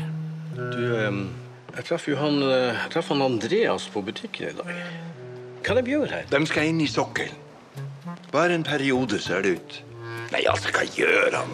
Du, 0.57 0.83
eh, 0.97 1.52
jeg 1.77 1.87
traff 1.89 2.09
jo 2.09 2.17
han, 2.21 2.43
eh, 2.43 2.73
jeg 2.75 2.93
traff 2.95 3.09
han 3.13 3.25
Andreas 3.25 3.89
på 3.93 4.03
butikken 4.05 4.51
i 4.51 4.57
dag. 4.59 4.75
Hva 5.63 5.73
er 5.73 5.79
det 5.79 5.85
de 5.87 5.95
gjør 5.95 6.11
her? 6.11 6.27
De 6.31 6.43
skal 6.51 6.69
inn 6.69 6.83
i 6.83 6.91
sokkelen. 6.91 7.39
Bare 8.33 8.57
en 8.57 8.65
periode, 8.65 9.21
ser 9.21 9.45
det 9.45 9.57
ut. 9.59 9.79
Nei, 10.33 10.43
altså, 10.49 10.73
hva 10.73 10.85
gjør 10.97 11.37
han? 11.37 11.51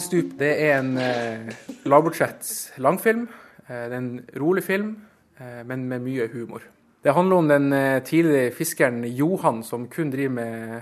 Stup 0.00 0.32
det 0.40 0.52
er 0.64 0.78
en 0.80 0.96
eh, 0.98 1.52
lavbudsjetts 1.84 2.78
langfilm. 2.82 3.26
Eh, 3.68 3.88
det 3.88 3.92
er 3.92 3.98
en 4.00 4.14
rolig 4.40 4.64
film, 4.64 4.94
eh, 5.38 5.60
men 5.68 5.84
med 5.88 6.02
mye 6.04 6.28
humor. 6.32 6.64
Det 7.02 7.14
handler 7.14 7.36
om 7.36 7.48
den 7.50 7.72
eh, 7.72 8.02
tidligere 8.06 8.52
fiskeren 8.54 9.04
Johan 9.04 9.62
som 9.66 9.88
kun 9.90 10.10
driver 10.10 10.34
med 10.36 10.74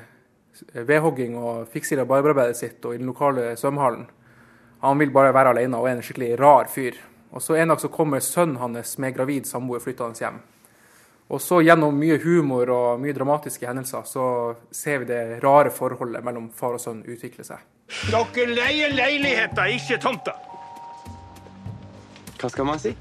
eh, 0.75 0.83
vedhogging 0.87 1.37
og 1.41 1.69
fikser 1.73 2.03
rabarberarbeidet 2.03 2.59
sitt 2.59 2.85
og 2.85 2.95
i 2.95 3.01
den 3.01 3.09
lokale 3.09 3.55
svømmehallen. 3.57 4.07
Han 4.85 5.01
vil 5.01 5.13
bare 5.13 5.35
være 5.35 5.55
alene 5.55 5.81
og 5.81 5.89
er 5.89 5.99
en 5.99 6.05
skikkelig 6.05 6.39
rar 6.41 6.69
fyr. 6.73 6.97
Og 7.31 7.43
så 7.43 7.57
En 7.57 7.69
dag 7.69 7.81
så 7.81 7.89
kommer 7.89 8.21
sønnen 8.21 8.57
hans 8.57 8.99
med 8.99 9.15
gravid 9.15 9.47
samboer 9.47 9.81
flyttende 9.81 10.19
hjem. 10.19 10.41
Og 11.31 11.39
så 11.39 11.61
gjennom 11.63 11.95
mye 11.95 12.19
humor 12.19 12.71
og 12.75 13.03
mye 13.03 13.15
dramatiske 13.15 13.67
hendelser 13.67 14.03
så 14.09 14.25
ser 14.75 15.05
vi 15.05 15.13
det 15.13 15.39
rare 15.45 15.71
forholdet 15.71 16.25
mellom 16.27 16.49
far 16.51 16.75
og 16.75 16.83
sønn 16.83 17.05
utvikle 17.07 17.47
seg. 17.47 17.63
Dere 18.11 18.47
leier 18.51 18.91
leiligheter, 18.95 19.71
ikke 19.77 20.01
tomter. 20.03 20.35
Hva 22.41 22.51
skal 22.51 22.67
man 22.67 22.83
si? 22.83 22.95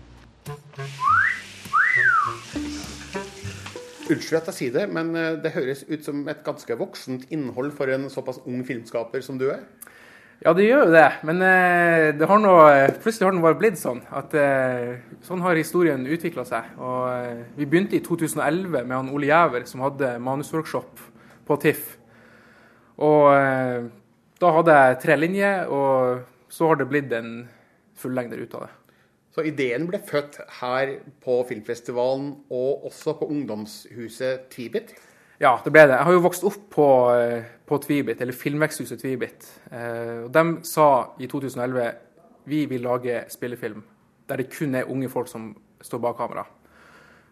Unnskyld 4.10 4.40
at 4.40 4.48
jeg 4.50 4.58
sier 4.58 4.74
det, 4.74 4.86
men 4.90 5.14
eh, 5.18 5.36
det 5.42 5.54
høres 5.54 5.84
ut 5.90 6.06
som 6.06 6.24
et 6.30 6.42
ganske 6.46 6.78
voksent 6.78 7.28
innhold 7.34 7.72
for 7.78 7.90
en 7.94 8.10
såpass 8.10 8.42
ung 8.50 8.64
filmskaper 8.66 9.22
som 9.26 9.38
du 9.42 9.48
er. 9.54 9.62
Ja, 10.40 10.54
det 10.56 10.70
gjør 10.70 10.86
jo 10.86 10.92
det, 10.94 11.08
men 11.28 11.42
eh, 11.44 12.10
det 12.16 12.28
har 12.30 12.40
nå, 12.40 12.52
plutselig 13.04 13.26
har 13.28 13.34
den 13.36 13.44
bare 13.44 13.58
blitt 13.60 13.80
sånn. 13.80 14.00
at 14.16 14.32
eh, 14.40 15.02
Sånn 15.28 15.44
har 15.44 15.60
historien 15.60 16.06
utvikla 16.08 16.46
seg. 16.48 16.70
Og 16.80 17.10
eh, 17.12 17.42
Vi 17.58 17.68
begynte 17.68 17.98
i 17.98 18.04
2011 18.06 18.72
med 18.78 18.96
han 18.96 19.12
Ole 19.12 19.28
Jæver 19.28 19.66
som 19.68 19.84
hadde 19.84 20.14
manusworkshop 20.24 21.04
på 21.44 21.58
TIFF. 21.60 21.98
Og 23.04 23.26
eh, 23.36 23.90
Da 24.40 24.54
hadde 24.56 24.78
jeg 24.80 25.00
tre 25.04 25.20
linjer, 25.20 25.68
og 25.68 26.24
så 26.48 26.72
har 26.72 26.80
det 26.80 26.88
blitt 26.88 27.12
en 27.20 27.34
fullengder 28.00 28.40
ut 28.40 28.56
av 28.56 28.70
det. 28.70 28.74
Så 29.36 29.44
ideen 29.44 29.90
ble 29.92 30.00
født 30.08 30.40
her 30.62 30.96
på 31.20 31.42
filmfestivalen 31.52 32.32
og 32.48 32.88
også 32.88 33.18
på 33.20 33.28
ungdomshuset 33.28 34.48
Tvibit. 34.56 34.96
Ja, 35.40 35.54
det 35.64 35.72
ble 35.72 35.86
det. 35.88 35.96
Jeg 35.96 36.08
har 36.08 36.16
jo 36.18 36.26
vokst 36.26 36.44
opp 36.44 36.66
på, 36.74 36.88
eh, 37.16 37.44
på 37.66 37.78
Tvibit, 37.80 38.20
eller 38.22 38.36
Filmveksthuset 38.36 39.00
Tvibit. 39.00 39.48
Eh, 39.72 40.26
og 40.26 40.32
De 40.36 40.44
sa 40.68 41.16
i 41.20 41.28
2011 41.28 41.94
vi 42.50 42.66
vil 42.66 42.82
lage 42.82 43.24
spillefilm 43.30 43.84
der 44.30 44.44
det 44.44 44.52
kun 44.54 44.76
er 44.76 44.90
unge 44.90 45.10
folk 45.10 45.28
som 45.28 45.56
står 45.82 46.02
bak 46.04 46.18
kamera. 46.20 46.46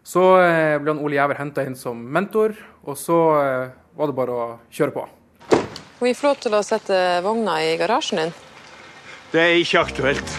Så 0.02 0.22
eh, 0.40 0.78
ble 0.80 0.94
han 0.94 1.02
Ole 1.04 1.18
Jæver 1.18 1.38
henta 1.38 1.64
inn 1.66 1.76
som 1.78 1.98
mentor, 2.00 2.56
og 2.82 2.96
så 2.98 3.18
eh, 3.42 3.76
var 3.98 4.10
det 4.10 4.16
bare 4.16 4.34
å 4.34 4.46
kjøre 4.72 4.94
på. 4.94 5.04
Må 5.98 6.06
vi 6.06 6.14
få 6.16 6.30
lov 6.30 6.40
til 6.42 6.54
å 6.54 6.62
sette 6.64 6.96
vogna 7.26 7.58
i 7.66 7.74
garasjen 7.78 8.22
din? 8.22 8.34
Det 9.34 9.42
er 9.42 9.58
ikke 9.60 9.84
aktuelt. 9.84 10.34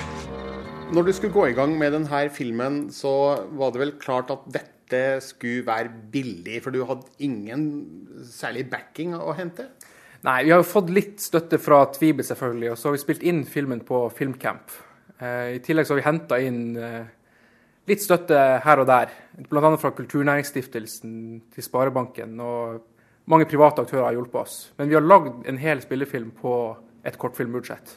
Når 0.90 1.06
du 1.06 1.14
skulle 1.14 1.36
gå 1.36 1.46
i 1.52 1.56
gang 1.58 1.76
med 1.78 1.94
denne 1.94 2.24
filmen, 2.34 2.88
så 2.90 3.14
var 3.60 3.76
det 3.76 3.84
vel 3.84 3.94
klart 4.02 4.32
at 4.34 4.48
dette 4.50 4.79
skulle 5.22 5.66
være 5.68 5.92
billig, 6.12 6.62
for 6.64 6.74
du 6.74 6.82
hadde 6.88 7.08
ingen 7.26 7.64
særlig 8.26 8.66
backing 8.72 9.14
å 9.18 9.36
hente? 9.38 9.68
Nei, 10.26 10.42
vi 10.44 10.52
har 10.52 10.60
jo 10.60 10.68
fått 10.68 10.90
litt 10.92 11.22
støtte 11.24 11.60
fra 11.62 11.86
Tvibit, 11.96 12.28
selvfølgelig, 12.28 12.74
og 12.74 12.80
så 12.80 12.90
har 12.90 12.98
vi 12.98 13.04
spilt 13.06 13.24
inn 13.24 13.46
filmen 13.48 13.80
på 13.88 14.02
Filmcamp. 14.18 14.74
Eh, 15.20 15.56
I 15.56 15.62
tillegg 15.64 15.88
så 15.88 15.96
har 15.96 16.02
vi 16.02 16.08
henta 16.10 16.40
inn 16.44 16.62
eh, 16.76 17.06
litt 17.88 18.04
støtte 18.04 18.40
her 18.66 18.84
og 18.84 18.90
der, 18.90 19.14
bl.a. 19.48 19.72
fra 19.80 19.94
Kulturnæringsstiftelsen 19.96 21.14
til 21.56 21.66
Sparebanken. 21.66 22.36
og 22.44 22.82
mange 23.30 23.46
private 23.46 23.84
aktører 23.86 24.08
har 24.08 24.16
hjulpet 24.18 24.42
oss. 24.42 24.56
Men 24.78 24.90
vi 24.90 24.96
har 24.98 25.06
lagd 25.06 25.46
en 25.48 25.60
hel 25.62 25.82
spillefilm 25.84 26.32
på 26.42 26.54
et 27.06 27.18
kortfilmbudsjett. 27.22 27.92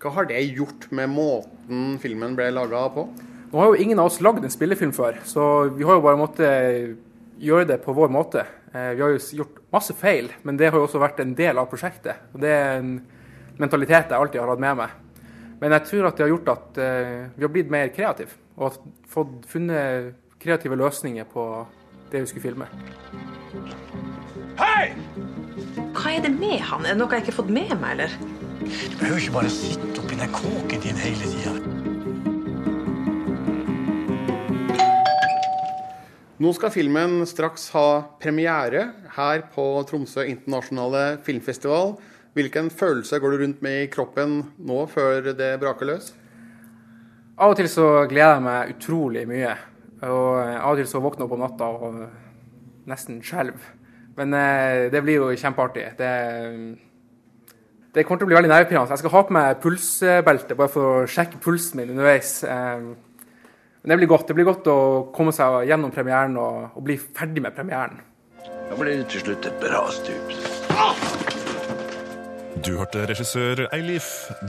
Hva 0.00 0.14
har 0.16 0.26
det 0.30 0.40
gjort 0.56 0.88
med 0.90 1.12
måten 1.12 1.98
filmen 2.02 2.32
ble 2.38 2.48
laga 2.56 2.86
på? 2.94 3.04
Nå 3.52 3.60
har 3.60 3.66
jo 3.68 3.82
ingen 3.84 3.98
av 4.00 4.08
oss 4.08 4.20
lagd 4.24 4.44
en 4.46 4.52
spillefilm 4.52 4.94
før, 4.96 5.18
så 5.28 5.42
vi 5.76 5.84
har 5.84 5.98
jo 5.98 6.04
bare 6.04 6.16
måttet 6.16 6.94
gjøre 7.42 7.66
det 7.68 7.80
på 7.84 7.92
vår 7.92 8.08
måte. 8.12 8.46
Eh, 8.72 8.94
Vi 8.96 9.02
har 9.02 9.12
jo 9.12 9.18
gjort 9.42 9.58
masse 9.72 9.92
feil, 9.98 10.30
men 10.42 10.56
det 10.56 10.70
har 10.70 10.78
jo 10.78 10.86
også 10.86 11.00
vært 11.02 11.20
en 11.20 11.34
del 11.36 11.58
av 11.60 11.68
prosjektet. 11.68 12.16
Og 12.32 12.40
Det 12.40 12.48
er 12.48 12.78
en 12.78 13.02
mentalitet 13.58 14.08
jeg 14.08 14.18
alltid 14.18 14.40
har 14.40 14.48
hatt 14.48 14.62
med 14.62 14.76
meg. 14.76 14.90
Men 15.60 15.70
jeg 15.76 15.84
tror 15.90 16.06
at 16.08 16.16
det 16.16 16.24
har 16.24 16.32
gjort 16.32 16.48
at 16.48 16.78
eh, 16.78 17.28
vi 17.36 17.44
har 17.44 17.52
blitt 17.52 17.70
mer 17.70 17.92
kreative, 17.92 18.32
og 18.56 18.80
fått 19.06 19.44
funnet 19.46 20.14
kreative 20.40 20.76
løsninger 20.76 21.24
på 21.24 21.66
det 22.10 22.20
vi 22.24 22.26
skulle 22.26 22.42
filme. 22.48 22.66
Hei! 24.56 24.94
Hva 25.92 26.08
er 26.16 26.24
det 26.24 26.32
med 26.38 26.58
han? 26.60 26.86
Er 26.86 26.96
det 26.96 26.98
noe 27.02 27.12
jeg 27.12 27.22
ikke 27.26 27.34
har 27.36 27.40
fått 27.42 27.52
med 27.52 27.76
meg, 27.80 27.98
eller? 27.98 28.16
Du 28.64 28.96
behøver 28.96 29.20
ikke 29.20 29.36
bare 29.36 29.52
sitte 29.52 30.00
oppi 30.00 30.16
den 30.16 30.32
kåken 30.32 30.80
din 30.88 30.96
hele 31.04 31.30
tida. 31.36 31.71
Nå 36.42 36.50
skal 36.56 36.72
filmen 36.74 37.20
straks 37.28 37.68
ha 37.70 38.02
premiere 38.18 38.80
her 39.14 39.44
på 39.52 39.62
Tromsø 39.86 40.24
internasjonale 40.26 41.20
filmfestival. 41.22 41.92
Hvilken 42.34 42.70
følelse 42.72 43.20
går 43.22 43.30
du 43.34 43.42
rundt 43.42 43.60
med 43.62 43.76
i 43.84 43.90
kroppen 43.92 44.40
nå 44.58 44.78
før 44.90 45.28
det 45.38 45.52
braker 45.62 45.86
løs? 45.86 46.08
Av 47.36 47.52
og 47.52 47.60
til 47.60 47.68
så 47.70 47.86
gleder 48.10 48.40
jeg 48.40 48.44
meg 48.48 48.72
utrolig 48.74 49.22
mye. 49.30 49.52
Og 50.08 50.40
eh, 50.40 50.56
av 50.56 50.72
og 50.72 50.80
til 50.80 50.88
så 50.90 51.04
våkner 51.04 51.22
jeg 51.22 51.28
opp 51.28 51.36
om 51.36 51.44
natta 51.44 51.70
og 51.76 52.02
nesten 52.90 53.22
skjelver. 53.22 53.70
Men 54.18 54.34
eh, 54.40 54.88
det 54.90 55.04
blir 55.04 55.20
jo 55.20 55.30
kjempeartig. 55.44 55.86
Det, 56.00 56.12
det 57.94 58.08
kommer 58.08 58.24
til 58.24 58.26
å 58.26 58.32
bli 58.32 58.40
veldig 58.40 58.54
nervepirrende. 58.56 58.96
Jeg 58.96 59.04
skal 59.04 59.14
ha 59.14 59.24
på 59.28 59.38
meg 59.38 59.62
pulsbelte 59.62 60.58
bare 60.58 60.74
for 60.74 61.04
å 61.04 61.06
sjekke 61.06 61.38
pulsen 61.44 61.84
min 61.84 61.94
underveis. 61.94 62.40
Men 63.82 63.94
det 63.94 63.96
blir 64.02 64.12
godt. 64.14 64.28
Det 64.28 64.34
blir 64.38 64.46
godt 64.46 64.68
å 64.70 64.78
komme 65.14 65.34
seg 65.34 65.66
gjennom 65.70 65.90
premieren 65.94 66.38
og, 66.38 66.68
og 66.78 66.86
bli 66.86 66.98
ferdig 67.02 67.42
med 67.42 67.56
premieren. 67.56 67.98
Da 68.42 68.78
blir 68.78 68.94
det 68.94 69.10
til 69.12 69.26
slutt 69.26 69.50
et 69.50 69.58
bra 69.62 69.82
stup. 69.92 71.11
Du 72.62 72.76
hørte 72.78 73.00
regissør 73.10 73.64
Eilif 73.74 74.06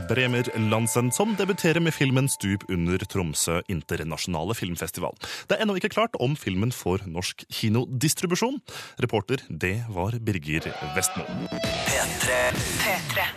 Bremer 0.10 0.46
Lansen, 0.70 1.08
som 1.16 1.32
debuterer 1.40 1.82
med 1.82 1.96
filmen 1.96 2.28
Stup 2.30 2.62
under 2.70 3.02
Tromsø 3.10 3.56
internasjonale 3.72 4.54
filmfestival. 4.54 5.16
Det 5.50 5.58
er 5.58 5.64
ennå 5.64 5.80
ikke 5.80 5.90
klart 5.96 6.14
om 6.22 6.36
filmen 6.38 6.70
får 6.76 7.08
norsk 7.10 7.42
kinodistribusjon. 7.50 8.60
Reporter, 9.02 9.42
det 9.50 9.80
var 9.90 10.20
Birger 10.22 10.70
Vestmo. 10.94 11.26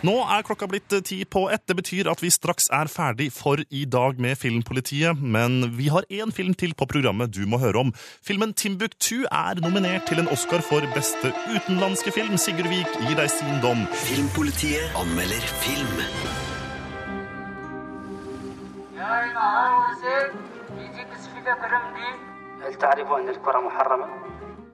Nå 0.05 0.13
er 0.29 0.45
klokka 0.45 0.69
blitt 0.69 0.93
ti 1.09 1.23
på 1.25 1.47
ett. 1.49 1.65
Det 1.65 1.77
betyr 1.79 2.11
at 2.11 2.21
vi 2.21 2.29
straks 2.33 2.69
er 2.73 2.91
ferdig 2.91 3.31
for 3.33 3.63
i 3.73 3.83
dag 3.89 4.21
med 4.21 4.37
Filmpolitiet. 4.37 5.17
Men 5.17 5.73
vi 5.77 5.89
har 5.89 6.05
én 6.13 6.29
film 6.33 6.53
til 6.53 6.77
på 6.77 6.85
programmet 6.89 7.33
du 7.33 7.47
må 7.49 7.57
høre 7.63 7.81
om. 7.87 7.93
Filmen 8.21 8.53
Timbuktu 8.53 9.25
er 9.25 9.57
nominert 9.63 10.05
til 10.09 10.21
en 10.21 10.29
Oscar 10.33 10.61
for 10.61 10.85
beste 10.93 11.33
utenlandske 11.49 12.13
film. 12.13 12.37
Sigurd 12.37 12.69
Vik 12.69 13.01
gir 13.07 13.17
deg 13.17 13.33
sin 13.33 13.57
dom. 13.65 13.87
Filmpolitiet 14.05 14.66
anmelder 14.75 15.47
film. 15.63 15.97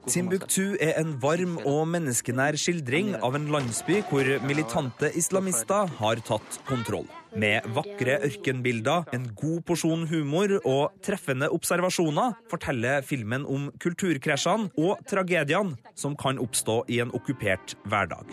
Timbuktu 0.04 0.74
er 0.84 0.98
en 1.00 1.14
varm 1.22 1.54
og 1.64 1.86
menneskenær 1.88 2.58
skildring 2.60 3.14
av 3.24 3.36
en 3.38 3.46
landsby 3.52 4.02
hvor 4.10 4.28
militante 4.44 5.08
islamister 5.16 5.88
har 5.98 6.20
tatt 6.28 6.58
kontroll. 6.68 7.06
Med 7.34 7.64
vakre 7.74 8.18
ørkenbilder, 8.28 9.08
en 9.16 9.24
god 9.34 9.62
porsjon 9.66 10.04
humor 10.10 10.52
og 10.60 10.92
treffende 11.04 11.48
observasjoner 11.56 12.36
forteller 12.52 13.00
filmen 13.06 13.46
om 13.48 13.70
kulturkrasjene 13.82 14.70
og 14.76 15.00
tragediene 15.10 15.78
som 15.98 16.16
kan 16.20 16.38
oppstå 16.42 16.82
i 16.92 17.00
en 17.02 17.14
okkupert 17.16 17.74
hverdag. 17.88 18.28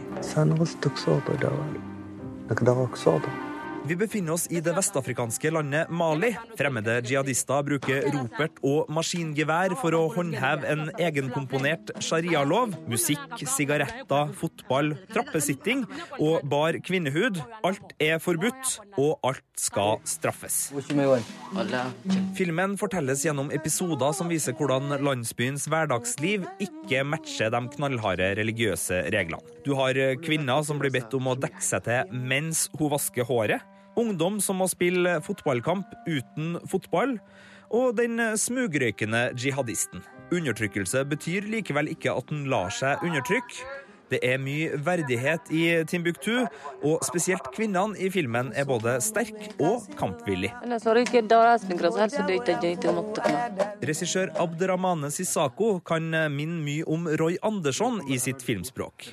Vi 3.91 3.95
befinner 3.95 4.31
oss 4.37 4.45
i 4.47 4.61
det 4.63 4.71
vestafrikanske 4.71 5.49
landet 5.51 5.89
Mali. 5.91 6.29
Fremmede 6.55 6.93
jihadister 7.03 7.59
bruker 7.67 8.05
ropert 8.13 8.61
og 8.63 8.87
maskingevær 8.95 9.73
for 9.81 9.91
å 9.97 10.05
håndheve 10.13 10.63
en 10.71 10.85
egenkomponert 10.95 11.91
sharialov. 11.99 12.71
Musikk, 12.87 13.35
sigaretter, 13.51 14.31
fotball, 14.39 14.93
trappesitting 15.11 15.83
og 16.21 16.45
bar 16.47 16.77
kvinnehud. 16.87 17.41
Alt 17.67 17.91
er 17.99 18.21
forbudt, 18.23 18.77
og 18.95 19.27
alt 19.27 19.43
skal 19.59 19.99
straffes. 20.07 20.61
Filmen 22.39 22.77
fortelles 22.79 23.25
gjennom 23.27 23.51
episoder 23.51 24.15
som 24.15 24.31
viser 24.31 24.55
hvordan 24.55 25.01
landsbyens 25.03 25.67
hverdagsliv 25.67 26.47
ikke 26.63 27.03
matcher 27.11 27.51
de 27.51 27.63
knallharde 27.75 28.31
religiøse 28.39 29.03
reglene. 29.11 29.43
Du 29.67 29.75
har 29.75 29.99
kvinner 30.23 30.63
som 30.63 30.79
blir 30.79 30.95
bedt 30.95 31.11
om 31.19 31.27
å 31.27 31.37
dekke 31.43 31.67
seg 31.73 31.83
til 31.91 32.17
mens 32.31 32.69
hun 32.79 32.95
vasker 32.95 33.27
håret. 33.27 33.67
Ungdom 33.99 34.39
som 34.43 34.61
må 34.61 34.67
spille 34.71 35.17
fotballkamp 35.25 35.91
uten 36.07 36.57
fotball. 36.69 37.17
Og 37.71 37.95
den 37.95 38.19
smugrøykende 38.39 39.29
jihadisten. 39.39 40.03
Undertrykkelse 40.31 41.05
betyr 41.07 41.47
likevel 41.51 41.91
ikke 41.91 42.13
at 42.15 42.27
den 42.31 42.45
lar 42.51 42.71
seg 42.75 43.03
undertrykke. 43.03 43.65
Det 44.12 44.20
er 44.28 44.39
mye 44.41 44.78
verdighet 44.84 45.51
i 45.55 45.64
Timbuktu, 45.88 46.43
og 46.84 47.03
spesielt 47.07 47.47
kvinnene 47.55 47.95
i 47.95 48.09
filmen 48.12 48.51
er 48.57 48.68
både 48.68 48.97
sterk 49.03 49.38
og 49.62 49.88
kampvillig. 49.99 50.51
Regissør 53.91 54.34
Abderrahmane 54.43 55.12
Sissako 55.16 55.70
kan 55.88 56.09
minne 56.36 56.59
mye 56.66 56.88
om 56.91 57.07
Roy 57.22 57.38
Andersson 57.47 58.01
i 58.12 58.20
sitt 58.22 58.43
filmspråk. 58.45 59.07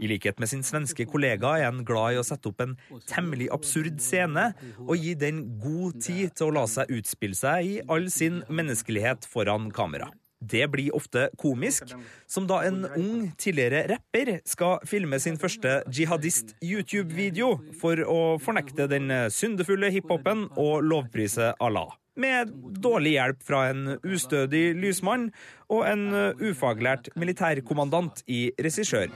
I 0.00 0.10
likhet 0.10 0.40
med 0.40 0.50
sin 0.50 0.64
svenske 0.66 1.06
kollega 1.10 1.56
er 1.58 1.68
han 1.68 1.84
glad 1.86 2.16
i 2.16 2.22
å 2.22 2.26
sette 2.26 2.50
opp 2.50 2.64
en 2.64 2.76
temmelig 3.10 3.50
absurd 3.54 4.00
scene 4.02 4.50
og 4.86 4.96
gi 4.96 5.14
den 5.18 5.44
god 5.60 6.00
tid 6.02 6.34
til 6.36 6.48
å 6.48 6.56
la 6.60 6.66
seg 6.70 6.90
utspille 6.96 7.36
seg 7.36 7.68
i 7.68 7.78
all 7.90 8.08
sin 8.12 8.42
menneskelighet 8.48 9.28
foran 9.28 9.70
kamera. 9.74 10.10
Det 10.40 10.66
blir 10.72 10.94
ofte 10.96 11.28
komisk, 11.38 11.92
som 12.26 12.46
da 12.48 12.62
en 12.64 12.84
ung, 12.88 13.30
tidligere 13.38 13.84
rapper 13.92 14.40
skal 14.48 14.80
filme 14.88 15.20
sin 15.20 15.36
første 15.40 15.82
jihadist-YouTube-video 15.92 17.52
for 17.80 18.00
å 18.08 18.20
fornekte 18.42 18.88
den 18.90 19.12
syndefulle 19.30 19.92
hiphopen 19.92 20.48
og 20.56 20.80
lovprise 20.86 21.52
Allah. 21.60 21.92
Med 22.20 22.50
dårlig 22.82 23.14
hjelp 23.14 23.44
fra 23.46 23.68
en 23.70 23.96
ustødig 24.00 24.74
lysmann 24.80 25.30
og 25.70 25.86
en 25.88 26.34
ufaglært 26.40 27.12
militærkommandant 27.20 28.24
i 28.26 28.48
regissørstolen. 28.58 29.14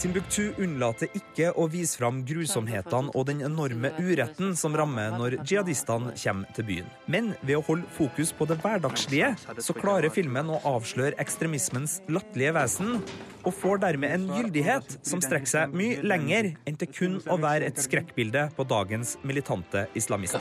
Timbuktu 0.00 0.54
unnlater 0.62 1.10
ikke 1.16 1.50
å 1.58 1.66
vise 1.70 1.98
fram 2.00 2.22
grusomhetene 2.26 3.12
og 3.12 3.26
den 3.28 3.42
enorme 3.44 3.92
uretten 4.00 4.54
som 4.56 4.76
rammer 4.78 5.12
når 5.18 5.38
jihadistene 5.42 6.14
kommer 6.16 6.56
til 6.56 6.68
byen. 6.70 6.88
Men 7.12 7.34
ved 7.42 7.58
å 7.58 7.64
holde 7.66 7.88
fokus 7.96 8.32
på 8.36 8.48
det 8.48 8.56
hverdagslige, 8.62 9.34
så 9.60 9.76
klarer 9.76 10.12
filmen 10.14 10.52
å 10.52 10.60
avsløre 10.72 11.18
ekstremismens 11.20 12.00
latterlige 12.08 12.56
vesen, 12.56 12.96
og 13.44 13.54
får 13.56 13.84
dermed 13.84 14.16
en 14.16 14.26
gyldighet 14.32 14.98
som 15.06 15.22
strekker 15.24 15.52
seg 15.52 15.76
mye 15.76 16.00
lenger 16.04 16.54
enn 16.68 16.80
til 16.80 16.92
kun 16.92 17.20
å 17.28 17.38
være 17.40 17.70
et 17.70 17.80
skrekkbilde 17.80 18.48
på 18.56 18.68
dagens 18.68 19.16
militante 19.24 19.86
islamister. 19.96 20.40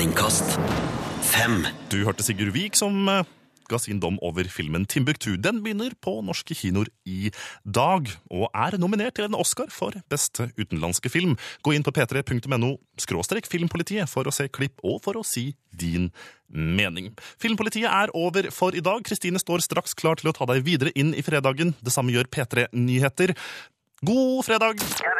Terningkast 0.00 0.54
fem. 1.28 1.58
Du 1.92 1.98
hørte 2.06 2.24
Sigurd 2.24 2.54
Vik 2.54 2.78
som 2.78 2.94
eh, 3.12 3.26
ga 3.68 3.76
sin 3.76 3.98
dom 4.00 4.14
over 4.24 4.48
filmen 4.48 4.86
Timbuktu. 4.88 5.34
Den 5.36 5.58
begynner 5.60 5.92
på 6.00 6.14
norske 6.24 6.56
kinoer 6.56 6.88
i 7.04 7.28
dag, 7.68 8.08
og 8.32 8.46
er 8.48 8.78
nominert 8.80 9.18
til 9.18 9.28
en 9.28 9.36
Oscar 9.36 9.68
for 9.68 9.92
beste 10.08 10.46
utenlandske 10.56 11.12
film. 11.12 11.36
Gå 11.60 11.76
inn 11.76 11.84
på 11.84 11.92
p3.no 11.92 12.72
skråstrek 12.96 13.50
filmpolitiet 13.52 14.08
for 14.08 14.24
å 14.24 14.32
se 14.32 14.48
klipp 14.48 14.80
og 14.80 15.02
for 15.04 15.20
å 15.20 15.26
si 15.34 15.50
din 15.68 16.08
mening. 16.48 17.12
Filmpolitiet 17.36 17.92
er 17.92 18.16
over 18.16 18.48
for 18.56 18.72
i 18.72 18.80
dag. 18.80 19.04
Kristine 19.04 19.36
står 19.36 19.68
straks 19.68 19.92
klar 19.92 20.16
til 20.16 20.32
å 20.32 20.36
ta 20.40 20.48
deg 20.48 20.64
videre 20.64 20.96
inn 20.96 21.12
i 21.12 21.20
fredagen. 21.20 21.76
Det 21.84 21.92
samme 21.92 22.16
gjør 22.16 22.32
P3 22.32 22.70
Nyheter. 22.72 23.36
God 24.00 24.46
fredag! 24.48 25.19